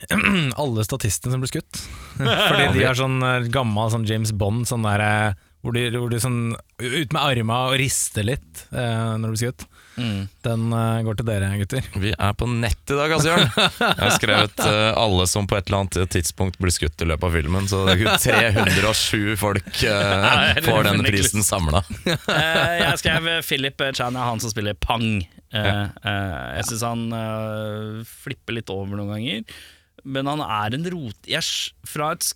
Alle 0.58 0.82
statistene 0.86 1.34
som 1.34 1.42
ble 1.42 1.50
skutt. 1.52 1.80
Fordi 2.16 2.66
de 2.78 2.84
har 2.86 2.96
sånn 2.98 3.20
eh, 3.22 3.46
gammel 3.52 3.92
sånn 3.92 4.06
James 4.08 4.32
Bond, 4.32 4.66
sånn 4.70 4.82
der, 4.88 5.04
eh, 5.04 5.34
hvor 5.60 5.76
de, 5.76 5.88
hvor 5.92 6.08
de 6.12 6.20
sånn 6.22 6.40
ut 6.80 7.12
med 7.12 7.20
arma 7.20 7.64
og 7.68 7.76
rister 7.80 8.24
litt 8.24 8.64
eh, 8.72 9.16
når 9.20 9.26
du 9.26 9.34
blir 9.34 9.42
skutt. 9.42 9.66
Mm. 10.00 10.20
Den 10.46 10.72
eh, 10.72 11.00
går 11.04 11.18
til 11.18 11.26
dere, 11.28 11.50
gutter. 11.60 11.88
Vi 12.00 12.12
er 12.14 12.36
på 12.38 12.48
nett 12.48 12.92
i 12.92 12.96
dag, 12.96 13.12
altså, 13.12 13.34
Jørn. 13.34 13.50
Jeg 13.52 13.98
har 14.00 14.14
skrevet 14.14 14.62
eh, 14.70 14.86
alle 15.02 15.26
som 15.28 15.48
på 15.50 15.58
et 15.58 15.68
eller 15.68 15.82
annet 15.82 16.14
tidspunkt 16.14 16.56
blir 16.62 16.72
skutt 16.72 17.04
i 17.04 17.08
løpet 17.10 17.28
av 17.28 17.36
filmen, 17.36 17.68
så 17.68 17.82
det 17.90 17.98
er 17.98 18.22
307 18.24 19.36
folk 19.40 19.82
eh, 19.84 20.62
får 20.68 20.88
den 20.88 21.04
prisen 21.06 21.46
samla. 21.46 21.84
Eh, 22.30 22.74
jeg 22.80 22.98
skrev 23.00 23.26
Philip 23.44 23.82
Chan 23.96 24.16
er 24.16 24.26
han 24.26 24.40
som 24.42 24.52
spiller 24.52 24.76
Pang. 24.78 25.20
Eh, 25.50 25.84
eh, 26.06 26.40
jeg 26.60 26.68
syns 26.68 26.84
han 26.86 27.04
eh, 27.16 28.00
flipper 28.06 28.56
litt 28.56 28.70
over 28.72 28.96
noen 28.96 29.12
ganger, 29.12 29.62
men 30.06 30.30
han 30.30 30.42
er 30.44 30.76
en 30.76 30.86
rot... 30.94 31.18
Jeg, 31.28 31.44
fra 31.88 32.12
et 32.14 32.26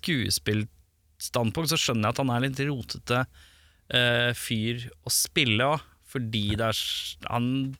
skuespillstandpunkt 1.25 1.71
så 1.71 1.77
skjønner 1.79 2.09
jeg 2.09 2.15
at 2.15 2.21
han 2.21 2.31
er 2.33 2.45
litt 2.45 2.59
rotete 2.67 3.23
uh, 3.25 4.31
fyr 4.37 4.85
å 5.05 5.11
spille 5.13 5.65
òg, 5.75 5.81
fordi 6.05 6.55
det 6.55 6.69
er 6.69 6.79
han 7.29 7.75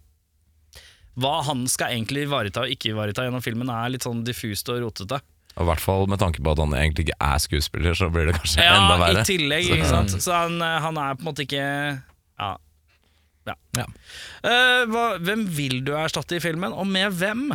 Hva 1.16 1.42
han 1.48 1.66
skal 1.68 1.94
egentlig 1.96 2.26
ivareta 2.28 2.66
og 2.66 2.72
ikke 2.74 2.92
ivareta 2.92 3.24
gjennom 3.24 3.44
filmen, 3.44 3.70
er 3.70 3.94
litt 3.94 4.04
sånn 4.04 4.26
diffust 4.28 4.68
og 4.70 4.82
rotete. 4.84 5.22
I 5.56 5.64
hvert 5.64 5.80
fall 5.80 6.10
med 6.12 6.20
tanke 6.20 6.42
på 6.44 6.52
at 6.52 6.60
han 6.60 6.74
egentlig 6.76 7.06
ikke 7.08 7.20
er 7.24 7.40
skuespiller, 7.40 7.96
så 7.96 8.10
blir 8.12 8.28
det 8.28 8.36
kanskje 8.36 8.60
Ja, 8.66 8.74
enda 8.76 8.98
verre. 9.00 9.22
i 9.22 9.30
tillegg, 9.30 9.70
ikke 9.72 9.88
sant. 9.88 10.12
Så 10.20 10.34
han, 10.36 10.60
eh, 10.60 10.80
han 10.84 10.98
er 11.00 11.16
på 11.16 11.24
en 11.24 11.30
måte 11.30 11.46
ikke 11.46 11.64
Ja. 11.64 12.50
ja. 13.48 13.56
Ja. 13.80 13.86
Uh, 14.44 14.84
hva, 14.92 15.06
hvem 15.24 15.48
vil 15.48 15.80
du 15.86 15.94
erstatte 15.96 16.36
i 16.36 16.44
filmen, 16.44 16.74
og 16.76 16.88
med 16.92 17.16
hvem? 17.16 17.54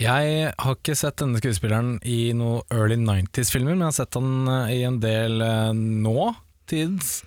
Jeg 0.00 0.50
har 0.58 0.76
ikke 0.76 0.96
sett 0.98 1.20
denne 1.20 1.38
skuespilleren 1.38 1.96
i 2.02 2.32
noen 2.36 2.64
early 2.74 2.96
90s-filmer, 3.00 3.76
men 3.76 3.86
jeg 3.86 3.92
har 3.92 3.98
sett 4.00 4.18
han 4.18 4.50
eh, 4.50 4.74
i 4.78 4.82
en 4.88 4.98
del 5.02 5.44
eh, 5.44 5.70
nå, 5.74 6.32
tids. 6.70 7.20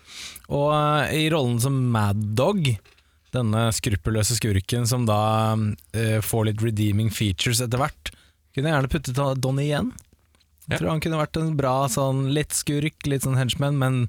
Og 0.50 0.72
eh, 0.76 1.16
i 1.22 1.30
rollen 1.34 1.62
som 1.64 1.78
Mad 1.94 2.20
Dog, 2.38 2.68
denne 3.36 3.68
skruppelløse 3.76 4.38
skurken 4.38 4.88
som 4.88 5.04
da 5.06 5.20
får 6.24 6.46
litt 6.48 6.62
redeeming 6.64 7.10
features 7.14 7.60
etter 7.62 7.82
hvert, 7.82 8.12
kunne 8.56 8.72
jeg 8.72 8.78
gjerne 8.78 8.92
puttet 8.94 9.42
Donnie 9.44 9.68
igjen. 9.68 9.92
Jeg 10.68 10.80
tror 10.80 10.94
han 10.94 11.02
kunne 11.04 11.20
vært 11.20 11.38
en 11.40 11.52
bra 11.60 11.76
sånn 11.92 12.26
litt 12.36 12.56
skurk, 12.56 13.04
litt 13.08 13.28
sånn 13.28 13.38
henchman, 13.40 13.78
men 13.80 14.00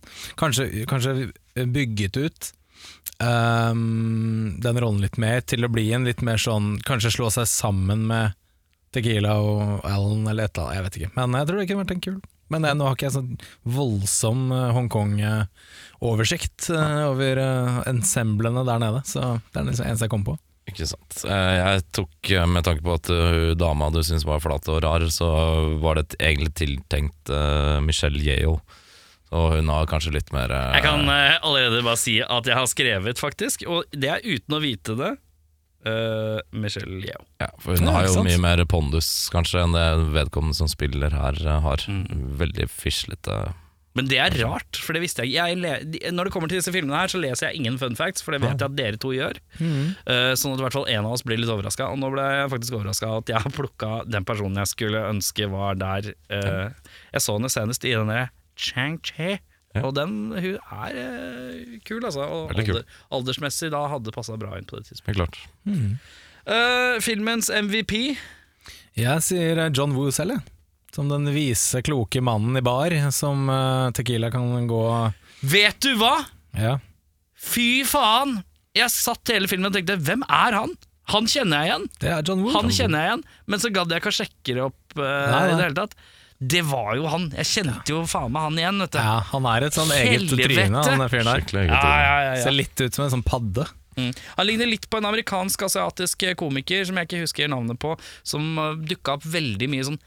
kanskje, 0.41 0.87
kanskje 0.91 1.29
bygget 1.75 2.19
ut 2.19 2.53
ehm, 3.25 4.57
den 4.63 4.81
rollen 4.81 5.03
litt 5.05 5.19
mer 5.21 5.43
til 5.47 5.67
å 5.67 5.73
bli 5.73 5.89
en 5.97 6.07
litt 6.09 6.23
mer 6.27 6.41
sånn 6.41 6.77
Kanskje 6.87 7.15
slå 7.19 7.31
seg 7.35 7.49
sammen 7.51 8.07
med 8.11 8.37
Tequila 8.95 9.37
og 9.45 9.87
Alan 9.87 10.27
eller 10.31 10.49
et 10.49 10.57
eller 10.57 10.65
annet, 10.65 10.77
jeg 10.77 10.85
vet 10.87 10.99
ikke. 10.99 11.15
Men 11.19 11.37
jeg 11.37 11.49
tror 11.49 11.59
det 11.59 11.69
kunne 11.69 11.85
vært 11.85 11.95
en 11.95 12.05
kul. 12.09 12.19
Men 12.49 12.65
jeg, 12.65 12.79
nå 12.79 12.87
har 12.89 12.97
ikke 12.97 13.09
jeg 13.11 13.17
sånn 13.19 13.33
voldsom 13.77 14.45
eh, 14.57 14.71
Hongkong-oversikt 14.73 16.71
over 16.73 17.41
uh, 17.45 17.81
ensemblene 17.91 18.65
der 18.65 18.81
nede, 18.81 19.03
så 19.05 19.35
det 19.53 19.61
er 19.61 19.69
det 19.69 19.75
eneste 19.77 20.07
jeg 20.07 20.15
kom 20.15 20.25
på. 20.25 20.39
Ikke 20.69 20.89
sant. 20.89 21.23
Jeg 21.25 21.85
tok, 21.97 22.31
med 22.53 22.65
tanke 22.67 22.85
på 22.85 22.97
at 22.99 23.09
hun 23.09 23.55
dama 23.57 23.89
du 23.93 24.03
syntes 24.05 24.27
var 24.29 24.43
flat 24.45 24.69
og 24.69 24.83
rar, 24.85 25.05
så 25.13 25.29
var 25.81 25.97
det 25.97 26.05
et 26.05 26.19
egentlig 26.31 26.55
tiltenkt 26.61 27.33
uh, 27.33 27.79
Michelle 27.85 28.21
Yeo. 28.21 28.59
Og 29.31 29.59
hun 29.59 29.69
har 29.69 29.87
kanskje 29.91 30.13
litt 30.15 30.33
mer 30.33 30.51
eh, 30.51 30.79
Jeg 30.79 30.85
kan 30.87 31.03
eh, 31.13 31.39
allerede 31.43 31.83
bare 31.85 32.01
si 32.01 32.19
at 32.25 32.47
jeg 32.49 32.57
har 32.57 32.67
skrevet, 32.71 33.19
faktisk, 33.21 33.67
og 33.69 33.85
det 33.93 34.09
er 34.15 34.25
uten 34.25 34.57
å 34.57 34.61
vite 34.65 34.97
det. 34.97 35.13
eh, 35.87 36.41
Michelle 36.53 37.01
Yeo. 37.05 37.23
ja, 37.41 37.49
For 37.61 37.77
hun 37.77 37.87
Ja, 37.87 37.93
har 37.93 38.07
jo 38.09 38.15
sant. 38.19 38.27
mye 38.29 38.41
mer 38.41 38.65
pondus, 38.67 39.29
kanskje, 39.33 39.63
enn 39.63 39.73
det 39.77 39.87
vedkommende 40.17 40.57
som 40.57 40.69
spiller 40.69 41.11
her 41.15 41.37
eh, 41.47 41.61
har. 41.61 41.85
Mm. 41.89 42.37
Veldig 42.41 42.69
fislete. 42.73 43.55
Men 43.99 44.07
det 44.07 44.19
er 44.23 44.31
rart, 44.45 44.77
for 44.79 44.95
det 44.95 45.01
visste 45.03 45.25
jeg 45.25 45.33
ikke. 45.33 45.47
Jeg 45.49 45.59
le 45.59 45.71
de- 45.91 46.11
Når 46.15 46.25
det 46.29 46.33
kommer 46.33 46.49
til 46.49 46.59
disse 46.61 46.71
filmene 46.71 46.95
her, 47.01 47.09
så 47.11 47.19
leser 47.19 47.49
jeg 47.49 47.57
ingen 47.59 47.79
fun 47.81 47.97
facts, 47.99 48.23
for 48.23 48.31
det 48.33 48.41
vet 48.43 48.59
jeg 48.61 48.63
at 48.69 48.77
dere 48.77 48.97
to 49.01 49.09
gjør. 49.11 49.39
Eh, 49.59 50.35
sånn 50.39 50.53
at 50.55 50.61
i 50.61 50.63
hvert 50.63 50.73
fall 50.77 50.87
en 50.89 51.05
av 51.09 51.13
oss 51.17 51.23
blir 51.27 51.37
litt 51.41 51.51
overraska. 51.51 51.89
Og 51.91 51.99
nå 51.99 52.11
ble 52.13 52.23
jeg 52.23 52.51
faktisk 52.53 52.77
overraska 52.79 53.11
at 53.19 53.27
jeg 53.33 53.43
har 53.43 53.51
plukka 53.51 54.05
den 54.09 54.25
personen 54.29 54.55
jeg 54.63 54.71
skulle 54.71 55.03
ønske 55.11 55.51
var 55.51 55.75
der. 55.75 56.13
Eh, 56.31 56.71
jeg 57.13 57.21
så 57.25 57.35
henne 57.39 57.51
senest 57.51 57.85
i 57.85 57.95
denne 57.97 58.29
Chang-Che, 58.59 59.39
Ja. 59.77 59.83
og 59.85 59.93
den 59.99 60.15
hun 60.33 60.57
er 60.59 60.97
eh, 60.97 61.79
kul, 61.87 62.01
altså. 62.09 62.25
Og 62.25 62.49
Veldig 62.51 62.65
kul. 62.67 62.79
alder, 62.81 62.95
aldersmessig 63.19 63.69
da 63.75 63.83
hadde 63.93 64.15
passa 64.15 64.37
bra 64.41 64.57
inn 64.59 64.65
på 64.67 64.79
det 64.81 64.89
tidspunktet. 64.89 65.39
Helt 65.67 65.69
klart. 65.69 65.99
Eh, 66.49 67.01
filmens 67.05 67.51
MVP 67.53 67.93
Jeg 68.99 69.23
sier 69.27 69.61
eh, 69.67 69.71
John 69.77 69.93
Woo 69.95 70.11
selv, 70.15 70.39
jeg. 70.39 70.55
Som 70.97 71.11
den 71.13 71.29
vise, 71.35 71.83
kloke 71.85 72.23
mannen 72.25 72.57
i 72.59 72.65
bar 72.65 72.95
som 73.15 73.45
eh, 73.53 73.91
Tequila 73.95 74.31
kan 74.33 74.67
gå 74.67 74.83
Vet 75.47 75.79
du 75.85 75.93
hva?! 76.01 76.15
Ja. 76.57 76.79
Fy 77.39 77.85
faen! 77.87 78.41
Jeg 78.75 78.91
satt 78.95 79.31
hele 79.31 79.47
filmen 79.51 79.69
og 79.71 79.77
tenkte 79.77 79.99
'hvem 80.01 80.25
er 80.27 80.57
han?' 80.57 80.77
Han 81.09 81.25
kjenner 81.25 81.63
jeg 81.65 81.71
igjen. 81.71 81.85
Det 82.03 82.09
er 82.13 82.23
John 82.27 82.43
Woo. 82.45 82.51
Han 82.53 82.69
kjenner 82.69 83.01
jeg 83.01 83.09
igjen, 83.09 83.23
men 83.49 83.61
så 83.63 83.71
gadd 83.73 83.89
jeg 83.95 84.01
ikke 84.03 84.11
å 84.13 84.17
sjekke 84.19 84.55
det 84.59 84.65
opp 84.67 84.99
eh, 85.01 85.31
Nei, 85.33 85.39
nei. 85.41 85.53
i 85.53 85.55
det 85.57 85.65
hele 85.65 85.79
tatt. 85.79 85.95
Det 86.39 86.61
var 86.63 86.93
jo 86.95 87.09
han. 87.11 87.27
Jeg 87.35 87.51
kjente 87.51 87.91
jo 87.91 88.05
faen 88.07 88.31
meg 88.31 88.45
han 88.47 88.59
igjen, 88.61 88.83
vet 88.85 88.93
du. 88.95 88.99
Ja, 89.03 89.17
han 89.33 89.49
er 89.51 89.67
et 89.67 89.75
sånn 89.75 89.91
eget 89.97 90.13
Helvete! 90.21 90.47
tryne, 90.53 90.83
han 90.87 91.03
der 91.03 91.11
fyren 91.11 91.31
der. 91.31 91.43
Skikkelig 91.43 91.65
eget 91.65 91.75
Ja, 91.75 91.95
ja, 91.99 92.13
ja, 92.29 92.37
Ser 92.45 92.55
litt 92.55 92.83
ut 92.85 92.95
som 92.95 93.07
en 93.07 93.15
sånn 93.17 93.25
padde. 93.27 93.67
Mm. 93.99 94.13
Han 94.37 94.47
ligner 94.47 94.71
litt 94.71 94.87
på 94.87 95.01
en 95.01 95.09
amerikansk-asiatisk 95.11 96.23
komiker 96.39 96.87
som 96.87 97.01
jeg 97.01 97.09
ikke 97.09 97.25
husker 97.25 97.51
navnet 97.51 97.81
på, 97.83 97.97
som 98.23 98.47
uh, 98.55 98.77
dukka 98.79 99.19
opp 99.19 99.27
veldig 99.27 99.71
mye 99.73 99.89
sånn 99.91 99.99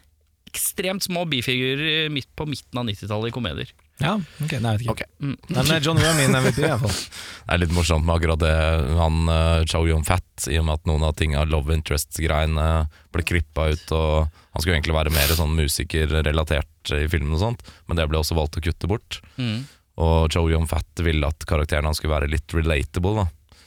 ekstremt 0.51 1.03
små 1.03 1.25
bifigurer 1.32 2.07
midt 2.11 2.32
på 2.36 2.47
midten 2.47 2.79
av 2.79 2.88
90-tallet 2.88 3.32
i 3.32 3.36
komedier. 3.36 3.75
Ja, 4.02 4.16
ok, 4.18 4.56
nei, 4.64 4.74
jeg 4.76 4.82
vet 4.82 4.88
ikke. 4.95 5.10
Mm. 5.22 5.36
Men 5.52 5.72
eh, 5.72 5.82
John 5.86 5.99
Woo 6.02 6.10
er 6.10 6.18
min 6.18 6.38
MVP 6.38 6.62
i 6.62 6.68
hvert 6.68 6.84
fall. 6.84 6.99
Det 7.52 7.56
er 7.58 7.62
litt 7.66 7.74
morsomt 7.76 8.06
med 8.08 8.16
akkurat 8.16 8.39
det 8.39 8.54
han 8.95 9.18
uh, 9.28 9.64
Chow 9.68 9.88
Yun-Fat, 9.89 10.45
i 10.47 10.56
og 10.62 10.68
med 10.68 10.80
at 10.80 10.88
noen 10.88 11.04
av 11.04 11.18
tinga 11.20 11.43
love 11.49 11.74
interest-greiene 11.76 12.68
ble 13.12 13.26
klippa 13.28 13.68
ut. 13.74 13.91
Og 13.97 14.30
Han 14.54 14.64
skulle 14.64 14.78
egentlig 14.78 14.95
være 14.95 15.14
mer 15.14 15.34
sånn 15.36 15.58
musikerrelatert 15.58 16.93
i 16.95 17.04
filmen, 17.12 17.36
og 17.36 17.43
sånt 17.43 17.68
men 17.88 17.99
det 17.99 18.08
ble 18.08 18.22
også 18.22 18.38
valgt 18.38 18.56
å 18.60 18.64
kutte 18.64 18.88
bort. 18.88 19.20
Mm. 19.36 19.66
Og 20.02 20.32
Chow 20.32 20.47
Yun-Fat 20.49 21.04
ville 21.04 21.28
at 21.28 21.45
karakteren 21.49 21.89
hans 21.89 21.99
skulle 21.99 22.16
være 22.16 22.32
litt 22.32 22.56
relatable. 22.56 23.26
da 23.26 23.58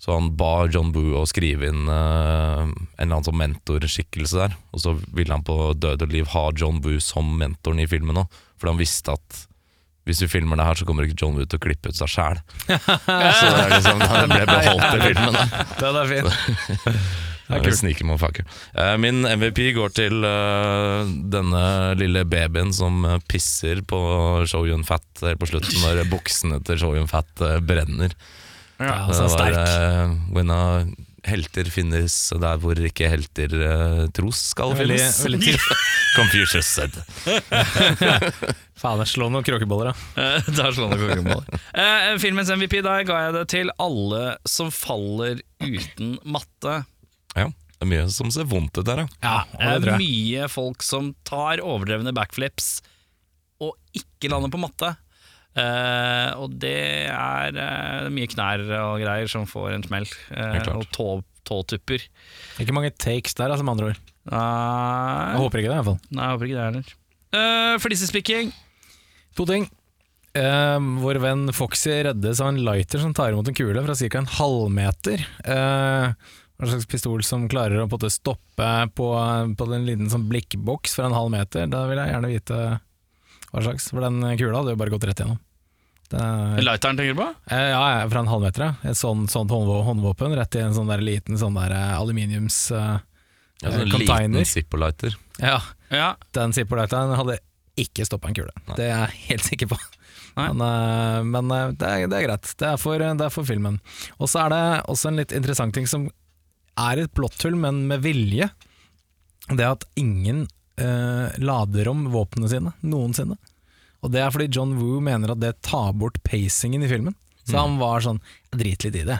Så 0.00 0.16
han 0.16 0.32
ba 0.36 0.66
John 0.66 0.90
Boo 0.92 1.14
å 1.20 1.26
skrive 1.28 1.70
inn 1.70 1.86
uh, 1.86 2.66
en 2.66 2.74
eller 2.98 3.14
annen 3.14 3.28
sånn 3.28 3.38
mentorskikkelse 3.40 4.42
der. 4.42 4.58
Og 4.74 4.82
så 4.82 4.96
ville 5.14 5.32
han 5.32 5.46
på 5.46 5.72
død 5.78 6.08
og 6.08 6.16
liv 6.16 6.34
ha 6.34 6.48
John 6.56 6.82
Boo 6.82 6.98
som 7.04 7.30
mentoren 7.38 7.82
i 7.84 7.88
filmen 7.90 8.24
òg, 8.24 8.42
fordi 8.58 8.74
han 8.74 8.82
visste 8.82 9.14
at 9.14 9.44
hvis 10.08 10.22
vi 10.24 10.30
filmer 10.32 10.58
det 10.58 10.66
her, 10.66 10.78
så 10.80 10.86
kommer 10.88 11.06
ikke 11.06 11.18
John 11.20 11.36
Woo 11.36 11.46
til 11.46 11.60
å 11.60 11.62
klippe 11.62 11.92
ut 11.92 11.98
seg 11.98 12.10
sjæl. 12.10 12.40
så 12.66 13.50
det 13.50 13.64
er 13.64 13.74
liksom, 13.76 14.00
det 14.04 14.28
ble 14.30 14.46
beholdt 14.48 14.94
i 14.96 15.02
filmen. 15.08 15.36
Da. 15.36 15.66
Den 15.82 16.00
er 16.00 16.14
fin. 16.14 16.30
Eh, 17.50 18.96
Min 19.02 19.24
MVP 19.26 19.72
går 19.74 19.94
til 19.96 20.22
uh, 20.22 21.02
denne 21.34 21.62
lille 21.98 22.22
babyen 22.30 22.70
som 22.74 23.02
eh, 23.04 23.18
pisser 23.26 23.82
på 23.82 23.98
Show 24.46 24.68
Yun 24.70 24.86
Fat 24.86 25.24
helt 25.26 25.40
på 25.42 25.50
slutten, 25.50 25.80
når 25.82 26.04
buksene 26.12 26.60
til 26.66 26.78
Show 26.78 26.94
Yun 26.94 27.10
Fat 27.10 27.42
brenner. 27.66 28.14
Ja, 28.80 29.10
så 29.12 29.26
var 29.26 29.34
sterk. 29.34 30.18
when 30.32 30.50
a 30.54 30.86
helter 31.28 31.68
finnes 31.72 32.14
der 32.40 32.60
hvor 32.62 32.78
ikke 32.80 33.08
helter 33.12 33.52
uh, 33.60 34.04
tros 34.16 34.38
skal 34.54 34.72
Veldig, 34.78 34.96
finnes. 34.98 35.18
veldig. 35.26 35.54
Confucius 36.16 36.70
said. 36.70 36.94
Faen, 38.80 39.02
slår 39.06 39.32
noen 39.32 39.44
kråkeboller, 39.44 39.90
da. 39.92 40.28
da 40.56 40.70
slå 40.72 40.86
slår 40.88 40.94
kråkeboller. 40.96 41.16
kongemål. 41.20 41.60
Eh, 41.74 42.14
filmens 42.22 42.52
MVP, 42.56 42.78
der 42.86 43.04
ga 43.08 43.18
jeg 43.26 43.34
det 43.36 43.44
til 43.52 43.72
alle 43.82 44.22
som 44.48 44.70
faller 44.72 45.42
uten 45.60 46.14
matte. 46.24 46.78
Ja, 47.36 47.50
det 47.50 47.84
er 47.84 47.90
mye 47.92 48.06
som 48.12 48.32
ser 48.32 48.48
vondt 48.48 48.80
ut 48.80 48.88
der, 48.88 49.04
ja. 49.04 49.10
Ja, 49.60 49.76
Det 49.80 49.92
er 49.94 50.00
mye 50.00 50.48
folk 50.52 50.82
som 50.86 51.12
tar 51.28 51.60
overdrevne 51.64 52.14
backflips 52.16 52.78
og 53.60 53.76
ikke 53.96 54.32
lander 54.32 54.48
på 54.52 54.60
matte. 54.62 54.94
Eh, 55.58 56.30
og 56.38 56.54
det 56.62 56.76
er 57.10 57.56
uh, 57.58 58.06
mye 58.14 58.30
knær 58.30 58.62
og 58.78 59.00
greier 59.02 59.30
som 59.30 59.48
får 59.50 59.74
en 59.74 59.86
smell. 59.86 60.06
Uh, 60.30 60.60
og 60.76 60.86
tå, 60.94 61.08
tåtupper. 61.48 62.06
Ikke 62.62 62.76
mange 62.76 62.92
takes 62.94 63.34
der, 63.38 63.50
altså, 63.50 63.66
med 63.66 63.76
andre 63.76 63.90
ord. 63.92 64.00
Nei, 64.30 64.46
Jeg 65.32 65.42
håper 65.42 65.62
ikke 65.62 65.70
det, 65.70 65.74
i 65.74 65.80
hvert 65.80 65.90
fall. 65.90 66.00
nei, 66.10 66.24
jeg 66.24 66.36
håper 66.36 66.50
ikke 66.50 66.58
det 66.58 66.66
heller. 66.68 66.96
Uh, 67.30 67.74
Flisespikking. 67.82 68.54
To 69.38 69.46
ting. 69.48 69.70
Vår 70.30 71.18
venn 71.18 71.50
Foxy 71.50 71.90
reddes 72.06 72.38
av 72.38 72.52
en 72.52 72.60
lighter 72.62 73.00
som 73.02 73.10
tar 73.16 73.32
imot 73.32 73.48
en 73.50 73.56
kule 73.58 73.82
fra 73.82 73.96
ca. 73.98 74.20
en 74.20 74.28
halvmeter. 74.36 75.24
Uh, 75.42 76.12
en 76.60 76.68
slags 76.70 76.86
pistol 76.86 77.24
som 77.26 77.48
klarer 77.50 77.80
å 77.80 77.88
på 77.90 77.98
stoppe 78.12 78.68
på, 78.94 79.08
på 79.56 79.68
en 79.72 79.86
liten 79.88 80.10
sånn 80.12 80.28
blikkboks 80.30 80.94
fra 80.98 81.08
en 81.08 81.16
halv 81.16 81.32
meter. 81.32 81.66
Da 81.72 81.86
vil 81.88 81.98
jeg 81.98 82.12
gjerne 82.12 82.30
vite 82.30 82.60
hva 83.52 83.62
slags, 83.64 83.90
for 83.90 84.00
den 84.04 84.20
kula 84.38 84.60
hadde 84.60 84.74
jo 84.74 84.80
bare 84.80 84.92
gått 84.94 85.04
rett 85.10 85.22
gjennom. 85.24 85.38
Er, 86.10 86.58
Lighteren 86.66 86.96
tenker 86.98 87.14
du 87.14 87.20
på? 87.20 87.28
eh, 87.54 87.68
ja, 87.70 88.08
fra 88.10 88.18
en 88.24 88.26
halvmeter. 88.30 88.72
Et 88.90 88.96
sånt, 88.98 89.30
sånt 89.30 89.50
håndvå- 89.54 89.84
håndvåpen 89.86 90.34
rett 90.34 90.56
i 90.58 90.62
en 90.64 90.74
sånn 90.74 90.88
der 90.90 90.98
liten 91.06 91.38
sånn 91.38 91.54
der 91.54 91.70
eh, 91.76 91.92
aluminiums 92.00 92.56
eh, 92.74 92.96
Ja, 93.62 93.70
sånn 93.70 93.90
container. 93.92 94.40
liten 94.40 94.50
Zippo-lighter. 94.50 95.14
Ja, 95.38 95.60
Ja. 95.94 96.16
den 96.34 96.52
Zippo-lighteren 96.56 97.14
hadde 97.14 97.38
ikke 97.78 98.04
stoppa 98.08 98.28
en 98.28 98.34
kule. 98.34 98.50
Nei. 98.66 98.76
Det 98.76 98.88
er 98.90 99.04
jeg 99.06 99.20
helt 99.28 99.46
sikker 99.46 99.70
på. 99.70 99.78
Men, 100.36 100.60
eh, 100.66 101.22
men 101.30 101.48
det, 101.78 101.86
er, 101.86 102.06
det 102.10 102.18
er 102.18 102.26
greit. 102.26 102.50
Det 102.58 102.66
er, 102.72 102.76
for, 102.80 102.98
det 102.98 103.24
er 103.26 103.30
for 103.34 103.46
filmen. 103.46 103.78
Og 104.18 104.28
så 104.30 104.44
er 104.46 104.50
det 104.54 104.62
også 104.90 105.08
en 105.12 105.16
litt 105.22 105.32
interessant 105.36 105.74
ting 105.74 105.86
som 105.90 106.08
er 106.78 107.04
et 107.04 107.14
plotthull, 107.14 107.54
men 107.58 107.84
med 107.90 108.02
vilje. 108.02 108.50
Det 109.50 109.66
at 109.66 109.86
ingen 109.98 110.48
eh, 110.80 111.38
lader 111.44 111.88
om 111.92 112.06
våpnene 112.12 112.48
sine 112.52 112.72
noensinne. 112.82 113.36
Og 114.02 114.12
det 114.14 114.22
er 114.24 114.30
fordi 114.32 114.48
John 114.56 114.76
Woo 114.80 115.00
mener 115.04 115.34
at 115.34 115.40
det 115.42 115.54
tar 115.66 115.92
bort 115.92 116.16
pacingen 116.24 116.82
i 116.86 116.88
filmen. 116.88 117.14
Så 117.44 117.56
han 117.58 117.78
var 117.80 118.00
sånn 118.04 118.20
Jeg 118.52 118.60
driter 118.60 118.90
litt 118.92 119.02
i 119.02 119.08
det. 119.08 119.18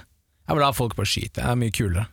Jeg 0.48 0.56
vil 0.56 0.64
ha 0.64 0.72
folk 0.76 0.94
bare 0.98 1.08
skyte. 1.10 1.40
Det 1.40 1.44
er 1.50 1.58
mye 1.60 1.74
kulere. 1.74 2.06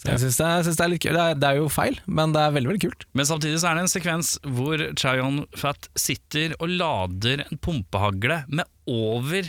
Så 0.00 0.08
jeg 0.14 0.20
synes 0.22 0.36
det, 0.40 0.46
jeg 0.48 0.64
synes 0.64 0.78
det 0.78 0.84
er 0.84 0.90
litt. 0.94 1.02
Det 1.04 1.20
er, 1.20 1.34
det 1.36 1.48
er 1.50 1.56
jo 1.60 1.66
feil, 1.68 1.98
men 2.08 2.32
det 2.32 2.40
er 2.40 2.54
veldig 2.56 2.70
veldig 2.70 2.82
kult. 2.86 3.04
Men 3.18 3.26
samtidig 3.28 3.58
så 3.60 3.68
er 3.70 3.76
det 3.76 3.82
en 3.84 3.92
sekvens 3.92 4.30
hvor 4.56 4.84
Chayon 4.96 5.42
Fat 5.60 5.90
sitter 6.00 6.54
og 6.58 6.72
lader 6.72 7.42
en 7.44 7.60
pumpehagle 7.60 8.38
med 8.48 8.64
over 8.88 9.44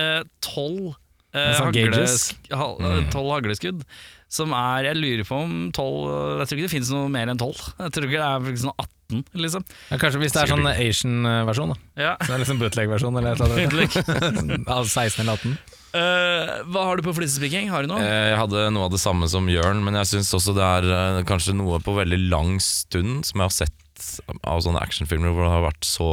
eh, 0.00 0.22
tolv 0.40 0.94
eh, 1.36 1.52
sånn 1.58 1.68
hagle, 1.68 1.90
gauges. 1.92 2.30
hal- 2.50 2.80
Mm. 2.80 3.10
tolv 3.12 3.34
hagleskudd. 3.36 3.84
Som 4.32 4.54
er 4.56 4.86
Jeg 4.88 4.96
lurer 4.96 5.26
på 5.28 5.36
om 5.44 5.54
tolv 5.76 6.06
Jeg 6.40 6.48
tror 6.48 6.58
ikke 6.58 6.68
det 6.68 6.72
finnes 6.72 6.92
noe 6.94 7.10
mer 7.12 7.28
enn 7.32 7.40
tolv. 7.40 7.58
Jeg 7.76 7.92
tror 7.92 8.06
ikke 8.08 8.22
det 8.22 8.30
er 8.54 8.56
sånn 8.62 8.72
18, 8.72 9.20
liksom. 9.44 9.66
Ja, 9.90 9.98
kanskje 10.00 10.22
hvis 10.22 10.32
det 10.32 10.40
er 10.46 10.52
sånn 10.54 10.70
Asian-versjon, 10.72 11.74
da. 11.74 11.76
Ja. 12.00 12.14
Så 12.16 12.30
det 12.30 12.38
er 12.38 12.42
liksom 12.46 12.62
bootleg-versjon 12.62 13.20
eller 13.20 13.44
annet. 13.44 14.66
Av 14.78 14.88
16 14.88 15.20
eller 15.26 15.36
18. 15.36 15.54
Uh, 15.92 16.62
hva 16.72 16.86
har 16.88 16.96
du 16.96 17.04
på 17.04 17.12
flisespikking? 17.18 17.68
Har 17.68 17.84
du 17.84 17.90
noe? 17.92 18.00
Eh, 18.00 18.30
Jeg 18.30 18.38
hadde 18.40 18.62
noe 18.72 18.86
av 18.88 18.94
det 18.94 19.02
samme 19.02 19.28
som 19.28 19.44
Jørn, 19.52 19.82
men 19.84 19.98
jeg 20.00 20.08
syns 20.14 20.30
også 20.38 20.54
det 20.56 20.64
er 20.64 20.86
eh, 20.88 21.18
kanskje 21.28 21.52
noe 21.58 21.82
på 21.84 21.92
veldig 21.98 22.16
lang 22.32 22.54
stund 22.64 23.26
som 23.28 23.42
jeg 23.42 23.50
har 23.50 23.56
sett 23.58 24.08
av 24.48 24.62
sånne 24.64 24.80
actionfilmer 24.80 25.34
hvor 25.36 25.44
det 25.44 25.52
har 25.52 25.66
vært 25.68 25.84
så 25.84 26.08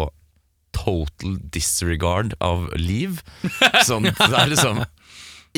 total 0.76 1.38
disregard 1.56 2.36
av 2.44 2.68
liv. 2.78 3.22
Sånn, 3.88 4.06
det 4.06 4.30
er 4.30 4.52
liksom 4.52 4.84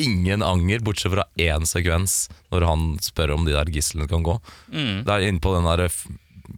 ingen 0.00 0.42
anger, 0.42 0.82
bortsett 0.84 1.12
fra 1.12 1.26
én 1.40 1.66
sekvens 1.68 2.26
når 2.52 2.66
han 2.68 2.84
spør 3.04 3.34
om 3.36 3.46
de 3.46 3.56
der 3.56 3.70
gislene 3.72 4.08
kan 4.10 4.24
gå. 4.26 4.38
Mm. 4.72 5.02
Det 5.06 5.14
er 5.14 5.26
inne 5.28 5.42
på 5.42 5.54
den 5.56 5.68
der 5.68 5.88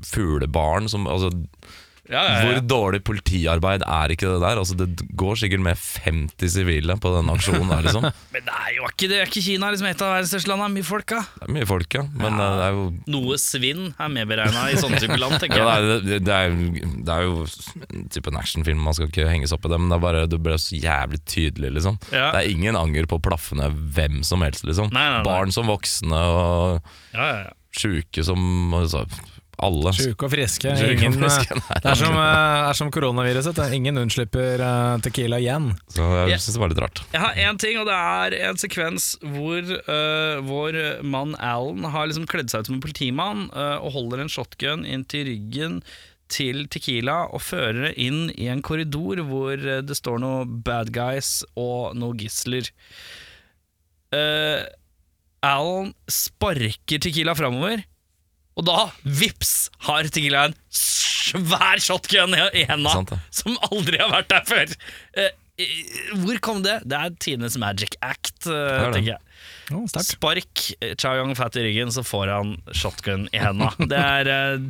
fuglebaren 0.04 0.88
som 0.90 1.08
altså, 1.10 1.32
Ja, 2.04 2.20
ja, 2.20 2.32
ja. 2.36 2.40
Hvor 2.44 2.58
dårlig 2.68 2.98
politiarbeid 3.06 3.80
er 3.88 4.12
ikke 4.12 4.28
det 4.28 4.40
der? 4.42 4.58
Altså, 4.60 4.74
det 4.76 5.06
går 5.16 5.38
sikkert 5.40 5.62
med 5.64 5.78
50 6.04 6.50
sivile 6.52 6.96
på 7.00 7.12
den 7.14 7.30
aksjonen 7.32 7.70
der, 7.72 7.86
liksom. 7.86 8.04
Men 8.34 8.44
det 8.44 8.56
er 8.60 8.74
jo 8.76 8.88
ikke, 8.90 9.08
det 9.08 9.20
er 9.22 9.30
ikke 9.30 9.42
Kina 9.46 9.70
liksom 9.72 9.88
et 9.88 10.04
av 10.04 10.12
verdens 10.12 10.32
største 10.34 10.50
land. 10.52 10.60
Det 10.60 10.68
er 10.68 10.74
mye 10.76 10.88
folk, 10.90 11.06
da. 11.14 11.22
Det 11.38 11.48
er 11.48 11.54
mye 11.56 11.68
folk, 11.70 11.96
ja. 11.96 12.04
Men 12.20 12.36
eh, 12.44 12.56
det 12.60 12.66
er 12.66 12.76
jo 12.76 12.84
Noe 13.14 13.38
svinn 13.40 13.86
er 13.96 14.12
medberegna 14.18 14.66
i 14.68 14.76
sånne 14.82 15.00
type 15.00 15.16
land, 15.22 15.38
tenker 15.40 15.60
Ja, 15.64 15.78
jeg. 15.80 16.04
det, 16.04 16.18
er, 16.18 16.22
det, 16.28 16.36
er, 16.36 16.94
det 17.08 17.16
er 17.16 17.24
jo 17.30 17.40
en 17.88 18.06
type 18.12 18.36
actionfilm, 18.44 18.84
man 18.84 18.98
skal 19.00 19.08
ikke 19.08 19.28
henge 19.32 19.48
seg 19.48 19.56
opp 19.58 19.68
i 19.70 19.72
det, 19.72 19.80
men 19.80 19.88
det 19.94 19.98
er 20.00 20.04
bare 20.04 20.24
det 20.34 20.42
ble 20.44 20.58
så 20.60 20.76
jævlig 20.76 21.22
tydelig, 21.24 21.72
liksom. 21.78 21.96
Ja. 22.12 22.28
Det 22.36 22.42
er 22.44 22.52
ingen 22.52 22.76
anger 22.76 23.08
på 23.10 23.20
plaffene 23.24 23.70
hvem 23.96 24.20
som 24.28 24.44
helst, 24.44 24.66
liksom. 24.68 24.92
Nei, 24.92 25.06
nei, 25.08 25.20
nei. 25.22 25.26
Barn 25.30 25.54
som 25.56 25.72
voksne, 25.72 26.20
og 26.20 26.82
Ja, 27.16 27.24
ja, 27.24 27.36
ja. 27.46 27.54
sjuke 27.74 28.22
som 28.28 28.74
altså, 28.76 29.06
Alle. 29.62 29.92
Sjuke 29.94 30.26
og 30.26 30.32
friske. 30.32 30.72
Ingen, 30.88 31.14
og 31.14 31.20
friske, 31.20 31.54
eh, 31.54 31.62
nei. 31.68 31.80
det 31.84 31.90
er 31.92 31.98
som, 32.00 32.16
eh, 32.18 32.68
er 32.68 32.78
som 32.78 32.90
koronaviruset. 32.94 33.60
Ingen 33.76 34.00
unnslipper 34.02 34.62
eh, 34.64 34.94
Tequila 35.04 35.40
igjen. 35.42 35.70
Så 35.94 36.08
jeg 36.30 36.40
synes 36.42 36.56
det 36.58 36.62
var 36.62 36.72
litt 36.72 36.82
rart. 36.84 37.02
Jeg 37.14 37.22
har 37.24 37.42
én 37.46 37.60
ting, 37.60 37.78
og 37.80 37.88
det 37.90 37.98
er 37.98 38.38
en 38.50 38.60
sekvens 38.60 39.10
hvor 39.22 39.70
uh, 39.88 40.40
vår 40.44 40.80
mann 41.06 41.36
Alan 41.38 41.86
har 41.94 42.10
liksom 42.10 42.26
kledd 42.30 42.50
seg 42.52 42.64
ut 42.64 42.70
som 42.70 42.78
en 42.78 42.84
politimann 42.84 43.46
uh, 43.54 43.78
og 43.78 43.94
holder 43.96 44.24
en 44.24 44.32
shotgun 44.32 44.84
inn 44.88 45.06
til 45.08 45.28
ryggen 45.30 45.80
til 46.32 46.64
Tequila 46.72 47.26
og 47.36 47.42
fører 47.44 47.90
det 47.90 47.96
inn 48.00 48.30
i 48.32 48.48
en 48.50 48.62
korridor 48.64 49.20
hvor 49.28 49.60
det 49.60 49.96
står 49.98 50.22
noe 50.22 50.46
bad 50.66 50.90
guys 50.94 51.42
og 51.60 51.94
noe 52.00 52.16
gisler. 52.18 52.70
Uh, 54.14 54.64
Alan 55.44 55.92
sparker 56.08 57.02
Tequila 57.02 57.34
framover, 57.36 57.84
og 58.54 58.66
da, 58.68 58.88
vips, 59.02 59.54
har 59.88 60.06
Tequila 60.14 60.44
en 60.50 60.54
svær 60.70 61.80
shotgun 61.82 62.36
i 62.54 62.62
henda 62.68 62.92
Sant 62.94 63.10
det. 63.14 63.18
som 63.34 63.56
aldri 63.70 63.98
har 63.98 64.12
vært 64.12 64.28
der 64.30 64.44
før. 64.46 64.74
Eh, 65.18 65.32
eh, 65.58 66.12
hvor 66.22 66.38
kom 66.44 66.62
det? 66.66 66.76
Det 66.86 66.98
er 67.00 67.16
tidenes 67.22 67.56
magic 67.58 67.96
act, 68.04 68.46
eh, 68.46 68.52
er 68.54 68.86
det. 68.88 68.92
tenker 69.00 69.12
jeg. 69.16 69.20
Oh, 69.72 69.84
sterkt. 69.88 70.12
Spark 70.14 70.64
eh, 70.84 70.94
Chow 71.00 71.16
Yong 71.18 71.34
Fat 71.38 71.56
i 71.56 71.64
ryggen, 71.66 71.90
så 71.94 72.04
får 72.06 72.30
han 72.36 72.54
shotgun 72.76 73.26
i 73.32 73.40
henda. 73.42 73.72
Det 73.90 73.98
er 73.98 74.30
eh, 74.36 74.64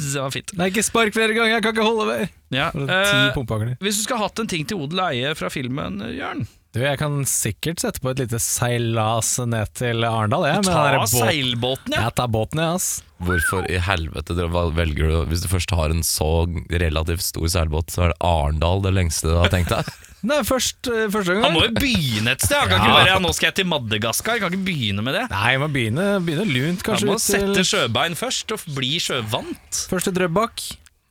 Det 0.00 0.14
var 0.20 0.30
fint. 0.34 0.52
Nei, 0.58 0.68
ikke 0.72 0.84
spark 0.86 1.14
flere 1.16 1.34
ganger, 1.36 1.54
jeg 1.56 1.64
kan 1.64 1.74
ikke 1.76 1.86
holde 1.86 2.06
meg! 2.10 2.36
Ja. 2.54 2.68
Ti 2.74 2.86
eh, 2.86 3.32
pumpehagler. 3.36 3.76
hvis 3.80 4.00
du 4.00 4.04
skulle 4.04 4.20
hatt 4.26 4.40
en 4.42 4.48
ting 4.50 4.66
til 4.68 4.80
odel 4.82 5.00
og 5.04 5.12
eie 5.14 5.32
fra 5.38 5.48
filmen, 5.52 6.00
eh, 6.06 6.16
Jørn 6.20 6.44
Du, 6.70 6.78
jeg 6.84 6.98
kan 7.00 7.16
sikkert 7.26 7.80
sette 7.82 7.98
på 7.98 8.12
et 8.12 8.20
lite 8.22 8.38
seilas 8.38 9.32
ned 9.42 9.72
til 9.74 10.04
Arendal, 10.06 10.44
jeg. 10.46 10.60
Du 10.62 10.68
tar 10.70 10.94
Ta 11.00 11.06
seilbåten, 11.10 11.96
ja. 11.96 12.04
Jeg 12.06 12.14
tar 12.20 12.28
båten, 12.30 12.60
ja, 12.62 12.76
ass. 12.78 13.00
Hvorfor 13.26 13.66
i 13.68 13.76
helvete 13.84 14.32
velger 14.32 15.10
du 15.10 15.16
Hvis 15.28 15.42
du 15.44 15.48
først 15.50 15.74
har 15.76 15.90
en 15.92 16.00
så 16.06 16.28
relativt 16.70 17.20
stor 17.26 17.50
seilbåt, 17.52 17.90
så 17.92 18.06
er 18.06 18.12
det 18.14 18.20
Arendal 18.24 18.80
det 18.86 18.94
lengste 18.96 19.28
du 19.32 19.34
har 19.40 19.50
tenkt 19.52 19.74
deg? 19.74 19.90
Er 20.20 20.44
først, 20.44 20.84
eh, 20.92 21.06
første 21.08 21.32
gang. 21.32 21.46
Han 21.46 21.54
må 21.56 21.62
jo 21.64 21.72
begynne 21.78 22.34
et 22.36 22.42
sted. 22.44 22.52
Han 22.60 22.68
kan 22.68 22.76
Ja. 22.76 22.84
ikke 22.84 22.92
bare 22.98 23.06
ja, 23.08 23.18
'nå 23.24 23.30
skal 23.32 23.46
jeg 23.48 23.54
til 23.56 23.64
Madagaskar'. 23.70 24.34
Jeg 24.36 24.40
kan 24.42 24.52
ikke 24.52 24.66
begynne 24.68 25.02
med 25.02 25.14
det. 25.16 25.22
Nei, 25.32 25.50
jeg 25.54 25.60
må 25.62 25.68
begynne, 25.72 26.04
begynne 26.20 26.44
lunt, 26.52 26.82
Han 26.86 27.06
må 27.08 27.14
ut 27.16 27.22
til- 27.24 27.40
sette 27.40 27.64
sjøbein 27.64 28.14
først 28.20 28.52
og 28.52 28.60
bli 28.76 28.98
sjøvant. 29.00 29.80
Først 29.88 30.04
til 30.04 30.12
Drøbak, 30.12 30.60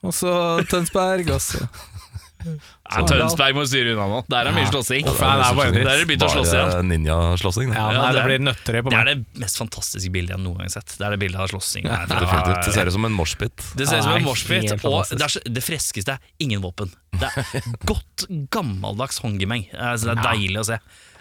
og 0.05 0.13
så 0.13 0.61
Tønsberg, 0.69 1.25
og 1.33 1.41
så 1.41 1.65
Ja, 2.39 3.01
Tønsberg 3.03 3.57
må 3.57 3.65
styre 3.67 3.93
unna 3.93 4.05
nå. 4.07 4.19
Der 4.31 4.47
er 4.47 4.55
mye 4.55 4.69
slåssing. 4.69 5.07
Er. 5.09 5.17
Der 5.19 5.89
er 5.91 5.99
det 5.99 6.07
begynt 6.07 6.23
å 6.23 6.29
slåss 6.31 6.53
igjen. 6.55 6.87
Ninjaslåssing. 6.87 7.73
Ja, 7.75 7.89
Ja, 7.89 7.97
nei, 7.99 8.13
det 8.15 8.19
det 8.19 8.25
blir 8.29 8.43
nøtterøy 8.47 8.83
på 8.85 8.93
Det 8.93 8.99
er 8.99 9.09
det 9.11 9.43
mest 9.43 9.59
fantastiske 9.59 10.13
bildet 10.13 10.35
jeg 10.35 10.43
noen 10.45 10.59
gang 10.59 10.69
har 10.69 10.75
sett. 10.77 10.95
Det 10.95 11.07
er 11.07 11.15
det 11.15 11.19
bildet 11.21 11.43
av 11.43 11.51
slåssing. 11.51 11.89
Ja, 11.89 11.99
det, 12.07 12.73
ser 12.73 12.89
ut 12.89 12.95
som 12.95 13.09
en 13.09 13.17
moshpit. 13.17 13.67
det 13.75 13.89
ser 13.89 14.01
ut 14.01 14.07
som 14.07 14.15
en 14.15 14.27
moshpit, 14.27 14.71
og 14.87 14.97
det, 15.11 15.27
er, 15.27 15.51
det 15.59 15.65
freskeste 15.65 16.15
er 16.15 16.33
ingen 16.43 16.63
våpen. 16.63 16.93
Det 17.19 17.29
er 17.29 17.69
godt, 17.89 18.27
gammeldags 18.53 19.19
håndgemeng. 19.25 19.67
Altså, 19.75 20.11
det 20.11 20.17
er 20.17 20.27
deilig 20.31 20.63
å 20.63 20.67
se. 20.71 20.79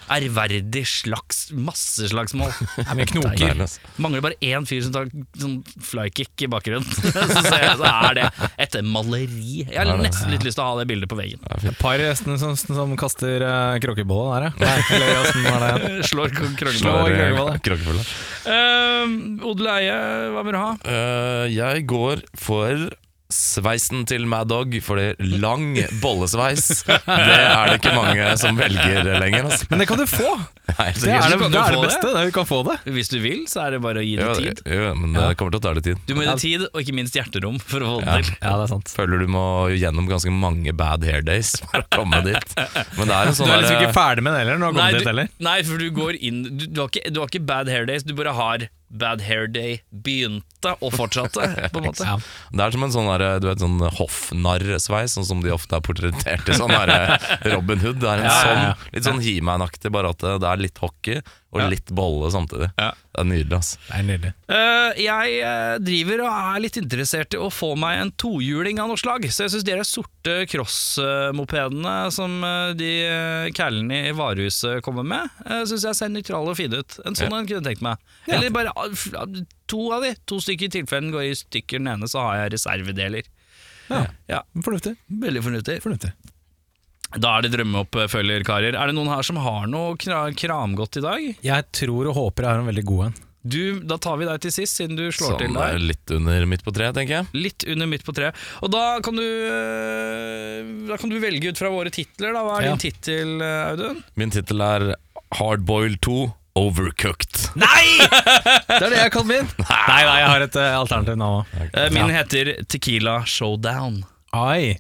Ærverdig 0.09 0.85
slags 0.89 1.49
masseslagsmål. 1.53 2.53
Det 2.79 2.87
er 2.87 2.99
mye 2.99 3.09
knoker. 3.11 3.65
Mangler 4.01 4.25
bare 4.25 4.39
én 4.45 4.67
fyr 4.69 4.85
som 4.87 4.95
tar 4.95 5.11
sånn 5.39 5.59
flykick 5.85 6.47
i 6.47 6.51
bakgrunnen. 6.51 6.87
så, 7.09 7.57
jeg, 7.59 7.75
så 7.81 7.91
er 7.91 8.19
det 8.19 8.29
et 8.65 8.79
maleri. 8.87 9.65
Jeg 9.67 9.79
har 9.79 10.01
nesten 10.01 10.33
litt 10.33 10.47
lyst 10.47 10.61
til 10.61 10.65
å 10.65 10.71
ha 10.71 10.79
det 10.81 10.89
bildet 10.91 11.11
på 11.11 11.19
veggen. 11.19 11.43
Et 11.59 11.81
par 11.81 12.01
gjestene 12.01 12.39
som, 12.41 12.55
som 12.57 12.95
kaster 13.01 13.45
uh, 13.45 13.77
kråkebolle 13.83 14.39
der, 14.39 14.49
ja. 14.49 14.53
Nei, 14.63 14.79
eller 14.97 15.21
åssen 15.25 15.49
var 15.49 15.67
det? 15.67 15.93
Slår 16.11 16.35
kråkebolle. 17.65 18.07
Uh, 18.49 19.45
Odel 19.49 19.71
Eie, 19.75 19.99
hva 20.35 20.47
vil 20.47 20.57
du 20.57 20.61
ha? 20.63 20.73
Uh, 20.87 21.45
jeg 21.53 21.85
går 21.91 22.25
for 22.39 22.89
sveisen 23.33 24.07
til 24.09 24.25
Mad 24.29 24.49
Dog, 24.49 24.73
fordi 24.81 25.11
lang 25.39 25.75
bollesveis 26.01 26.83
Det 26.89 26.97
er 27.37 27.69
det 27.69 27.75
ikke 27.83 27.93
mange 27.93 28.29
som 28.41 28.57
velger 28.57 29.05
lenger. 29.21 29.49
Altså. 29.51 29.67
Men 29.69 29.83
det 29.83 29.87
kan 29.91 30.01
du 30.01 30.07
få! 30.09 30.31
Nei, 30.69 30.87
Det 30.97 31.11
er 31.13 31.27
det, 31.33 31.37
det, 31.41 31.51
du 31.53 31.59
er 31.61 31.75
det 31.75 31.83
beste. 31.83 32.13
Du 32.29 32.33
kan 32.37 32.47
få 32.49 32.59
det. 32.69 32.77
Hvis 32.93 33.09
du 33.13 33.19
vil, 33.25 33.43
så 33.49 33.67
er 33.67 33.77
det 33.77 33.81
bare 33.85 34.01
å 34.03 34.05
gi 34.07 34.15
Jo, 34.19 34.31
tid. 34.37 34.63
jo, 34.69 34.89
men 35.01 35.13
det 35.17 35.27
kommer 35.41 35.53
til 35.55 35.61
å 35.61 35.65
ta 35.65 35.73
litt 35.77 35.87
tid. 35.91 36.01
Du 36.09 36.15
må 36.17 36.25
gi 36.25 36.31
det 36.31 36.39
tid, 36.45 36.65
og 36.73 36.81
ikke 36.83 36.97
minst 36.97 37.17
hjerterom, 37.17 37.61
for 37.61 37.85
å 37.85 37.93
få 37.95 38.01
det 38.01 38.09
Ja. 38.09 38.17
til. 38.23 38.33
Ja, 38.41 38.55
det 38.61 38.65
er 38.67 38.73
sant. 38.75 38.93
Føler 38.97 39.25
du 39.25 39.29
må 39.37 39.45
gjennom 39.77 40.09
ganske 40.09 40.33
mange 40.33 40.73
bad 40.77 41.05
hair 41.09 41.25
days 41.25 41.53
for 41.61 41.81
å 41.85 41.87
komme 41.99 42.23
dit. 42.25 42.57
Men 42.97 43.09
det 43.13 43.17
er 43.17 43.29
en 43.29 43.37
Du 43.37 43.41
sånn 43.43 43.53
er 43.53 43.63
liksom 43.65 43.81
ikke 43.83 43.97
ferdig 43.97 44.25
med 44.29 44.33
det 44.37 44.43
heller, 44.45 44.59
når 44.61 44.61
du 44.61 44.67
har 44.69 44.73
Nei, 44.73 44.81
kommet 44.89 44.93
du, 44.93 45.05
dit 45.05 45.13
heller. 45.13 45.29
nei, 45.51 45.59
for 45.69 45.85
du 45.85 45.89
går 46.01 46.21
inn 46.21 46.43
Du, 46.49 46.67
du, 46.67 46.81
har 46.81 46.89
ikke, 46.93 47.13
du 47.13 47.21
har 47.23 47.29
ikke 47.33 47.45
bad 47.49 47.69
hair 47.73 47.85
days, 47.89 48.05
du 48.09 48.15
bare 48.19 48.33
har 48.37 48.69
Bad 48.91 49.21
Hair 49.27 49.47
Day 49.53 49.81
begynte 49.93 50.73
og 50.81 50.95
fortsatte, 50.97 51.45
på 51.73 51.83
en 51.83 51.89
måte. 51.91 52.05
Ja. 52.09 52.17
Det 52.53 52.65
er 52.65 52.75
som 52.75 52.87
en 52.87 52.95
sånn, 52.95 53.09
der, 53.13 53.39
du 53.43 53.49
vet, 53.51 53.61
sånn 53.63 53.77
hoffnarrsveis, 53.99 55.17
sånn 55.19 55.27
som 55.29 55.43
de 55.45 55.53
ofte 55.55 55.77
er 55.77 55.85
portrettert 55.85 56.49
i 56.49 56.57
sånn 56.57 56.73
der 56.73 57.19
Robin 57.53 57.83
Hood. 57.83 58.01
Det 58.03 58.09
er 58.09 58.23
en 58.23 58.29
Ja, 58.29 58.33
ja, 58.33 58.55
ja. 58.55 58.73
sånn, 58.73 58.89
litt 58.97 59.09
sånn 59.11 59.21
He-Man-aktig, 59.25 59.93
bare 59.95 60.15
at 60.15 60.25
det 60.25 60.49
er 60.49 60.63
litt 60.65 60.81
hockey 60.83 61.21
og 61.49 61.71
litt 61.73 61.91
bolle 61.97 62.29
samtidig. 62.33 62.69
Ja. 62.77 62.91
Det 62.93 63.23
er 63.23 63.29
nydelig, 63.31 63.57
ass. 63.57 63.71
Det 63.87 63.97
er 63.97 64.05
nydelig. 64.05 64.33
uh, 64.53 64.99
jeg 65.01 65.39
eh, 65.49 65.77
driver 65.81 66.23
og 66.27 66.29
er 66.29 66.63
litt 66.63 66.77
interessert 66.81 67.35
i 67.35 67.41
å 67.41 67.49
få 67.53 67.71
meg 67.81 68.03
en 68.03 68.13
tohjuling 68.21 68.81
av 68.83 68.91
noe 68.91 69.01
slag. 69.01 69.25
Så 69.33 69.47
jeg 69.47 69.55
syns 69.55 69.67
de 69.67 69.79
sorte 69.89 70.37
crossmopedene 70.53 71.97
som 72.15 72.37
eh, 72.45 72.75
de 72.79 72.93
kælene 73.57 74.03
i 74.11 74.15
varehuset 74.17 74.85
kommer 74.85 75.07
med, 75.09 75.33
uh, 75.49 75.65
syns 75.69 75.89
jeg 75.89 75.99
ser 75.99 76.13
nøytrale 76.13 76.53
og 76.53 76.61
fine 76.61 76.83
ut. 76.83 77.01
En 77.09 77.17
sånn 77.19 77.33
en 77.33 77.49
kunne 77.49 77.63
jeg 77.63 77.69
tenkt 77.71 77.87
meg. 77.87 78.07
Eller 78.29 78.53
bare 78.55 78.75
ah, 78.77 79.09
ah, 79.23 79.43
to 79.73 79.89
av 79.97 80.05
de. 80.05 80.15
To 80.29 80.43
stykker 80.45 80.69
i 80.69 80.75
tilfelle 80.81 81.09
den 81.09 81.17
går 81.17 81.31
i 81.31 81.37
stykker 81.39 81.81
den 81.81 81.95
ene, 81.97 82.11
så 82.11 82.29
har 82.29 82.43
jeg 82.45 82.59
reservedeler. 82.59 83.33
Ja. 83.89 84.05
Ja, 84.29 84.43
Fornuftig. 84.61 84.99
Veldig 85.09 85.49
fornuftig. 85.49 85.81
Fornuftig. 85.81 86.13
Da 87.17 87.39
er 87.39 87.47
det 87.47 87.55
drømmeoppfølger, 87.55 88.43
karer. 88.45 88.77
Er 88.77 88.91
det 88.91 88.95
noen 88.99 89.09
her 89.09 89.23
som 89.25 89.39
har 89.41 89.65
noe 89.71 89.95
kra 89.97 90.27
kramgodt 90.37 90.99
i 91.01 91.05
dag? 91.05 91.25
Jeg 91.47 91.65
tror 91.73 92.11
og 92.11 92.19
håper 92.19 92.45
jeg 92.45 92.53
har 92.53 92.61
en 92.61 92.69
veldig 92.69 92.85
god 92.91 93.07
en. 93.07 93.15
Du, 93.49 93.79
Da 93.89 93.97
tar 93.97 94.19
vi 94.21 94.27
deg 94.29 94.41
til 94.45 94.53
sist, 94.53 94.77
siden 94.77 94.97
du 94.99 95.07
slår 95.15 95.39
til 95.39 95.49
Sånn 95.49 95.57
der. 95.57 95.77
eh, 95.79 95.85
litt 95.95 96.11
under 96.13 96.45
midt 96.51 96.65
på 96.67 96.73
treet, 96.75 96.93
tenker 96.99 97.15
jeg. 97.23 97.29
Litt 97.39 97.65
under 97.71 97.87
midt 97.89 98.05
på 98.05 98.13
treet. 98.13 98.35
Og 98.61 98.69
da 98.75 98.99
kan 99.01 99.17
du 99.17 99.23
øh, 99.25 100.89
Da 100.91 100.99
kan 101.01 101.09
du 101.09 101.17
velge 101.23 101.49
ut 101.55 101.61
fra 101.61 101.71
våre 101.73 101.91
titler. 101.95 102.35
Da. 102.35 102.43
Hva 102.45 102.59
er 102.59 102.67
Ja. 102.67 102.75
din 102.75 102.83
tittel, 102.83 103.41
øh, 103.41 103.71
Audun? 103.73 104.03
Min 104.17 104.31
tittel 104.35 104.61
er 104.61 104.95
Hardboiled 105.39 106.01
2 106.05 106.19
Overcooked. 106.59 107.55
Nei! 107.55 107.87
Det 108.69 108.83
er 108.83 108.91
det 108.91 108.99
jeg 108.99 109.13
kaller 109.15 109.29
min. 109.31 109.49
Nei, 109.63 110.03
nei, 110.05 110.17
jeg 110.19 110.29
har 110.33 110.43
et 110.43 110.57
uh, 110.59 110.79
alternativ 110.81 111.17
nå. 111.21 111.29
Okay. 111.55 111.91
Min 111.95 112.11
heter 112.11 112.51
Tequila 112.69 113.21
Showdown. 113.25 114.01
Ai. 114.35 114.77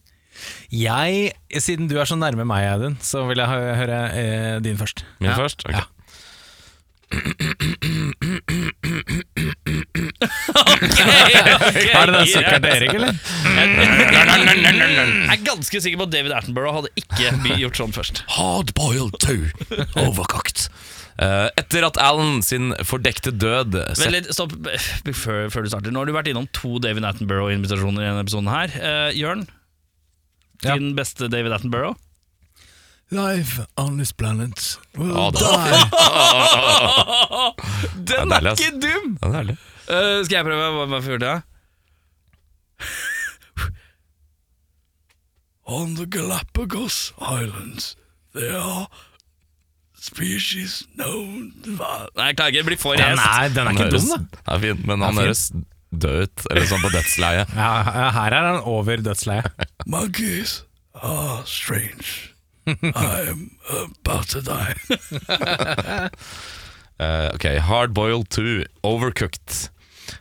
Jeg, 0.72 1.32
siden 1.58 1.88
du 1.90 1.96
er 2.00 2.04
så 2.08 2.16
nærme 2.18 2.44
meg, 2.48 2.66
Audun, 2.72 2.98
så 3.02 3.24
vil 3.28 3.38
jeg 3.42 3.48
hø- 3.48 3.74
høre 3.82 4.00
eh, 4.14 4.58
din 4.64 4.76
først. 4.80 5.04
Min 5.20 5.30
Ja. 5.30 5.36
først? 5.36 5.64
Ok. 5.68 5.72
Ja. 5.74 5.86
Er 10.68 12.06
det 12.08 12.14
den 12.14 12.28
søkkeren 12.30 12.62
til 12.64 12.72
Erik, 12.74 12.94
eller? 12.94 13.12
Jeg 14.08 15.34
er 15.34 15.42
ganske 15.46 15.80
sikker 15.84 16.00
på 16.00 16.06
at 16.08 16.12
David 16.14 16.34
Attenborough 16.36 16.74
hadde 16.80 16.90
ikke 17.00 17.32
by- 17.44 17.58
gjort 17.62 17.80
sånn 17.80 17.94
først. 17.96 18.22
Hardboiled 18.36 19.18
2 19.24 19.36
Overkokt. 20.04 20.68
Eh, 21.18 21.48
etter 21.58 21.82
at 21.88 21.96
Alan 21.98 22.42
sin 22.46 22.70
fordekte 22.86 23.32
død 23.34 23.74
Vent 23.74 24.12
litt, 24.14 24.28
stopp 24.34 24.52
før, 25.18 25.48
før 25.50 25.64
du 25.66 25.70
starter. 25.72 25.90
Nå 25.94 25.98
har 26.04 26.06
du 26.06 26.14
vært 26.14 26.30
innom 26.30 26.46
to 26.54 26.76
David 26.82 27.02
Attenborough-invitasjoner 27.08 28.04
i 28.04 28.10
denne 28.12 28.22
episoden 28.22 28.50
her. 28.52 28.68
Eh, 28.78 29.10
Jørn. 29.18 29.46
Din 30.64 30.94
beste 30.98 31.28
David 31.30 31.52
Attenborough? 31.52 31.96
Life 33.10 33.62
on 33.80 33.96
this 33.96 34.12
planet 34.12 34.76
will 34.98 35.16
Å, 35.16 35.30
die. 35.32 35.38
Den 38.10 38.28
Det 38.28 38.36
er 38.36 38.44
er 38.44 38.52
ikke 38.52 38.80
dum! 38.82 39.16
Ja, 39.22 39.28
det 39.28 39.30
er 39.32 39.32
herlig. 39.38 39.56
Eh, 39.88 40.24
skal 40.26 40.36
jeg 40.36 40.44
prøve? 40.50 40.64
Hva, 40.74 40.84
hva 40.92 41.00
gjorde 41.06 41.24
det? 41.24 41.42
On 45.78 45.94
the 45.96 46.06
Galapagos 46.06 47.12
Islands 47.20 47.96
there 48.34 48.56
are 48.56 48.86
species 49.98 50.86
known 50.96 51.52
Nei, 51.64 52.26
jeg 52.30 52.36
klarer 52.38 52.48
ikke. 52.52 52.60
Det 52.60 52.64
blir 52.70 52.78
for 52.80 52.94
Den 52.96 53.18
er, 53.18 53.48
den 53.52 53.66
er 53.66 53.70
ikke 53.74 53.90
dum, 53.92 54.06
da. 54.12 54.16
Det 54.36 54.54
er 54.54 54.58
fin, 54.62 54.78
men 54.88 54.98
han 55.04 55.16
høres 55.20 55.42
død 55.90 56.22
ut, 56.26 56.46
eller 56.50 56.66
sånn 56.68 56.82
på 56.84 56.90
dødsleiet. 56.92 57.52
Ja, 57.56 57.70
ja, 57.86 58.08
her 58.18 58.32
er 58.36 58.48
han 58.52 58.60
over 58.68 59.00
dødsleiet. 59.04 59.48
Monkeys 59.86 60.62
are 60.94 61.42
strange. 61.46 62.34
I'm 62.68 63.50
about 64.04 64.28
to 64.34 64.42
die. 64.44 64.74
uh, 67.00 67.30
ok, 67.34 67.46
Hardboiled 67.64 68.28
2, 68.28 68.64
Overcooked. 68.84 69.70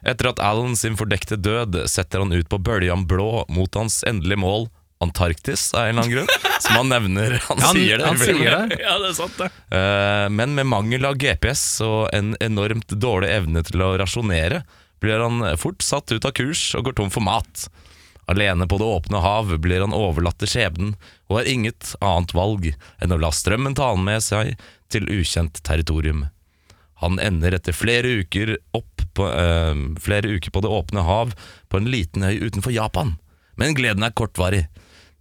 Etter 0.08 0.30
at 0.32 0.40
Alan 0.44 0.76
sin 0.80 0.96
fordekte 1.00 1.36
død 1.40 1.76
setter 1.92 2.24
han 2.24 2.32
ut 2.36 2.48
på 2.52 2.60
bøljan 2.60 3.06
blå 3.08 3.44
mot 3.52 3.76
hans 3.80 4.02
endelige 4.08 4.40
mål, 4.44 4.68
Antarktis, 5.04 5.68
av 5.78 5.86
en 5.86 5.90
eller 5.92 6.02
annen 6.02 6.14
grunn. 6.16 6.54
Som 6.64 6.74
han 6.80 6.90
nevner. 6.90 7.36
Han, 7.46 7.60
Ja, 7.60 7.66
han- 7.68 7.76
sier 7.78 7.98
det. 8.02 8.06
han 8.08 8.18
sier 8.18 8.56
det. 8.72 8.80
ja, 8.82 8.96
det 9.04 9.12
er 9.12 9.14
sant, 9.20 9.36
det. 9.38 9.50
Uh, 9.70 10.26
men 10.34 10.56
med 10.58 10.66
mangel 10.72 11.06
av 11.06 11.20
GPS 11.22 11.66
og 11.86 12.08
en 12.18 12.32
enormt 12.42 12.96
dårlig 12.98 13.30
evne 13.36 13.62
til 13.68 13.84
å 13.86 13.92
rasjonere, 14.02 14.64
blir 15.04 15.22
han 15.22 15.44
fort 15.58 15.84
satt 15.86 16.12
ut 16.12 16.26
av 16.26 16.34
kurs 16.38 16.72
og 16.78 16.88
går 16.88 16.98
tom 16.98 17.12
for 17.14 17.26
mat. 17.26 17.68
Alene 18.28 18.68
på 18.68 18.78
det 18.78 18.88
åpne 18.88 19.22
hav 19.24 19.54
blir 19.64 19.84
han 19.84 19.96
overlatt 19.96 20.40
til 20.42 20.52
skjebnen, 20.52 20.96
og 21.32 21.40
har 21.40 21.52
inget 21.52 21.94
annet 22.04 22.34
valg 22.36 22.74
enn 22.74 23.14
å 23.16 23.20
la 23.22 23.32
strømmen 23.32 23.78
ta 23.78 23.94
han 23.94 24.04
med 24.04 24.24
seg 24.26 24.58
til 24.92 25.08
ukjent 25.08 25.62
territorium. 25.64 26.26
Han 27.00 27.22
ender 27.24 27.56
etter 27.56 27.76
flere 27.78 28.10
uker, 28.24 28.58
på, 28.74 29.28
øh, 29.30 29.82
flere 30.02 30.34
uker 30.34 30.52
på 30.52 30.64
det 30.66 30.74
åpne 30.74 31.06
hav 31.06 31.36
på 31.70 31.80
en 31.80 31.90
liten 31.94 32.26
øy 32.26 32.42
utenfor 32.42 32.74
Japan. 32.74 33.16
Men 33.56 33.78
gleden 33.78 34.04
er 34.04 34.16
kortvarig. 34.18 34.66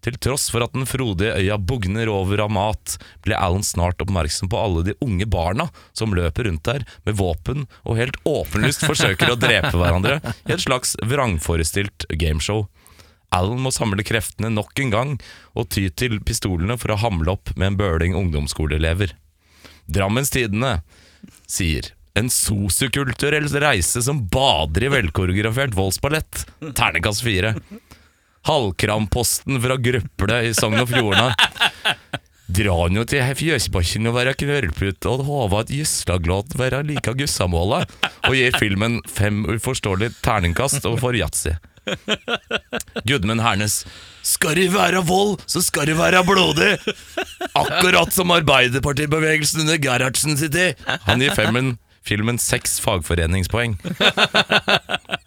Til 0.05 0.16
tross 0.22 0.47
for 0.53 0.62
at 0.62 0.74
den 0.76 0.86
frodige 0.86 1.34
øya 1.34 1.57
bugner 1.59 2.11
over 2.12 2.44
av 2.44 2.53
mat, 2.55 2.97
blir 3.24 3.38
Alan 3.38 3.64
snart 3.66 4.03
oppmerksom 4.05 4.51
på 4.53 4.61
alle 4.61 4.84
de 4.86 4.94
unge 5.03 5.26
barna 5.26 5.68
som 5.97 6.14
løper 6.14 6.47
rundt 6.47 6.66
der 6.68 6.84
med 7.09 7.18
våpen 7.18 7.66
og 7.82 7.99
helt 7.99 8.18
åpenlyst 8.28 8.86
forsøker 8.86 9.32
å 9.32 9.38
drepe 9.40 9.74
hverandre 9.74 10.20
i 10.47 10.55
et 10.55 10.62
slags 10.62 10.94
vrangforestilt 11.03 12.07
gameshow. 12.14 12.68
Alan 13.34 13.61
må 13.61 13.72
samle 13.74 14.07
kreftene 14.07 14.53
nok 14.53 14.78
en 14.84 14.94
gang 14.94 15.12
og 15.59 15.68
ty 15.74 15.88
til 15.90 16.20
pistolene 16.22 16.78
for 16.78 16.94
å 16.94 17.01
hamle 17.03 17.34
opp 17.34 17.51
med 17.57 17.72
en 17.72 17.80
bøling 17.80 18.14
ungdomsskoleelever. 18.18 19.16
Drammens 19.90 20.30
Tidende 20.34 20.80
sier 21.51 21.90
en 22.16 22.30
sosiokulturell 22.32 23.49
reise 23.61 24.01
som 24.03 24.22
bader 24.32 24.86
i 24.86 24.92
velkoreografert 24.94 25.74
voldsballett. 25.76 26.47
Ternekast 26.78 27.26
fire. 27.26 27.57
Halvkramposten 28.47 29.59
fra 29.62 29.76
Grøple 29.82 30.40
i 30.47 30.55
Sogn 30.55 30.78
og 30.78 30.90
Fjordane. 30.90 31.34
Dra 32.57 32.76
nå 32.94 33.03
til 33.11 33.24
Fjøsbakken 33.36 34.07
og 34.07 34.14
være 34.16 34.36
knørrputt 34.38 35.09
og 35.11 35.24
håva 35.26 35.64
at 35.64 35.72
gysslaglåt 35.74 36.55
være 36.59 36.84
like 36.86 37.16
gussamåla, 37.18 37.82
og 38.28 38.36
gir 38.38 38.55
filmen 38.61 39.01
fem 39.11 39.42
uforståelige 39.51 40.14
terningkast 40.22 40.86
og 40.86 41.01
får 41.03 41.18
yatzy. 41.24 41.57
Gudmund 43.07 43.42
Hernes. 43.42 43.80
Skal 44.26 44.57
det 44.59 44.68
være 44.74 45.03
vold, 45.07 45.42
så 45.51 45.62
skal 45.62 45.90
det 45.90 45.99
være 45.99 46.22
blodig! 46.26 46.76
Akkurat 47.55 48.14
som 48.14 48.30
Arbeiderpartibevegelsen 48.34 49.66
under 49.66 49.82
Gerhardsen 49.82 50.38
sin 50.38 50.55
tid. 50.55 50.86
Han 51.07 51.22
gir 51.22 51.34
femmen 51.34 51.74
filmen 52.07 52.38
seks 52.38 52.78
fagforeningspoeng. 52.84 53.76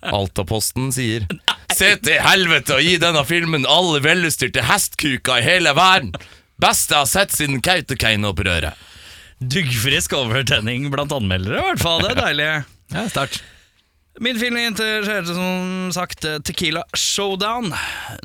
Altaposten 0.01 0.93
sier 0.95 1.25
Se 1.79 1.93
til 2.01 2.19
helvete 2.23 2.75
og 2.75 2.83
gi 2.83 2.97
denne 2.99 3.21
filmen 3.27 3.67
alle 3.69 4.01
velutstyrte 4.03 4.63
hestkuker 4.67 5.39
i 5.39 5.45
hele 5.45 5.73
verden! 5.77 6.11
Beste 6.59 6.95
jeg 6.95 7.05
har 7.05 7.07
sett 7.07 7.35
siden 7.37 7.61
Kautokeino-opprøret. 7.63 8.75
Duggfrisk 9.39 10.11
overtenning 10.17 10.89
blant 10.91 11.13
anmeldere, 11.15 11.61
i 11.61 11.67
hvert 11.69 11.83
fall. 11.83 12.03
Det 12.03 12.15
er 12.15 12.21
deilig. 12.25 12.49
Ja, 12.89 13.03
start. 13.05 13.35
Min 14.17 14.39
film 14.41 14.55
interesserte 14.57 15.35
som 15.37 15.91
sagt 15.93 16.25
Tequila 16.43 16.81
Showdown. 16.97 17.69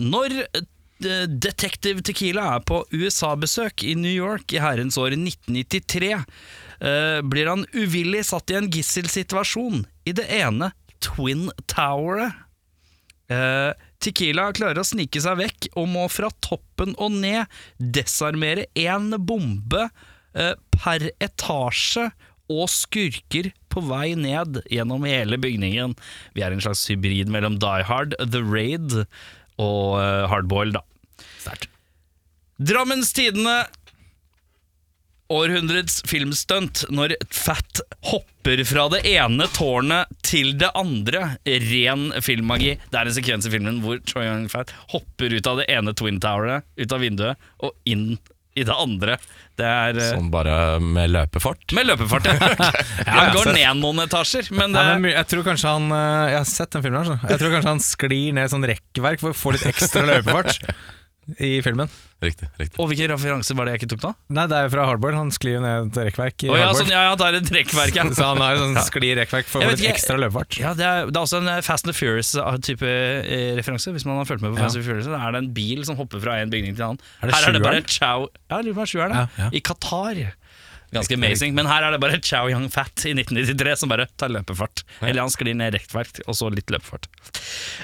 Når 0.00 0.38
eh, 0.40 1.26
Detective 1.28 2.00
Tequila 2.00 2.46
er 2.54 2.64
på 2.64 2.80
USA-besøk 2.94 3.84
i 3.84 3.92
New 3.98 4.10
York 4.10 4.56
i 4.56 4.62
herrens 4.64 4.96
år 4.96 5.12
1993, 5.18 6.14
eh, 6.16 7.20
blir 7.28 7.52
han 7.52 7.66
uvillig 7.76 8.24
satt 8.30 8.50
i 8.50 8.56
en 8.56 8.70
gisselsituasjon 8.72 9.84
i 10.08 10.16
det 10.16 10.24
ene 10.32 10.72
Twin 11.05 11.50
Tower. 11.70 12.32
Eh, 13.32 13.72
Tequila 14.05 14.50
klarer 14.57 14.80
å 14.82 14.86
snike 14.86 15.20
seg 15.22 15.38
vekk 15.40 15.70
og 15.80 15.88
må 15.92 16.05
fra 16.12 16.30
toppen 16.44 16.92
og 17.00 17.14
ned 17.22 17.48
desarmere 17.78 18.66
én 18.76 19.14
bombe 19.16 19.86
eh, 20.36 20.55
per 20.74 21.09
etasje 21.24 22.11
og 22.52 22.66
skurker 22.68 23.48
på 23.72 23.82
vei 23.88 24.12
ned 24.18 24.61
gjennom 24.72 25.07
hele 25.09 25.38
bygningen. 25.40 25.94
Vi 26.36 26.44
er 26.44 26.52
en 26.52 26.61
slags 26.64 26.84
hybrid 26.90 27.32
mellom 27.32 27.57
Die 27.62 27.86
Hard, 27.88 28.16
The 28.20 28.42
Raid 28.44 28.92
og 29.57 29.96
eh, 30.02 30.26
Hardboil, 30.28 30.74
da. 30.76 30.84
Sterkt. 31.40 31.70
Drammens 32.61 33.11
Tidende 33.16 33.64
Århundrets 35.32 36.02
filmstunt 36.07 36.84
når 36.92 37.16
Fat 37.32 37.80
hopper 38.11 38.61
fra 38.68 38.84
det 38.92 39.00
ene 39.09 39.48
tårnet 39.57 40.12
til 40.35 40.53
det 40.59 40.70
andre. 40.74 41.37
Ren 41.47 42.09
filmmagi. 42.24 42.74
Det 42.91 42.99
er 43.01 43.11
en 43.11 43.14
sekvens 43.16 43.47
i 43.47 43.55
filmen 43.55 43.80
hvor 43.85 44.03
Troy 44.03 44.26
Young 44.26 44.49
Fat 44.53 44.74
hopper 44.93 45.35
ut 45.39 45.51
av 45.51 45.62
det 45.62 45.68
ene 45.70 45.95
Twin 45.97 46.18
Toweret, 46.22 46.66
ut 46.80 46.95
av 46.95 47.05
vinduet, 47.05 47.51
og 47.62 47.76
inn 47.89 48.16
i 48.55 48.62
det 48.66 48.74
andre. 48.78 49.16
Det 49.59 49.66
er 49.66 49.97
eh, 49.99 50.11
Sånn 50.14 50.30
bare 50.30 50.78
med 50.82 51.11
løpefart. 51.11 51.74
med 51.74 51.89
løpefart, 51.89 52.28
ja. 52.30 52.70
Han 53.16 53.32
går 53.35 53.51
ned 53.57 53.80
noen 53.80 54.05
etasjer, 54.05 54.51
men 54.55 54.74
det 54.74 54.82
Nei, 54.87 54.99
men 55.03 55.14
jeg 55.14 55.30
tror 55.30 55.47
kanskje 55.47 55.72
han 55.74 55.89
eh, 55.95 56.32
Jeg 56.32 56.39
har 56.41 56.51
sett 56.51 56.74
den 56.76 56.85
filmen 56.87 57.01
her, 57.03 57.09
så. 57.12 57.32
Jeg 57.32 57.43
tror 57.43 57.55
kanskje 57.57 57.72
han 57.72 57.82
sklir 57.82 58.37
ned 58.39 58.53
sånn 58.53 58.66
rekkverk 58.70 59.22
for 59.22 59.35
å 59.35 59.39
få 59.39 59.55
litt 59.57 59.66
ekstra 59.70 60.05
løpefart 60.11 60.61
i 61.38 61.62
filmen. 61.64 61.90
Riktig. 62.24 62.48
riktig 62.60 62.80
Og 62.80 62.88
hvilken 62.88 63.10
referanse 63.12 63.54
var 63.56 63.68
det 63.68 63.74
jeg 63.74 63.82
ikke 63.82 63.90
tok 63.94 64.04
nå? 64.04 64.10
Nei, 64.36 64.44
det 64.50 64.56
er 64.56 64.66
jo 64.66 64.72
fra 64.74 64.86
hardboard. 64.88 65.16
Han 65.18 65.32
sklir 65.34 65.58
jo 65.58 65.62
ned 65.64 65.90
et 65.90 65.98
rekkverk 66.08 66.46
i 66.46 66.50
Å 66.52 66.58
ja, 66.58 66.68
sånn, 66.76 66.92
ja, 66.92 67.02
ja, 67.08 67.16
det 67.20 67.26
er 67.26 67.38
et 67.40 67.52
rekkverk, 67.56 67.98
ja. 67.98 68.06
Så 68.18 68.28
han 68.30 68.42
har 68.44 68.56
jo 68.56 68.62
sånn 68.62 68.78
sklir 68.86 69.18
rekkverk 69.20 69.50
for 69.50 69.60
å 69.60 69.68
få 69.68 69.74
litt 69.74 69.88
ekstra 69.92 70.18
løpefart. 70.20 70.60
Ja, 70.62 70.74
det 70.78 70.86
er, 70.88 71.10
det 71.10 71.18
er 71.18 71.26
også 71.26 71.42
en 71.42 71.50
eh, 71.52 71.60
Fast 71.66 71.88
and 71.88 71.92
the 71.92 71.96
Furious-type 71.98 72.94
referanse. 73.60 73.92
Hvis 73.96 74.06
man 74.08 74.20
har 74.20 74.30
fulgt 74.30 74.44
med 74.44 74.54
på 74.54 74.60
Ja. 74.60 74.68
Fast 74.68 74.80
and 74.80 74.84
the 74.84 74.88
Furious, 74.88 75.10
da 75.10 75.20
er 75.20 75.36
det 75.36 75.44
en 75.44 75.50
bil 75.56 75.84
som 75.88 75.98
hopper 76.00 76.22
fra 76.24 76.38
en 76.40 76.54
bygning 76.54 76.78
til 76.78 76.86
en 76.86 76.94
annen. 76.94 77.04
Er 77.20 77.34
her 77.34 77.50
er 77.50 77.58
det 77.58 77.64
bare 77.64 77.84
chow 77.84 78.28
Ja, 78.50 78.60
lurer 78.60 78.72
på 78.72 78.78
om 78.78 78.84
det 78.84 78.88
er 78.88 78.94
sjueren, 78.94 79.18
ja. 79.18 79.26
Ja, 79.26 79.48
ja. 79.48 79.52
I 79.52 79.64
Qatar. 79.64 80.24
Ganske 80.94 81.18
amazing. 81.18 81.54
Men 81.56 81.68
her 81.68 81.84
er 81.86 81.94
det 81.94 82.00
bare 82.02 82.20
Chow 82.22 82.48
Young 82.50 82.68
Fat 82.72 83.04
i 83.08 83.14
1993 83.16 83.76
som 83.82 83.92
bare 83.92 84.06
tar 84.20 84.32
løpefart. 84.32 84.84
Eller 85.02 85.24
han 85.24 85.32
sklir 85.32 85.56
ned 85.58 85.74
rekkverk, 85.74 86.22
og 86.28 86.38
så 86.38 86.50
litt 86.54 86.70
løpefart. 86.72 87.10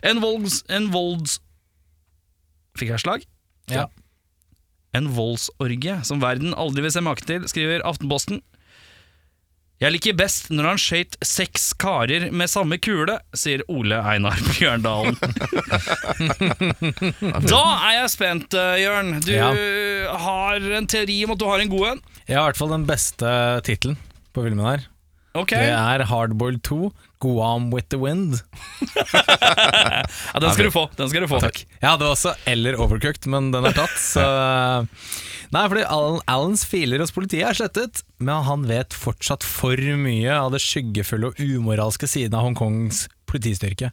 En 0.06 0.22
volds... 0.22 0.62
En 0.70 0.90
volds 0.94 1.40
Fikk 2.78 2.92
jeg 2.92 3.02
slag? 3.02 3.24
Ja. 3.74 3.86
En 4.96 5.06
voldsorgie 5.14 6.00
som 6.04 6.18
verden 6.22 6.54
aldri 6.58 6.82
vil 6.82 6.90
se 6.94 7.00
make 7.04 7.22
til, 7.28 7.44
skriver 7.50 7.84
Aftenposten. 7.86 8.40
Jeg 9.80 9.94
liker 9.94 10.12
best 10.18 10.50
når 10.52 10.66
han 10.74 10.80
skøyt 10.82 11.14
seks 11.24 11.70
karer 11.80 12.26
med 12.36 12.50
samme 12.52 12.76
kule, 12.84 13.14
sier 13.32 13.62
Ole 13.72 13.96
Einar 14.04 14.36
Bjørndalen. 14.58 15.16
da 17.48 17.62
er 17.88 17.94
jeg 18.02 18.10
spent, 18.12 18.52
eh, 18.60 18.82
Jørn. 18.82 19.14
Du 19.24 19.32
Ja. 19.32 19.48
har 20.20 20.60
en 20.76 20.86
teori 20.90 21.22
om 21.24 21.32
at 21.32 21.38
du 21.40 21.46
har 21.48 21.60
en 21.64 21.70
god 21.72 21.86
en. 21.94 22.00
Jeg 22.28 22.36
har 22.36 22.44
i 22.44 22.48
hvert 22.50 22.60
fall 22.60 22.74
den 22.74 22.84
beste 22.88 23.32
tittelen 23.64 23.96
på 24.34 24.44
filmen 24.44 24.66
her. 24.66 24.84
Ok, 25.38 25.52
Det 25.54 25.70
er 25.70 26.02
Hardboiled 26.10 26.62
2, 26.66 26.90
Guam 27.22 27.68
with 27.70 27.86
the 27.92 27.98
Wind. 28.00 28.40
ja, 28.96 30.40
Den 30.40 30.50
skal 30.50 30.66
du 30.66 30.72
få. 30.74 30.88
Den 30.98 31.10
skal 31.12 31.22
du 31.22 31.28
få. 31.30 31.38
Jeg 31.44 31.86
hadde 31.86 32.08
også 32.08 32.34
eller 32.50 32.78
Overcooked, 32.82 33.28
men 33.30 33.52
den 33.54 33.68
er 33.68 33.76
tatt, 33.76 33.94
så 34.02 34.24
Nei, 35.54 35.62
fordi 35.66 35.82
Alan, 35.82 36.20
Alans 36.30 36.62
filer 36.66 37.02
hos 37.02 37.10
politiet 37.14 37.48
er 37.48 37.56
slettet, 37.58 38.04
men 38.22 38.44
han 38.46 38.66
vet 38.70 38.94
fortsatt 38.94 39.42
for 39.46 39.78
mye 39.98 40.34
av 40.34 40.52
det 40.54 40.60
skyggefulle 40.62 41.32
og 41.32 41.40
umoralske 41.42 42.06
siden 42.10 42.36
av 42.38 42.46
Hongkongs 42.46 43.08
politistyrke. 43.30 43.90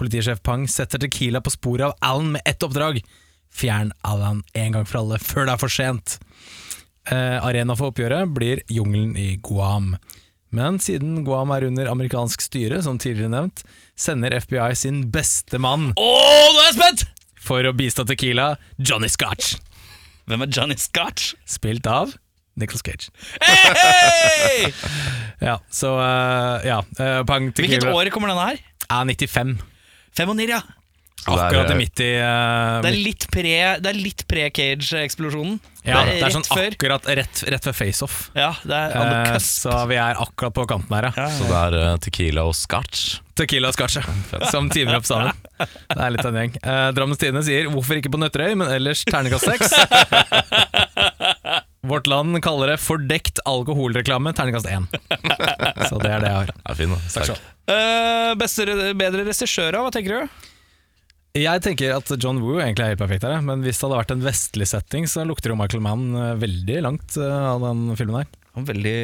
Politisjef 0.00 0.42
Pang 0.44 0.66
setter 0.68 1.00
Tequila 1.00 1.40
på 1.44 1.52
sporet 1.52 1.86
av 1.86 1.94
Alan 2.04 2.32
med 2.34 2.44
ett 2.48 2.64
oppdrag. 2.64 3.00
Fjern 3.52 3.92
Alan 4.08 4.42
en 4.52 4.76
gang 4.76 4.88
for 4.88 5.00
alle, 5.00 5.20
før 5.20 5.48
det 5.48 5.54
er 5.54 5.62
for 5.62 5.72
sent. 5.72 6.18
Uh, 7.08 7.40
arena 7.42 7.74
for 7.76 7.92
oppgjøret 7.92 8.28
blir 8.36 8.60
jungelen 8.72 9.16
i 9.18 9.34
Guam. 9.42 9.94
Men 10.52 10.76
siden 10.82 11.22
Guam 11.24 11.52
er 11.54 11.64
under 11.70 11.88
amerikansk 11.88 12.44
styre, 12.44 12.82
som 12.84 12.98
tidligere 13.00 13.32
nevnt, 13.32 13.62
sender 13.96 14.34
FBI 14.44 14.74
sin 14.76 15.06
beste 15.12 15.56
mann 15.62 15.90
oh, 15.96 16.48
nå 16.52 16.60
er 16.60 16.68
jeg 16.70 16.76
spent! 16.76 17.06
for 17.42 17.66
å 17.66 17.72
bistå 17.74 18.04
Tequila, 18.06 18.52
Johnny 18.78 19.08
Scotch. 19.10 19.56
Hvem 20.30 20.44
er 20.44 20.52
Johnny 20.54 20.76
Scotch? 20.78 21.32
Spilt 21.48 21.88
av 21.90 22.12
Nicholas 22.60 22.84
Cage. 22.86 23.10
Hey! 23.42 24.70
Ja, 25.42 25.56
så 25.74 25.96
uh, 25.98 26.62
ja. 26.62 26.76
Uh, 26.94 27.24
Hvilket 27.26 27.82
år 27.90 28.12
kommer 28.14 28.30
denne 28.30 28.44
her? 28.52 28.60
er 28.86 29.08
95. 29.08 29.56
95, 30.14 30.52
ja. 30.52 30.60
Det 31.22 31.30
er, 31.30 31.38
Akkurat 31.38 31.68
eh, 31.70 31.74
i 31.74 31.78
midt 31.78 32.00
i 32.02 32.06
uh, 32.18 32.80
Det 32.82 32.88
er 32.90 32.96
litt 32.98 33.24
pre, 33.30 33.52
det 33.78 33.90
er 33.92 33.98
litt 33.98 34.24
pre-Cage-eksplosjonen. 34.26 35.60
Ja, 35.86 36.00
det 36.02 36.16
er, 36.16 36.24
rett 36.24 36.34
sånn 36.34 36.46
før. 36.46 36.74
akkurat 36.74 37.06
rett, 37.18 37.42
rett 37.54 37.66
ved 37.68 37.76
face-off. 37.78 38.16
Ja, 38.38 38.48
det 38.66 38.74
er 38.74 38.96
Eh, 39.02 39.28
cusp. 39.36 39.52
så 39.64 39.76
vi 39.90 39.96
er 40.02 40.18
akkurat 40.22 40.54
på 40.54 40.64
kanten 40.70 40.94
her, 40.96 41.08
ja. 41.14 41.28
Så 41.38 41.46
det 41.46 41.60
er 41.60 41.76
uh, 41.78 41.96
tequila 42.02 42.44
og 42.50 42.54
scotch. 42.58 43.20
Tequila 43.38 43.70
og 43.70 43.76
scotch, 43.78 44.00
ja. 44.02 44.04
som 44.52 44.66
teamer 44.70 44.98
opp 44.98 45.06
sammen. 45.06 45.30
Det 45.62 45.98
er 45.98 46.10
litt 46.16 46.26
av 46.26 46.34
en 46.34 46.40
gjeng. 46.42 46.58
Uh, 46.66 46.88
Drammens 46.98 47.22
Tidende 47.22 47.44
sier 47.46 47.70
'hvorfor 47.70 47.98
ikke 48.02 48.10
på 48.14 48.18
Nøtterøy', 48.22 48.56
men 48.58 48.70
ellers 48.74 49.04
terningkast 49.06 49.46
seks. 49.46 49.74
Vårt 51.86 52.06
Land 52.06 52.38
kaller 52.42 52.66
det 52.74 52.78
'fordekt 52.82 53.38
alkoholreklame', 53.46 54.34
terningkast 54.34 54.66
1 54.66 54.86
Så 55.88 55.98
det 56.02 56.10
er 56.14 56.20
det 56.22 56.30
jeg 56.30 56.38
har. 56.38 56.50
Er 56.66 56.74
fin, 56.78 56.90
da. 56.94 56.98
Takk. 57.14 57.26
Takk. 57.34 57.50
Uh, 57.70 58.34
beste, 58.38 58.66
bedre 58.98 59.22
regissører, 59.26 59.78
hva 59.82 59.90
tenker 59.94 60.22
du? 60.22 60.51
Jeg 61.32 61.62
tenker 61.64 61.94
at 61.96 62.10
John 62.20 62.42
Woo 62.42 62.58
egentlig 62.60 62.84
er 62.84 62.90
helt 62.92 63.00
perfekt 63.00 63.24
her, 63.24 63.38
men 63.40 63.62
hvis 63.64 63.78
det 63.80 63.86
hadde 63.86 64.00
vært 64.02 64.10
en 64.12 64.24
vestlig 64.24 64.66
setting, 64.68 65.06
så 65.08 65.24
lukter 65.24 65.54
jo 65.54 65.56
Michael 65.56 65.80
Mann 65.80 66.10
eh, 66.12 66.32
veldig 66.42 66.80
langt 66.84 67.14
eh, 67.16 67.44
av 67.48 67.62
den 67.64 67.86
filmen 67.96 68.18
her. 68.18 68.32
Veldig, 68.68 68.98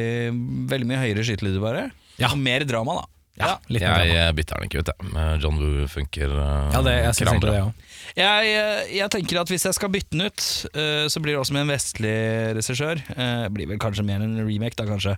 veldig 0.69 0.89
mye 0.91 0.99
høyere 1.01 1.23
skytelyder, 1.25 1.63
bare. 1.63 1.87
Ja. 2.21 2.29
Og 2.29 2.37
mer 2.37 2.61
drama, 2.69 2.99
da. 2.99 3.07
Ja. 3.39 3.53
Litt 3.71 3.81
Jeg 3.81 4.11
drama. 4.11 4.27
bytter 4.35 4.59
den 4.59 4.69
ikke 4.69 4.83
ut, 4.83 4.91
jeg. 4.91 5.23
John 5.41 5.57
Woo 5.57 5.87
funker 5.89 6.33
uh, 6.35 6.67
Ja, 6.75 6.81
det, 6.85 6.93
jeg 6.99 7.15
synes 7.17 7.31
egentlig 7.31 7.53
det 7.55 7.61
òg. 7.63 7.85
Jeg, 8.19 8.51
jeg 8.97 9.13
tenker 9.15 9.39
at 9.41 9.53
hvis 9.53 9.65
jeg 9.65 9.77
skal 9.77 9.91
bytte 9.93 10.13
den 10.13 10.25
ut, 10.27 10.43
uh, 10.75 11.05
så 11.09 11.23
blir 11.23 11.33
det 11.33 11.39
også 11.39 11.55
med 11.55 11.63
en 11.65 11.71
vestlig 11.71 12.13
regissør. 12.59 13.01
Uh, 13.15 13.47
blir 13.55 13.71
vel 13.71 13.79
kanskje 13.81 14.05
mer 14.05 14.21
en 14.25 14.35
remake, 14.43 14.75
da 14.77 14.85
kanskje. 14.89 15.15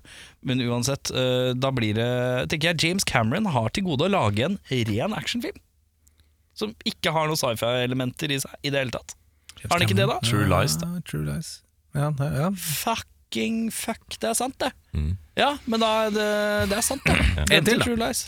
Men 0.47 0.63
uansett, 0.63 1.11
uh, 1.11 1.51
da 1.57 1.73
blir 1.75 1.97
det 1.97 2.07
tenker 2.53 2.71
jeg 2.71 2.85
James 2.85 3.07
Cameron 3.09 3.51
har 3.51 3.73
til 3.75 3.89
gode 3.89 4.07
å 4.07 4.13
lage 4.15 4.47
en 4.47 4.61
ren 4.93 5.17
actionfilm. 5.17 5.59
Som 6.57 6.73
ikke 6.87 7.13
har 7.15 7.29
noen 7.29 7.39
sci-fi-elementer 7.39 8.33
i 8.35 8.39
seg 8.43 8.67
i 8.67 8.71
det 8.73 8.83
hele 8.83 8.93
tatt. 8.95 9.15
Har 9.63 9.77
den 9.79 9.87
ikke 9.87 9.97
det, 9.99 10.07
da? 10.09 10.17
True 10.25 10.47
Lies, 10.49 10.75
da. 10.81 10.89
True 11.07 11.23
Lies. 11.27 11.51
Ja, 11.95 12.09
ja. 12.17 12.49
Fucking 12.57 13.69
fuck, 13.75 14.03
det 14.19 14.31
er 14.31 14.37
sant, 14.37 14.57
det. 14.63 14.71
Mm. 14.97 15.13
Ja, 15.39 15.53
men 15.69 15.83
da 15.83 15.91
er 16.07 16.13
det, 16.15 16.27
det 16.71 16.77
er 16.79 16.85
sant, 16.85 17.05
det. 17.05 17.17
En 17.45 17.67
til, 17.67 17.77
da. 17.79 17.85
True 17.85 17.99
Lies. 18.01 18.25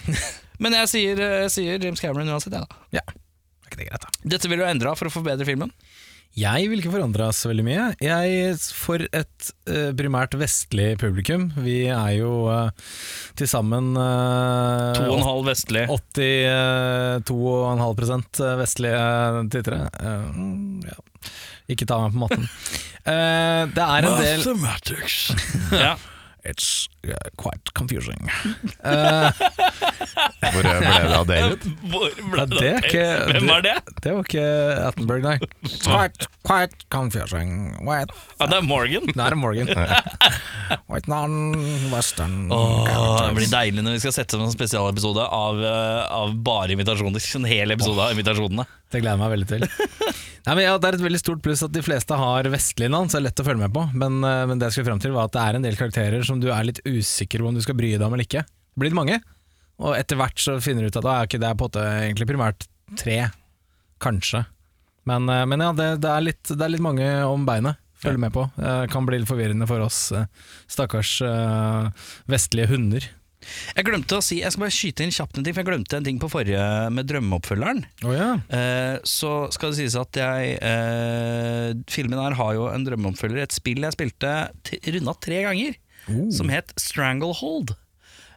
Men 0.63 0.77
jeg 0.77 0.91
sier, 0.91 1.19
jeg 1.43 1.51
sier 1.51 1.81
James 1.83 1.99
Cameron 2.03 2.29
uansett, 2.31 2.53
jeg, 2.55 2.67
da. 2.69 2.83
ja. 2.99 3.03
Er 3.09 3.71
ikke 3.71 3.79
det 3.81 3.87
greit, 3.89 4.05
da? 4.05 4.29
Dette 4.35 4.51
vil 4.51 4.61
du 4.61 4.65
endre 4.67 4.93
for 4.99 5.09
å 5.09 5.13
forbedre 5.13 5.47
filmen. 5.47 5.71
Jeg 6.33 6.65
vil 6.71 6.79
ikke 6.81 6.89
forandre 6.95 7.27
oss 7.29 7.43
veldig 7.45 7.61
mye. 7.67 7.83
Jeg, 8.01 8.55
For 8.73 8.97
et 9.05 9.49
uh, 9.69 9.91
primært 9.93 10.33
vestlig 10.41 10.95
publikum, 11.01 11.51
vi 11.61 11.83
er 11.93 12.15
jo 12.17 12.49
uh, 12.49 12.73
til 13.37 13.45
sammen 13.49 13.93
uh, 13.93 14.93
To 14.97 15.03
og 15.11 15.17
en 15.19 15.27
halv 15.27 15.45
vestlig. 15.51 15.83
82,5 15.93 18.41
vestlige 18.63 19.03
tittere. 19.53 19.81
Eh, 20.01 20.25
mm, 20.33 20.81
ja. 20.89 20.97
Ikke 21.71 21.85
ta 21.87 21.95
meg 22.01 22.11
på 22.17 22.21
matten. 22.25 22.45
Eh, 23.03 23.67
det 23.75 23.83
er 23.83 24.05
en 24.07 24.13
del 24.15 24.39
Mathematics. 24.39 25.35
ja. 25.75 25.99
It's 26.47 26.87
uh, 26.87 26.92
quite 27.37 27.73
confusing. 27.75 28.29
Uh, 28.83 29.31
Hvor 30.53 30.63
ble 30.63 30.73
det 30.83 31.17
av 31.17 31.25
David? 31.27 31.65
Hvor 31.91 32.13
ble 32.31 32.45
det, 32.51 32.59
det 32.61 32.71
ikke- 32.83 33.07
Hvem 33.31 33.47
var 33.49 33.63
det? 33.65 33.73
det 34.03 34.13
var 34.15 34.23
ikke 34.27 34.45
Attenberg, 34.87 35.25
nei. 35.25 35.35
Quite, 35.83 36.27
quite 36.47 36.85
confusing. 36.93 37.53
White, 37.83 38.15
Ja, 38.39 38.47
det 38.51 38.57
er 38.61 38.67
Morgan. 38.67 39.07
det 39.11 39.19
er 39.25 39.35
Morgan. 39.39 39.67
White 40.91 41.11
non-western 41.11 42.47
Oh, 42.53 42.83
det 43.27 43.33
blir 43.37 43.51
deilig 43.51 43.83
når 43.83 43.97
vi 43.97 44.03
skal 44.05 44.15
sette 44.15 44.35
sammen 44.37 44.47
en 44.49 44.55
spesialepisode 44.55 45.25
av, 45.27 45.59
eh, 45.63 46.03
av 46.21 46.35
bare 46.45 46.71
invitasjoner. 46.77 47.19
En 47.43 47.47
hel 47.49 47.73
episode 47.73 47.99
av 47.99 48.13
invitasjonene. 48.13 48.63
Det 48.93 49.01
gleder 49.01 49.17
jeg 49.17 49.23
meg 49.23 49.31
veldig 49.33 49.47
til. 49.49 49.63
Nei, 50.43 50.53
men 50.59 50.63
ja, 50.65 50.73
Det 50.77 50.89
er 50.89 50.97
et 50.99 51.03
veldig 51.05 51.19
stort 51.21 51.41
pluss 51.43 51.63
at 51.65 51.71
de 51.73 51.81
fleste 51.83 52.15
har 52.19 52.45
vestlige 52.51 52.91
navn, 52.93 53.07
så 53.09 53.17
det 53.17 53.23
er 53.23 53.27
lett 53.29 53.41
å 53.41 53.45
følge 53.47 53.63
med 53.63 53.73
på. 53.73 53.83
Men, 53.97 54.19
eh, 54.27 54.43
men 54.49 54.59
det 54.61 54.69
jeg 54.69 54.77
skulle 54.77 54.91
frem 54.91 55.01
til 55.03 55.15
var 55.15 55.27
at 55.29 55.35
det 55.35 55.41
er 55.43 55.57
en 55.59 55.65
del 55.65 55.79
karakterer 55.79 56.23
som 56.27 56.39
du 56.43 56.49
er 56.53 56.67
litt 56.69 56.79
usikker 56.85 56.92
på 57.01 57.47
om 57.47 57.55
du 57.55 57.63
skal 57.63 57.77
bry 57.79 57.93
deg 57.95 58.05
om 58.05 58.13
eller 58.13 58.27
ikke. 58.27 58.43
Det 58.45 58.81
blir 58.81 58.93
det 58.93 58.99
mange, 58.99 59.19
og 59.81 59.95
etter 59.97 60.19
hvert 60.19 60.41
så 60.41 60.57
finner 60.63 60.85
du 60.85 60.91
ut 60.91 60.99
at 61.01 61.09
ah, 61.09 61.23
okay, 61.25 61.41
det 61.41 61.49
er 61.49 61.57
på 61.57 61.69
egentlig 61.79 62.29
primært 62.29 62.67
tre, 62.99 63.17
kanskje. 64.03 64.45
Men, 65.09 65.27
eh, 65.29 65.45
men 65.49 65.63
ja, 65.63 65.71
det, 65.77 65.89
det, 66.03 66.11
er 66.11 66.27
litt, 66.29 66.43
det 66.47 66.61
er 66.61 66.75
litt 66.75 66.83
mange 66.83 67.07
om 67.27 67.47
beinet. 67.47 67.79
Følg 68.03 68.19
med 68.19 68.33
på. 68.35 68.45
Det 68.57 68.91
kan 68.91 69.05
bli 69.07 69.21
litt 69.21 69.29
forvirrende 69.29 69.67
for 69.69 69.83
oss 69.85 70.09
eh, 70.11 70.25
stakkars 70.71 71.17
eh, 71.23 72.07
vestlige 72.31 72.71
hunder. 72.73 73.05
Jeg 73.73 73.85
glemte 73.87 74.17
å 74.17 74.23
si, 74.23 74.39
jeg 74.41 74.53
skal 74.53 74.65
bare 74.65 74.75
skyte 74.75 75.05
inn 75.05 75.13
kjapt 75.13 75.37
en 75.39 75.45
ting, 75.45 75.55
for 75.55 75.63
jeg 75.63 75.69
glemte 75.69 75.97
en 75.99 76.05
ting 76.07 76.19
på 76.21 76.29
forrige 76.31 76.63
med 76.95 77.07
drømmeoppfølgeren. 77.09 77.81
Oh, 78.07 78.13
ja. 78.15 78.29
Eh, 78.55 78.95
så 79.07 79.33
skal 79.55 79.73
det 79.73 79.81
sies 79.81 79.97
at 79.99 80.19
jeg 80.19 80.57
eh, 80.63 81.73
Filmen 81.91 82.21
her 82.21 82.37
har 82.39 82.53
jo 82.57 82.69
en 82.71 82.87
drømmeoppfølger, 82.87 83.43
et 83.43 83.55
spill 83.55 83.83
jeg 83.83 83.95
spilte 83.97 84.33
runda 84.95 85.15
tre 85.23 85.43
ganger, 85.47 85.79
som 86.31 86.49
het 86.51 86.73
Stranglehold. 86.77 87.75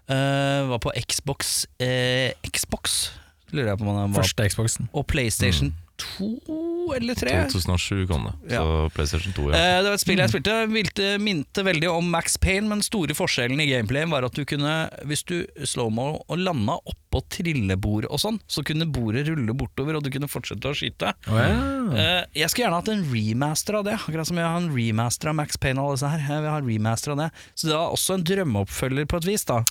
Uh, 0.07 0.69
var 0.71 0.79
på 0.79 0.93
Xbox 1.09 1.64
eh, 1.83 2.31
Xbox, 2.55 3.11
lurer 3.51 3.73
jeg 3.73 3.79
på 3.81 3.89
om 3.89 3.97
den 3.97 4.12
var 4.14 4.23
Første 4.23 4.47
Xboxen. 4.49 4.87
Og 4.95 5.07
PlayStation 5.11 5.73
2 5.97 6.94
eller 6.97 7.14
3. 7.18 7.30
2007 7.53 8.07
kom 8.11 8.26
det, 8.28 8.34
så 8.55 8.88
PlayStation 8.94 9.32
2, 9.36 9.47
ja. 9.51 9.57
Eh, 9.57 9.78
Det 9.82 9.88
var 9.90 9.97
et 9.97 10.03
spill 10.03 10.20
jeg 10.22 10.32
spilte, 10.32 10.57
vilte, 10.72 11.07
minte 11.22 11.64
veldig 11.66 11.88
om 11.90 12.11
Max 12.12 12.36
Payne, 12.42 12.68
men 12.70 12.82
store 12.84 13.16
forskjellen 13.16 13.61
i 13.62 13.68
gameplayen 13.70 14.12
var 14.12 14.26
at 14.28 14.36
du 14.36 14.44
kunne, 14.49 14.74
hvis 15.09 15.24
du 15.28 15.38
slow-mo 15.64 16.22
og 16.28 16.38
landa 16.38 16.76
oppå 16.86 17.22
trillebord 17.32 18.07
og 18.11 18.20
sånn, 18.20 18.38
så 18.47 18.62
kunne 18.66 18.86
bordet 18.92 19.26
rulle 19.30 19.55
bortover, 19.57 19.97
og 19.99 20.05
du 20.05 20.11
kunne 20.12 20.28
fortsette 20.30 20.68
å 20.68 20.76
skyte. 20.76 21.14
Oh, 21.32 21.40
ja. 21.40 21.51
Eh, 21.97 22.22
Jeg 22.42 22.51
skulle 22.53 22.66
gjerne 22.68 22.80
hatt 22.82 22.92
en 22.92 23.07
remaster 23.12 23.78
av 23.80 23.84
det, 23.88 23.97
akkurat 23.99 24.28
som 24.28 24.36
jeg 24.40 24.47
har 24.47 24.61
en 24.61 24.70
remaster 24.76 25.32
av 25.32 25.38
Max 25.40 25.57
Payne 25.57 25.80
og 25.80 25.90
alle 25.94 25.97
disse 26.01 26.12
her. 26.12 26.24
Jeg 26.36 26.44
vil 26.44 26.51
ha 26.53 26.59
en 26.61 26.70
remaster 26.70 27.14
av 27.16 27.22
det. 27.24 27.30
Så 27.55 27.70
det 27.70 27.76
var 27.78 27.94
også 27.97 28.18
en 28.18 28.26
drømmeoppfølger 28.26 29.09
på 29.09 29.22
et 29.22 29.30
vis, 29.32 29.44
da. 29.49 29.62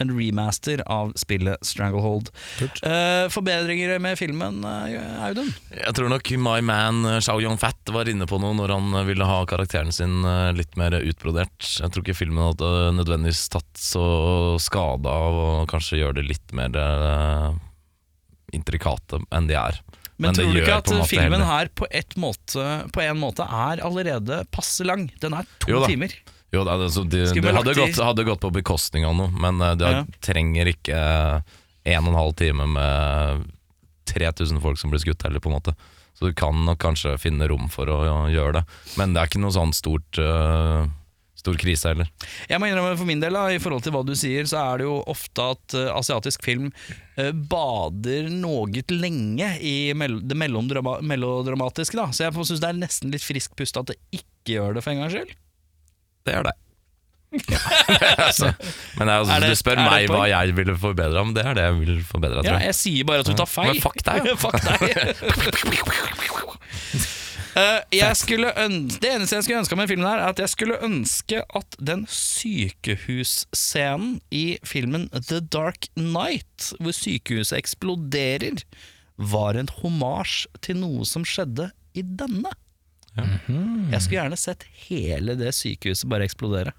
En 0.00 0.10
remaster 0.16 0.80
av 0.90 1.12
spillet 1.20 1.60
Stranglehold. 1.62 2.32
Uh, 2.80 3.28
forbedringer 3.30 3.98
med 4.02 4.18
filmen, 4.18 4.64
uh, 4.64 5.22
Audun? 5.28 5.52
Jeg 5.70 5.94
tror 5.94 6.08
nok 6.10 6.32
My 6.40 6.58
Man 6.64 7.04
Shao 7.20 7.34
Xiao 7.34 7.42
Yong 7.42 7.58
Fat 7.58 7.90
var 7.90 8.08
inne 8.08 8.26
på 8.30 8.38
noe 8.38 8.54
når 8.54 8.70
han 8.74 8.94
eh, 8.94 9.06
ville 9.08 9.26
ha 9.26 9.40
karakteren 9.48 9.92
sin 9.92 10.22
eh, 10.24 10.52
litt 10.54 10.76
mer 10.78 10.94
utbrodert. 11.00 11.58
Jeg 11.80 11.90
tror 11.90 12.04
ikke 12.04 12.14
filmen 12.14 12.44
hadde 12.46 12.70
nødvendigvis 12.94 13.48
tatt 13.50 13.70
så 13.78 14.04
skade 14.62 15.10
av 15.10 15.34
å 15.34 15.48
kanskje 15.70 15.98
gjøre 15.98 16.20
det 16.20 16.28
litt 16.28 16.54
mer 16.54 16.74
uh, 16.78 17.50
intrikate 18.54 19.18
enn 19.34 19.48
de 19.50 19.58
er. 19.58 19.80
Men, 20.14 20.30
Men 20.30 20.38
tror 20.38 20.52
du 20.54 20.60
ikke 20.60 20.78
at 20.78 20.92
filmen 21.10 21.40
heller. 21.40 21.48
her 21.50 21.72
på, 21.74 21.88
et 21.90 22.14
måte, 22.20 22.68
på 22.94 23.02
en 23.02 23.18
måte 23.18 23.42
er 23.42 23.82
allerede 23.82 24.44
passe 24.54 24.86
lang? 24.86 25.08
Den 25.20 25.34
er 25.34 25.48
to 25.58 25.74
Jo 25.74 25.82
da. 25.82 25.90
timer. 25.90 26.14
Jo, 26.54 26.64
det, 26.66 26.76
altså, 26.86 27.04
de, 27.04 27.24
Skulle 27.30 27.50
det 27.50 27.56
hadde, 27.58 27.74
gått, 27.78 28.00
hadde 28.00 28.26
gått 28.28 28.42
på 28.44 28.52
bekostning 28.54 29.06
av 29.08 29.16
noe, 29.18 29.32
men 29.34 29.60
uh, 29.62 29.74
det 29.78 29.90
Ja. 29.90 30.04
trenger 30.24 30.70
ikke 30.70 30.96
en 31.84 32.06
og 32.06 32.12
en 32.14 32.20
halv 32.20 32.34
time 32.40 32.66
med 32.70 33.44
3000 34.08 34.60
folk 34.64 34.80
som 34.80 34.92
blir 34.92 35.02
skutt 35.02 35.24
heller, 35.26 35.42
på 35.42 35.50
en 35.50 35.58
måte. 35.58 35.74
Så 36.14 36.30
du 36.30 36.34
kan 36.36 36.56
nok 36.64 36.78
kanskje 36.80 37.16
finne 37.18 37.48
rom 37.50 37.66
for 37.72 37.90
å, 37.90 38.02
ja, 38.06 38.18
gjøre 38.30 38.60
det. 38.60 38.64
Men 39.00 39.14
det 39.14 39.20
er 39.22 39.32
ikke 39.32 39.42
noe 39.42 39.54
sånn 39.56 39.74
stort 39.74 40.20
uh, 40.22 40.86
stor 41.44 41.58
krise 41.60 41.90
heller. 41.90 42.08
Jeg 42.48 42.60
må 42.60 42.68
innrømme 42.70 42.96
for 42.96 43.08
min 43.08 43.20
del, 43.22 43.36
da, 43.36 43.48
i 43.52 43.60
forhold 43.60 43.84
til 43.84 43.94
hva 43.94 44.04
du 44.06 44.14
sier, 44.16 44.46
så 44.48 44.62
er 44.62 44.80
det 44.80 44.86
jo 44.88 44.96
ofte 45.10 45.48
at 45.54 45.76
uh, 45.76 45.90
asiatisk 45.98 46.44
film 46.46 46.70
uh, 47.18 47.30
bader 47.34 48.30
noe 48.32 48.84
lenge 48.94 49.50
i 49.60 49.92
mell 49.98 50.20
det 50.24 50.38
mellomdrama 50.40 51.00
melodramatiske. 51.04 51.98
Da. 51.98 52.08
Så 52.14 52.28
jeg 52.28 52.36
syns 52.38 52.62
det 52.62 52.70
er 52.70 52.80
nesten 52.80 53.12
litt 53.12 53.26
frisk 53.26 53.56
pust 53.58 53.76
at 53.80 53.92
det 53.92 53.98
ikke 54.14 54.56
gjør 54.56 54.78
det 54.78 54.84
for 54.86 54.94
en 54.94 55.04
gangs 55.04 55.18
skyld. 55.18 55.34
Det 56.24 56.34
er 56.34 56.42
det. 56.48 56.54
altså, 57.34 58.52
men 58.98 59.08
jeg, 59.08 59.18
altså, 59.18 59.40
det- 59.42 59.48
du 59.50 59.54
spør 59.58 59.76
meg 59.82 60.06
hva 60.08 60.28
jeg 60.30 60.54
ville 60.56 60.76
forbedra, 60.78 61.24
men 61.26 61.34
det 61.34 61.42
er 61.44 61.54
det 61.58 61.62
jeg 61.66 61.74
vil 61.80 62.04
forbedre. 62.06 62.42
Ja, 62.46 62.52
jeg. 62.58 62.66
jeg 62.70 62.74
sier 62.78 63.04
bare 63.08 63.18
at 63.24 63.26
du 63.26 63.34
tar 63.34 63.46
feil. 63.50 63.66
Men 63.72 63.80
fuck 63.82 63.98
deg. 64.06 64.20
fuck 64.44 64.58
deg. 64.62 64.80
Uh, 67.54 67.78
jeg 67.94 68.10
ønske, 68.10 68.34
det 68.98 69.10
eneste 69.12 69.36
jeg 69.36 69.44
skulle 69.46 69.60
ønske 69.62 69.76
med 69.78 69.86
filmen 69.90 70.08
her, 70.08 70.18
er 70.24 70.28
at 70.32 70.40
jeg 70.42 70.50
skulle 70.50 70.74
ønske 70.82 71.38
at 71.54 71.76
den 71.78 72.02
sykehusscenen 72.10 74.16
i 74.34 74.58
filmen 74.66 75.06
The 75.14 75.38
Dark 75.38 75.86
Night, 75.94 76.72
hvor 76.80 76.90
sykehuset 76.96 77.58
eksploderer, 77.60 78.58
var 79.14 79.54
en 79.60 79.70
homasj 79.82 80.46
til 80.66 80.76
noe 80.82 81.04
som 81.06 81.22
skjedde 81.26 81.70
i 81.94 82.02
denne. 82.02 82.50
Jeg 83.16 84.00
skulle 84.02 84.18
gjerne 84.22 84.38
sett 84.40 84.64
hele 84.88 85.36
det 85.38 85.52
sykehuset 85.54 86.08
bare 86.10 86.26
eksplodere. 86.26 86.72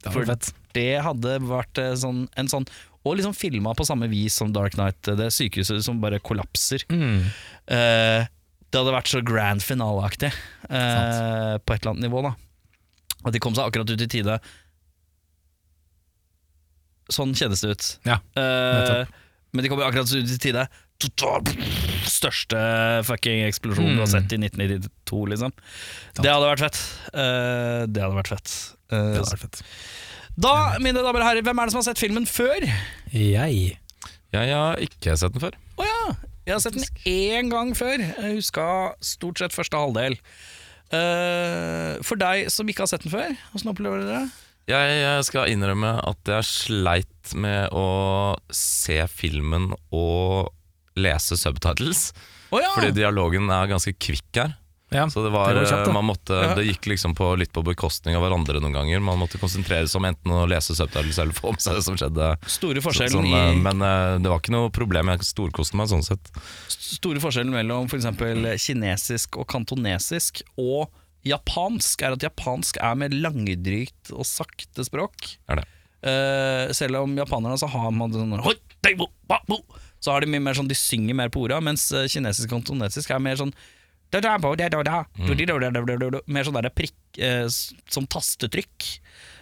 Det 0.00 0.12
For 0.14 0.24
fett. 0.28 0.52
det 0.76 1.00
hadde 1.04 1.38
vært 1.44 1.78
eh, 1.82 1.92
sånn, 1.98 2.22
en 2.40 2.48
sånn 2.48 2.64
Og 3.04 3.16
liksom 3.18 3.34
filma 3.36 3.74
på 3.76 3.84
samme 3.84 4.06
vis 4.08 4.36
som 4.40 4.52
Dark 4.52 4.76
Knight, 4.78 5.08
eh, 5.08 5.16
det 5.18 5.30
sykehuset 5.34 5.82
som 5.84 6.00
bare 6.00 6.20
kollapser. 6.24 6.84
Mm. 6.92 7.26
Eh, 7.66 8.28
det 8.70 8.78
hadde 8.78 8.94
vært 8.94 9.10
så 9.10 9.20
grand 9.26 9.60
finale-aktig 9.64 10.30
eh, 10.30 11.56
på 11.58 11.74
et 11.74 11.80
eller 11.82 11.92
annet 11.94 12.06
nivå. 12.06 12.22
da 12.22 12.34
At 13.26 13.34
de 13.34 13.40
kom 13.42 13.56
seg 13.56 13.66
akkurat 13.66 13.90
ut 13.90 14.04
i 14.06 14.08
tide. 14.08 14.38
Sånn 17.10 17.34
kjennes 17.34 17.64
det 17.64 17.72
ut. 17.74 17.88
Ja, 18.06 18.20
Eh, 18.38 19.06
men 19.52 19.64
de 19.64 19.70
kom 19.72 19.80
jo 19.82 19.86
akkurat 19.88 20.06
ut 20.14 20.30
i 20.30 20.38
tide. 20.38 20.68
Største 22.10 22.60
fucking 23.08 23.44
eksplosjon 23.46 23.94
du 23.94 24.00
har 24.02 24.06
Mm. 24.08 24.14
sett 24.14 24.32
i 24.32 24.38
1992, 24.38 25.26
liksom. 25.32 25.52
Det 26.20 26.30
hadde 26.30 26.50
vært 26.50 26.64
fett. 26.66 26.80
Eh, 27.14 27.86
det 27.86 28.02
hadde 28.02 28.16
vært 28.18 28.28
fett. 28.34 28.54
Eh, 28.90 28.96
Det 28.98 29.20
hadde 29.20 29.30
vært 29.36 29.44
fett. 29.46 29.62
da, 30.38 30.78
mine 30.78 30.94
damer 31.02 31.20
og 31.20 31.26
herrer, 31.26 31.42
hvem 31.42 31.58
er 31.58 31.66
det 31.66 31.72
som 31.72 31.78
har 31.78 31.88
sett 31.94 31.98
filmen 31.98 32.26
før? 32.26 32.60
Jeg 33.12 33.78
Jeg 34.32 34.52
har 34.54 34.76
ikke 34.76 35.16
sett 35.18 35.32
den 35.32 35.40
før. 35.42 35.54
Å 35.78 35.84
ja! 35.84 36.14
Jeg 36.46 36.54
har 36.54 36.60
sett 36.60 36.74
den 36.74 36.84
én 37.06 37.50
gang 37.50 37.74
før. 37.74 37.98
Jeg 37.98 38.36
huska 38.36 38.94
stort 39.02 39.38
sett 39.38 39.52
første 39.52 39.76
halvdel. 39.76 40.16
Uh, 40.92 42.00
for 42.02 42.16
deg 42.18 42.48
som 42.50 42.66
ikke 42.66 42.82
har 42.82 42.90
sett 42.90 43.02
den 43.02 43.12
før, 43.12 43.36
åssen 43.54 43.70
opplever 43.70 44.00
dere 44.02 44.20
det? 44.24 44.30
Jeg, 44.70 44.96
jeg 45.02 45.24
skal 45.24 45.48
innrømme 45.50 45.92
at 46.06 46.16
jeg 46.26 46.44
sleit 46.46 47.34
med 47.34 47.70
å 47.74 48.36
se 48.54 48.98
filmen 49.10 49.72
og 49.92 50.50
lese 51.02 51.36
subtitles. 51.40 52.10
Oh, 52.50 52.60
ja! 52.62 52.72
Fordi 52.76 52.94
dialogen 52.96 53.50
er 53.52 53.70
ganske 53.70 53.94
kvikk 53.96 54.40
her. 54.42 54.56
Ja, 54.90 55.04
Så 55.10 55.22
det 55.22 55.30
var, 55.30 55.54
det 55.54 55.68
kjapt, 55.70 55.92
man 55.94 56.02
måtte, 56.08 56.34
Ja. 56.34 56.54
det 56.58 56.64
gikk 56.66 56.88
liksom 56.90 57.12
på, 57.14 57.28
litt 57.38 57.52
på 57.54 57.62
bekostning 57.62 58.16
av 58.18 58.24
hverandre 58.24 58.58
noen 58.58 58.74
ganger. 58.74 58.98
Man 58.98 59.20
måtte 59.20 59.38
konsentrere 59.38 59.86
seg 59.86 60.00
om 60.00 60.08
enten 60.08 60.32
å 60.34 60.48
lese 60.50 60.74
subtitles 60.74 61.20
eller 61.22 61.36
få 61.36 61.52
med 61.54 61.62
seg 61.62 61.76
det 61.78 61.84
som 61.86 61.94
skjedde. 62.00 62.30
Store 62.50 62.82
forskjellen, 62.82 63.14
sånn, 63.22 63.28
eh, 63.30 63.52
i, 63.54 63.60
men 63.62 63.84
eh, 63.86 64.16
det 64.18 64.32
var 64.32 64.42
ikke 64.42 64.54
noe 64.56 64.72
problem. 64.74 65.12
Jeg 65.14 65.28
storkoste 65.28 65.78
meg 65.78 65.92
sånn 65.92 66.02
sett. 66.02 66.32
store 66.74 67.22
forskjellen 67.22 67.54
mellom 67.54 67.86
f.eks. 67.86 68.08
kinesisk 68.66 69.38
og 69.38 69.46
kantonesisk 69.54 70.42
og 70.58 70.90
japansk 71.22 72.02
er 72.02 72.16
at 72.16 72.26
japansk 72.26 72.80
er 72.82 72.98
med 72.98 73.14
langdrygt 73.14 74.10
og 74.10 74.26
sakte 74.26 74.82
språk. 74.88 75.36
Er 75.46 75.62
det. 75.62 75.68
Uh, 76.00 76.72
selv 76.74 77.02
om 77.04 77.14
japanerne 77.14 77.60
så 77.60 77.68
har 77.68 77.90
man 77.92 78.10
sånn 78.10 78.34
Så 80.00 80.12
har 80.14 80.24
de 80.24 80.30
mye 80.32 80.40
mer 80.40 80.56
sånn 80.56 80.68
De 80.70 80.76
synger 80.78 81.14
mer 81.14 81.28
på 81.32 81.42
orda, 81.44 81.60
mens 81.60 81.90
eh, 81.92 82.06
kinesisk 82.08 82.48
og 82.48 82.60
kantonesisk 82.60 83.10
er 83.12 83.20
mer 83.22 83.36
sånn 83.40 83.52
Mm. 85.14 85.26
da, 85.70 85.70
da, 85.86 86.08
da, 86.10 86.20
Mer 86.26 86.46
sånn 86.48 86.56
der 86.58 86.72
prikk 86.74 86.96
eh, 87.22 87.46
Som 87.88 88.08
tastetrykk. 88.10 88.88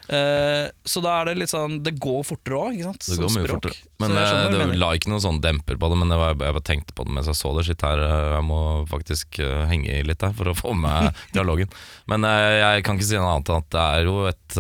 Eh, 0.09 0.71
så 0.89 1.03
da 1.05 1.19
er 1.21 1.27
det 1.29 1.35
litt 1.37 1.51
sånn 1.53 1.83
Det 1.85 1.93
går 2.01 2.23
fortere 2.25 2.57
òg, 2.57 2.77
ikke 2.79 2.87
sant? 2.87 3.09
Det 3.11 3.17
går 3.21 3.33
mye 3.35 3.45
språk. 3.45 3.67
fortere. 3.67 3.75
Så 3.77 3.99
Men 4.01 4.15
eh, 4.17 4.45
du 4.49 4.57
det 4.57 4.79
la 4.81 4.89
ikke 4.97 5.11
noen 5.13 5.25
sånn 5.25 5.41
demper 5.45 5.77
på 5.77 5.91
det. 5.93 5.99
Men 6.01 6.15
det 6.15 6.19
var, 6.21 6.33
jeg 6.33 6.41
bare 6.57 6.65
tenkte 6.65 6.97
på 6.97 7.05
det 7.05 7.13
mens 7.19 7.29
jeg 7.29 7.37
så 7.37 7.53
det. 7.59 7.67
Shit, 7.69 7.85
her, 7.85 8.01
eh, 8.07 8.29
jeg 8.39 8.47
må 8.49 8.61
faktisk 8.89 9.41
henge 9.69 9.99
i 9.99 10.07
litt 10.09 10.25
her 10.25 10.33
for 10.39 10.49
å 10.49 10.57
få 10.57 10.73
med 10.79 11.11
dialogen. 11.37 11.69
Men 12.09 12.25
jeg 12.25 12.87
kan 12.89 12.97
ikke 12.97 13.11
si 13.11 13.21
noe 13.21 13.35
annet 13.37 13.53
enn 13.53 13.61
at 13.61 13.71
det 13.75 13.85
er 13.85 14.09
jo 14.09 14.17
et 14.31 14.59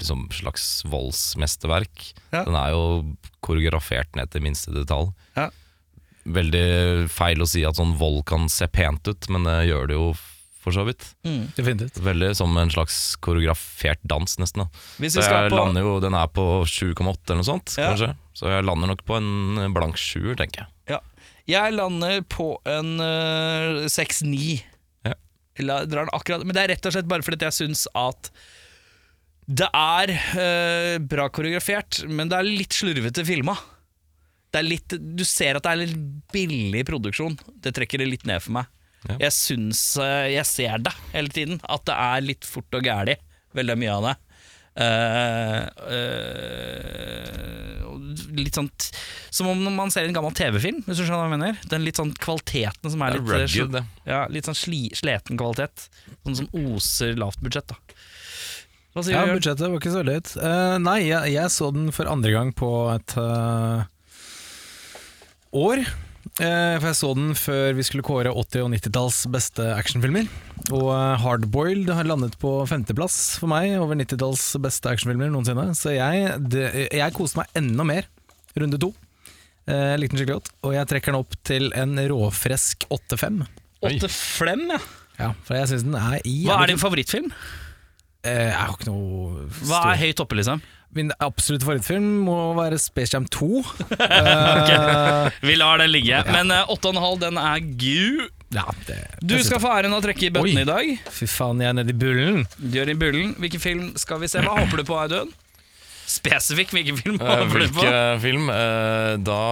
liksom 0.00 0.28
slags 0.32 0.66
voldsmesterverk. 0.88 2.14
Ja. 2.32 2.44
Den 2.46 2.56
er 2.56 2.72
jo 2.72 2.84
koreografert 3.44 4.16
ned 4.16 4.32
til 4.32 4.44
minste 4.44 4.72
detalj. 4.74 5.12
Ja. 5.36 5.50
Veldig 6.24 7.08
feil 7.12 7.42
å 7.42 7.48
si 7.48 7.64
at 7.68 7.76
sånn 7.78 7.96
vold 8.00 8.24
kan 8.28 8.48
se 8.52 8.68
pent 8.70 9.08
ut, 9.08 9.28
men 9.32 9.44
det 9.48 9.58
gjør 9.70 9.88
det 9.90 9.96
jo 10.00 10.10
for 10.60 10.76
så 10.76 10.84
vidt. 10.84 11.06
Mm. 11.24 11.46
definitivt. 11.56 12.00
Veldig 12.04 12.30
som 12.36 12.56
en 12.60 12.70
slags 12.72 12.96
koreografert 13.24 14.00
dans, 14.04 14.36
nesten. 14.42 14.64
da 14.66 14.68
Hvis 15.00 15.14
så 15.16 15.22
vi 15.22 15.26
skal 15.26 15.46
jeg 15.46 15.54
på 15.54 15.60
lander 15.60 15.86
jo, 15.86 15.94
Den 16.04 16.16
er 16.18 16.28
på 16.28 16.44
7,8 16.68 17.00
eller 17.00 17.40
noe 17.40 17.48
sånt, 17.48 17.74
Ja. 17.78 17.90
kanskje. 17.94 18.10
Så 18.36 18.52
jeg 18.52 18.66
lander 18.68 18.92
nok 18.92 19.04
på 19.08 19.16
en 19.16 19.72
blank 19.74 19.96
sjuer, 20.00 20.36
tenker 20.36 20.64
jeg. 20.66 20.96
Ja. 20.96 21.00
Jeg 21.48 21.72
lander 21.74 22.20
på 22.28 22.52
en 22.68 23.00
uh, 23.00 23.88
6-9. 23.88 24.60
Ja. 25.08 25.14
Drar 25.60 25.86
den 26.06 26.12
akkurat 26.14 26.44
Men 26.46 26.54
det 26.54 26.62
er 26.62 26.72
rett 26.76 26.86
og 26.86 26.94
slett 26.94 27.08
bare 27.10 27.24
fordi 27.26 27.48
jeg 27.48 27.56
syns 27.56 27.86
at 27.98 28.30
det 29.50 29.66
er 29.74 30.12
uh, 30.14 30.98
bra 31.02 31.24
koreografert, 31.34 32.04
men 32.06 32.28
det 32.30 32.36
er 32.38 32.46
litt 32.46 32.76
slurvete 32.76 33.24
filma. 33.26 33.56
Det 34.50 34.60
er 34.60 34.66
litt, 34.66 34.94
du 34.94 35.24
ser 35.26 35.58
at 35.58 35.64
det 35.66 35.72
er 35.72 35.80
litt 35.84 35.96
billig 36.34 36.84
produksjon. 36.86 37.34
Det 37.58 37.72
trekker 37.74 37.98
det 38.02 38.06
litt 38.12 38.28
ned 38.30 38.42
for 38.44 38.54
meg. 38.60 38.70
Ja. 39.08 39.16
Jeg 39.26 39.32
syns 39.32 39.80
øh, 39.96 40.26
Jeg 40.28 40.44
ser 40.44 40.82
det 40.84 40.92
hele 41.14 41.32
tiden, 41.32 41.60
at 41.64 41.86
det 41.88 41.94
er 41.96 42.26
litt 42.26 42.44
fort 42.48 42.76
og 42.76 42.84
gæli. 42.84 43.16
Veldig 43.56 43.76
mye 43.80 43.94
av 43.96 44.08
det. 44.10 44.16
Uh, 44.80 45.66
uh, 45.90 47.70
litt 48.38 48.54
sånn 48.54 48.68
Som 49.34 49.48
om 49.50 49.64
man 49.74 49.90
ser 49.90 50.06
en 50.06 50.14
gammel 50.14 50.32
TV-film, 50.38 50.78
hvis 50.86 51.00
du 51.00 51.02
skjønner 51.02 51.24
hva 51.24 51.26
jeg 51.26 51.34
mener. 51.34 51.58
Den 51.72 51.84
litt 51.86 51.98
sånn 52.00 52.12
kvaliteten 52.22 52.92
som 52.92 53.02
er 53.04 53.16
litt, 53.16 53.26
er 53.26 53.44
eh, 53.44 53.48
rugged, 53.50 53.80
sl 53.80 54.10
ja, 54.12 54.20
Litt 54.32 54.48
sånn 54.48 54.58
sli, 54.58 54.82
sleten 54.96 55.40
kvalitet. 55.40 55.88
Sånn 56.22 56.38
som 56.42 56.50
oser 56.62 57.18
lavt 57.20 57.42
budsjett, 57.44 57.72
da. 57.72 57.76
Hva 58.94 59.04
sier 59.06 59.14
Ja, 59.14 59.24
du? 59.26 59.36
Budsjettet 59.38 59.66
var 59.66 59.78
ikke 59.78 59.92
så 59.94 60.02
veldig 60.02 60.16
høyt. 60.18 60.30
Uh, 60.42 60.76
nei, 60.82 60.98
jeg, 61.06 61.34
jeg 61.36 61.54
så 61.54 61.70
den 61.74 61.90
for 61.94 62.10
andre 62.10 62.32
gang 62.34 62.50
på 62.56 62.70
et 62.94 63.16
eh, 63.20 63.84
år. 65.60 65.84
Eh, 66.40 66.76
for 66.80 66.86
jeg 66.90 66.96
så 66.98 67.10
den 67.16 67.32
før 67.36 67.74
vi 67.76 67.84
skulle 67.86 68.04
kåre 68.06 68.30
80- 68.32 68.64
og 68.64 68.70
90-talls 68.74 69.18
beste 69.32 69.64
actionfilmer. 69.74 70.28
Og 70.70 70.88
eh, 70.92 71.14
Hardboiled 71.22 71.90
har 71.96 72.08
landet 72.08 72.36
på 72.40 72.52
femteplass 72.70 73.38
for 73.40 73.50
meg 73.52 73.74
over 73.80 73.96
90-talls 73.98 74.44
beste 74.62 74.92
actionfilmer 74.92 75.32
noensinne. 75.32 75.70
Så 75.78 75.94
jeg, 75.96 76.34
det, 76.52 76.66
jeg 76.96 77.16
koste 77.16 77.40
meg 77.40 77.52
enda 77.60 77.86
mer 77.88 78.08
runde 78.60 78.80
to. 78.82 78.92
Eh, 79.68 79.92
Jeg 79.94 80.02
likte 80.02 80.16
den 80.16 80.22
skikkelig 80.22 80.38
godt, 80.40 80.52
og 80.66 80.76
jeg 80.76 80.90
trekker 80.92 81.12
den 81.14 81.20
opp 81.22 81.36
til 81.46 81.70
en 81.78 81.96
råfresk 82.12 82.86
8-5. 82.90 83.40
Oi. 83.80 83.94
Åtte 83.94 84.10
flem, 84.12 84.66
ja. 84.74 84.80
Ja, 85.20 85.32
for 85.44 85.56
jeg 85.56 85.68
syns 85.68 85.82
den 85.84 85.96
er 86.00 86.20
i 86.24 86.38
Hva 86.48 86.62
er 86.62 86.70
din 86.70 86.80
favorittfilm? 86.80 87.26
Eh, 88.24 88.46
Jeg 88.50 88.56
har 88.56 88.72
ikke 88.72 88.88
noe 88.88 89.46
Hva 89.68 89.80
er 89.94 89.98
høyt 90.00 90.20
oppe, 90.24 90.36
liksom? 90.38 90.60
Min 90.96 91.12
absolutte 91.22 91.66
favorittfilm 91.68 92.06
må 92.26 92.36
være 92.56 92.78
Space 92.82 93.14
Jam 93.14 93.26
2. 93.30 93.48
okay. 93.94 95.30
Vi 95.46 95.54
lar 95.60 95.78
den 95.78 95.92
ligge. 95.92 96.18
Men 96.34 96.50
eh, 96.50 96.64
åtte 96.72 96.90
og 96.90 96.96
en 96.96 97.02
halv, 97.04 97.20
den 97.22 97.38
er 97.38 97.60
gu. 97.78 98.24
ja, 98.56 98.64
det, 98.88 98.96
Du 99.22 99.36
skal 99.46 99.62
få 99.62 99.70
æren 99.76 99.94
av 99.94 100.00
å 100.00 100.04
trekke 100.08 100.26
i 100.26 100.32
bøtten 100.34 100.64
i 100.64 100.66
dag. 100.66 100.90
Fy 101.14 101.28
faen, 101.30 101.62
jeg 101.62 101.70
er 101.70 101.76
nede 101.78 101.94
i 101.94 101.98
bullen. 102.00 102.42
Du 102.58 102.80
gjør 102.80 102.90
i 102.90 102.98
bullen. 102.98 103.36
Hvilken 103.38 103.62
film 103.62 103.86
skal 104.02 104.18
vi 104.24 104.30
se? 104.32 104.42
Hva 104.42 104.56
håper 104.58 104.82
du 104.82 104.86
på, 104.88 104.98
Audun? 104.98 105.30
Spesifikk 106.10 106.72
hvilken 106.74 106.96
film 106.98 107.20
Eh, 107.22 107.28
håper 107.44 107.62
du 107.62 107.68
på? 107.70 107.84
Hvilken 107.84 108.22
film? 108.24 108.48
Eh, 108.50 109.12
da 109.22 109.42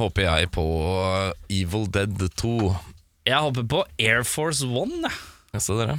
håper 0.00 0.24
jeg 0.24 0.48
på 0.56 0.64
Evil 1.52 1.84
Dead 1.92 2.16
2. 2.40 2.54
Jeg 3.28 3.44
håper 3.44 3.66
på 3.68 3.82
Air 4.00 4.24
Force 4.24 4.64
One. 4.64 5.10
jeg. 5.52 5.60
ser 5.66 5.82
dere? 5.82 5.98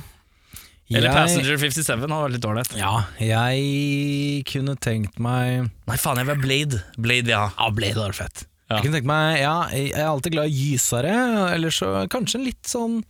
Eller 0.97 1.13
Passenger 1.15 1.57
57 1.61 1.87
hadde 1.95 2.07
vært 2.11 2.33
litt 2.35 2.47
ålreit. 2.49 2.71
Ja, 2.79 2.93
jeg 3.23 4.43
kunne 4.49 4.75
tenkt 4.81 5.19
meg 5.23 5.69
Nei, 5.87 5.97
faen, 6.01 6.19
jeg 6.21 6.27
vil 6.29 6.35
ha 6.35 6.41
Blade. 6.45 6.81
Blade, 6.97 7.31
ja. 7.31 7.43
Ja, 7.57 7.69
Blade 7.75 7.99
var 8.01 8.15
fett. 8.17 8.45
Ja. 8.69 8.77
Jeg 8.77 8.85
kunne 8.85 8.99
tenkt 8.99 9.09
meg, 9.11 9.39
ja, 9.41 9.55
jeg 9.75 9.91
er 9.97 10.07
alltid 10.07 10.35
glad 10.35 10.47
i 10.51 10.55
gysere, 10.55 11.13
eller 11.51 11.73
så 11.75 11.91
kanskje 12.11 12.39
en 12.39 12.45
litt 12.47 12.67
sånn 12.71 13.01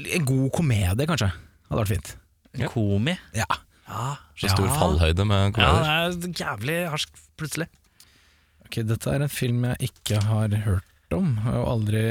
En 0.00 0.24
god 0.28 0.50
komedie, 0.54 1.06
kanskje. 1.08 1.30
Hadde 1.70 1.80
vært 1.82 1.92
fint. 1.94 2.12
Ja. 2.60 2.68
Komi. 2.72 3.14
Ja. 3.36 3.46
Ja. 3.90 4.04
Så 4.38 4.48
stor 4.52 4.68
Ja. 4.68 4.76
fallhøyde 4.78 5.24
med 5.26 5.56
ja, 5.58 6.08
det 6.14 6.30
er 6.30 6.44
jævlig 6.44 6.76
harsk 6.92 7.10
plutselig. 7.40 7.66
Ok, 8.64 8.80
dette 8.86 9.10
er 9.10 9.24
en 9.26 9.32
film 9.32 9.64
jeg 9.66 9.90
ikke 9.90 10.20
har 10.28 10.54
hørt 10.64 11.16
om, 11.16 11.32
og 11.50 11.64
aldri 11.74 12.04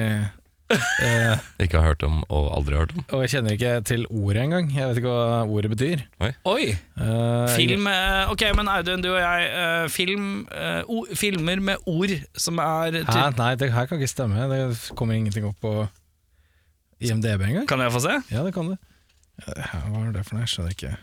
eh, 0.70 1.40
Ikke 1.64 1.80
har 1.80 1.88
hørt 1.92 2.04
om 2.06 2.20
og 2.30 2.50
aldri 2.58 2.76
hørt 2.78 2.92
om. 2.94 3.04
Og 3.16 3.24
jeg 3.26 3.32
kjenner 3.34 3.56
ikke 3.56 3.72
til 3.90 4.04
ordet 4.10 4.44
engang. 4.44 4.68
Jeg 4.76 4.90
vet 4.92 5.00
ikke 5.02 5.14
hva 5.16 5.40
ordet 5.50 5.72
betyr. 5.74 6.04
Oi! 6.46 6.68
Eh, 6.76 7.56
Film 7.56 7.88
eh, 7.90 8.30
Ok, 8.34 8.44
men 8.58 8.70
Audun, 8.72 9.02
du 9.06 9.10
og 9.14 9.20
jeg. 9.22 9.48
eh, 9.64 9.88
film, 9.94 10.28
eh, 10.54 10.82
o, 10.86 11.06
filmer 11.18 11.60
med 11.72 11.88
ord 11.90 12.14
som 12.38 12.62
er 12.64 13.00
Hæ? 13.08 13.24
Nei, 13.40 13.54
det 13.62 13.72
her 13.74 13.90
kan 13.90 13.98
ikke 14.02 14.12
stemme. 14.12 14.46
Det 14.54 14.94
kommer 15.00 15.18
ingenting 15.18 15.48
opp 15.50 15.58
på 15.64 15.74
IMDb 17.00 17.42
engang. 17.48 17.68
Kan 17.70 17.80
jeg 17.84 17.92
få 17.96 18.02
se? 18.04 18.16
Ja, 18.32 18.44
det 18.44 18.54
kan 18.54 18.74
det. 18.74 18.78
Ja, 19.48 19.84
Hva 19.88 20.06
er 20.08 20.16
det 20.18 20.26
for 20.28 20.36
noe? 20.36 20.44
Jeg 20.44 20.52
skjønner 20.54 20.74
ikke. 20.76 20.96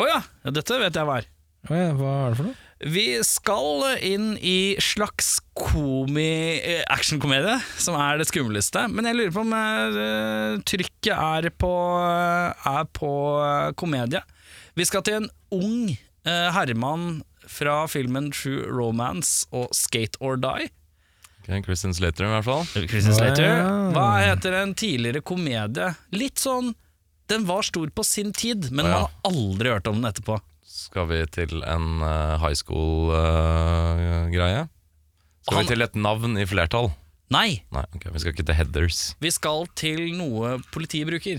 Å 0.00 0.06
ja. 0.08 0.18
ja! 0.44 0.50
Dette 0.52 0.80
vet 0.82 0.98
jeg 1.00 1.08
hva 1.08 1.20
er. 1.22 1.28
Å 1.70 1.76
ja, 1.78 1.86
hva 1.96 2.10
er 2.26 2.34
det 2.34 2.40
for 2.42 2.50
noe? 2.50 2.58
Vi 2.80 3.20
skal 3.28 3.98
inn 4.00 4.38
i 4.40 4.76
slags 4.80 5.34
komi 5.52 6.60
eh, 6.64 6.80
actionkomedie, 6.88 7.58
som 7.76 7.98
er 8.00 8.16
det 8.16 8.30
skumleste. 8.30 8.86
Men 8.88 9.04
jeg 9.04 9.18
lurer 9.18 9.34
på 9.34 9.42
om 9.44 9.52
uh, 9.52 10.62
trykket 10.64 11.12
er 11.12 11.50
på, 11.60 11.72
er 12.00 12.88
på 12.96 13.12
eh, 13.44 13.68
komedie. 13.76 14.24
Vi 14.80 14.88
skal 14.88 15.04
til 15.04 15.18
en 15.18 15.28
ung 15.52 15.92
uh, 15.92 16.48
herremann 16.56 17.20
fra 17.44 17.82
filmen 17.90 18.30
True 18.32 18.64
Romance 18.64 19.44
og 19.52 19.68
Skate 19.76 20.16
or 20.24 20.40
Die. 20.40 20.72
Okay, 21.42 21.60
Christian 21.66 21.92
Slater 21.92 22.30
i 22.30 22.32
hvert 22.32 22.48
fall. 22.48 22.64
Christian 22.88 23.12
Slater. 23.12 23.60
Hva 23.92 24.08
heter 24.24 24.56
en 24.62 24.72
tidligere 24.72 25.20
komedie? 25.20 25.92
Litt 26.16 26.40
sånn 26.40 26.72
Den 27.30 27.44
var 27.46 27.62
stor 27.62 27.92
på 27.94 28.02
sin 28.02 28.32
tid, 28.34 28.72
men 28.72 28.88
oh, 28.88 28.88
ja. 28.88 28.94
man 28.94 29.04
har 29.04 29.34
aldri 29.34 29.76
hørt 29.76 29.86
om 29.90 30.00
den 30.00 30.08
etterpå. 30.08 30.40
Skal 30.86 31.04
vi 31.10 31.18
til 31.34 31.60
en 31.68 31.86
uh, 32.00 32.38
high 32.40 32.56
school-greie? 32.56 34.62
Skal 35.44 35.56
Han- 35.56 35.64
vi 35.66 35.70
til 35.74 35.82
et 35.86 35.94
navn 35.96 36.38
i 36.40 36.46
flertall? 36.48 36.88
Nei, 37.30 37.62
Nei, 37.70 37.84
ok, 37.94 38.08
vi 38.10 38.18
skal 38.24 38.32
ikke 38.34 38.46
til 38.48 38.56
Headers. 38.58 38.96
vi 39.22 39.30
skal 39.30 39.66
til 39.78 40.00
noe 40.18 40.56
politiet 40.74 41.06
bruker. 41.06 41.38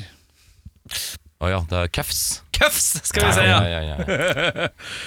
Å 1.41 1.49
ja, 1.51 1.59
det 1.67 1.77
er 1.81 1.87
Cuffs. 1.91 2.21
Cuffs, 2.55 2.93
skal 3.09 3.25
vi 3.27 3.31
se, 3.35 3.43
ja. 3.49 3.59
ja, 3.65 3.81
ja, 3.81 3.95
ja. 3.99 4.05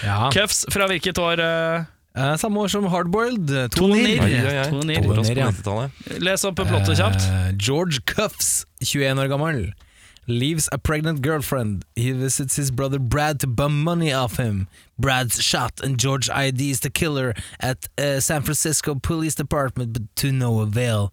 Ja. 0.05 0.19
Cuffs 0.35 0.65
fra 0.75 0.87
hvilket 0.91 1.19
år? 1.23 1.39
Uh, 1.41 1.85
Eh, 2.15 2.37
samme 2.39 2.63
år 2.63 2.69
som 2.71 2.85
Hardboiled. 2.87 3.49
Tonir. 3.75 3.75
To 3.75 3.89
nir. 3.91 4.21
Ai, 4.23 4.39
ai, 4.39 4.55
ai. 4.61 4.69
To 4.71 4.85
nir. 4.87 5.01
Over 5.03 5.19
oss 5.19 5.27
To 5.27 5.33
nir, 5.35 5.35
på 5.35 5.41
ja. 5.41 5.49
90-tallet. 5.51 5.91
Les 6.23 6.45
opp 6.47 6.55
plottet 6.61 6.95
kjapt. 7.01 7.25
Eh, 7.27 7.49
George 7.59 7.99
Cuffs, 8.07 8.53
21 8.87 9.19
år 9.25 9.27
gammel, 9.33 9.59
leaves 10.27 10.69
a 10.73 10.79
pregnant 10.79 11.23
girlfriend. 11.23 11.85
He 11.97 12.13
visits 12.13 12.57
his 12.57 12.71
brother 12.71 12.99
Brad 12.99 13.41
to 13.41 13.47
bum 13.47 13.83
money 13.83 14.13
off 14.13 14.37
him. 14.37 14.69
Brad's 14.99 15.43
shot 15.43 15.81
and 15.83 15.99
George 15.99 16.29
IDs 16.29 16.81
the 16.81 16.91
killer 16.91 17.35
at 17.61 17.89
uh, 17.99 18.21
San 18.21 18.43
Francisco 18.43 18.95
Police 18.95 19.35
Department, 19.35 19.93
but 19.93 20.03
to 20.17 20.33
no 20.33 20.61
avail. 20.61 21.13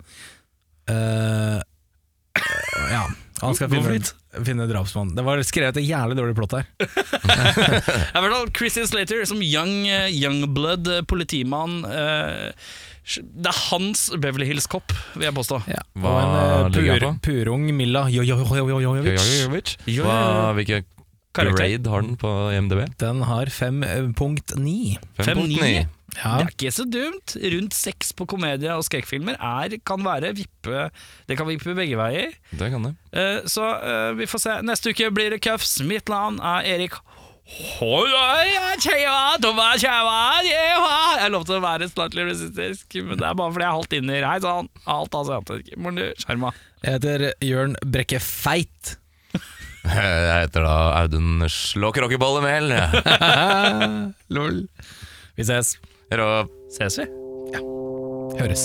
Uh, 0.89 1.61
ja, 2.89 3.09
han 3.41 3.55
skal 3.55 3.69
finne, 3.69 3.99
finne 4.45 4.67
drapsmannen. 4.69 5.15
Det 5.15 5.25
var 5.25 5.41
skrevet 5.43 5.77
et 5.81 5.87
jævlig 5.87 6.17
dårlig 6.17 6.35
plott 6.37 6.59
her. 6.59 6.67
I 6.79 8.21
hvert 8.21 8.33
fall 8.35 8.51
Christian 8.55 8.87
Slater 8.87 9.25
som 9.25 9.41
young, 9.41 9.85
young 9.87 10.13
youngblood 10.13 10.87
eh, 10.87 11.03
politimann. 11.07 11.81
eh, 11.85 12.51
det 13.19 13.51
er 13.51 13.59
hans 13.69 14.07
Beverly 14.15 14.47
Hills 14.49 14.67
Cop, 14.71 14.93
vil 15.15 15.27
jeg 15.27 15.35
påstå. 15.35 15.61
Ja. 15.71 15.83
Hva 15.99 16.11
Og 16.11 16.21
en 16.21 16.35
eh, 16.39 16.79
ligger 16.79 17.05
pur, 17.11 17.19
purung 17.27 17.69
Milla 17.75 18.07
Jojojovic. 18.11 19.21
Jojovic. 19.21 19.77
Jo, 19.85 20.05
Hva, 20.07 20.17
jo, 20.17 20.35
jo. 20.35 20.51
hvilke 20.59 20.83
grade 21.31 21.89
har 21.89 22.05
den 22.05 22.17
på 22.19 22.29
IMDb? 22.55 22.85
Den 22.99 23.23
har 23.27 23.51
5.9. 23.51 24.99
5.9. 25.21 25.87
Ja. 26.19 26.31
Det 26.41 26.43
er 26.43 26.49
ikke 26.51 26.71
så 26.75 26.85
dumt. 26.91 27.35
Rundt 27.53 27.75
seks 27.77 28.11
på 28.17 28.27
komedie 28.27 28.73
og 28.75 28.83
skrekkfilmer 28.83 29.37
er, 29.39 29.77
kan 29.87 30.03
være 30.03 30.33
vippe 30.35 30.89
Det 31.27 31.37
kan 31.39 31.47
vippe 31.47 31.75
begge 31.77 31.95
veier. 31.99 32.35
Det 32.51 32.67
kan 32.73 32.83
det. 32.89 32.93
Uh, 33.15 33.47
så 33.47 33.63
uh, 33.79 34.11
vi 34.19 34.27
får 34.27 34.43
se. 34.43 34.57
Neste 34.67 34.91
uke 34.91 35.07
blir 35.15 35.31
det 35.31 35.41
Cuffs. 35.45 35.79
Mitt 35.87 36.11
navn 36.11 36.41
er 36.43 36.67
Erik 36.75 36.99
Jeg 37.51 37.83
lovte 41.33 41.57
å 41.57 41.63
være 41.63 41.89
slightly 41.91 42.23
resistisk, 42.29 42.85
men 43.03 43.19
det 43.19 43.25
er 43.27 43.35
bare 43.37 43.51
fordi 43.51 43.63
jeg 43.65 43.69
er 43.69 43.75
halvt 43.77 43.93
inni. 43.99 44.17
Hei 44.23 44.39
sann, 44.43 44.67
alt 44.95 45.13
asiatisk. 45.19 45.63
Sjarma. 46.23 46.49
Jeg 46.81 46.91
heter 46.97 47.19
Jørn 47.45 47.73
Brekke 47.85 48.19
Feit. 48.23 48.95
Jeg 49.81 50.45
heter 50.45 50.61
da 50.65 50.75
Audun 51.01 51.31
Slåkråkebollemel. 51.49 52.67
Lol. 54.35 54.57
Vi 55.35 55.43
ses. 55.47 55.67
Rå. 56.13 56.29
Ses 56.71 56.97
vi? 57.01 57.05
Høres. 58.39 58.63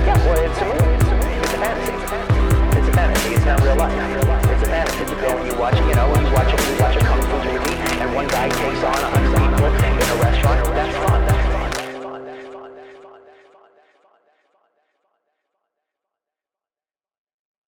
Yeah, 0.00 0.16
well, 0.26 0.40
it's 0.44 0.60
a 0.60 0.62
movie. 0.64 0.94
It's 0.96 1.08
a 1.08 1.10
movie. 1.16 1.38
It's 1.40 1.54
a 1.54 1.56
fantasy. 1.60 1.92
It's 2.78 2.88
a 2.88 2.90
fantasy. 2.92 3.30
It's 3.34 3.44
not 3.46 3.60
real 3.62 3.76
life. 3.76 3.92
It's 4.50 4.62
a 4.62 4.66
fantasy. 4.66 5.04
You 5.04 5.16
go 5.20 5.28
and 5.38 5.46
you 5.46 5.54
watch, 5.58 5.76
you 5.78 5.94
know, 5.94 6.08
you 6.18 6.30
watch 6.34 6.52
a, 6.52 6.56
you 6.66 6.74
watch 6.80 6.89
side 8.30 8.52
case 8.52 8.84
on 8.84 9.29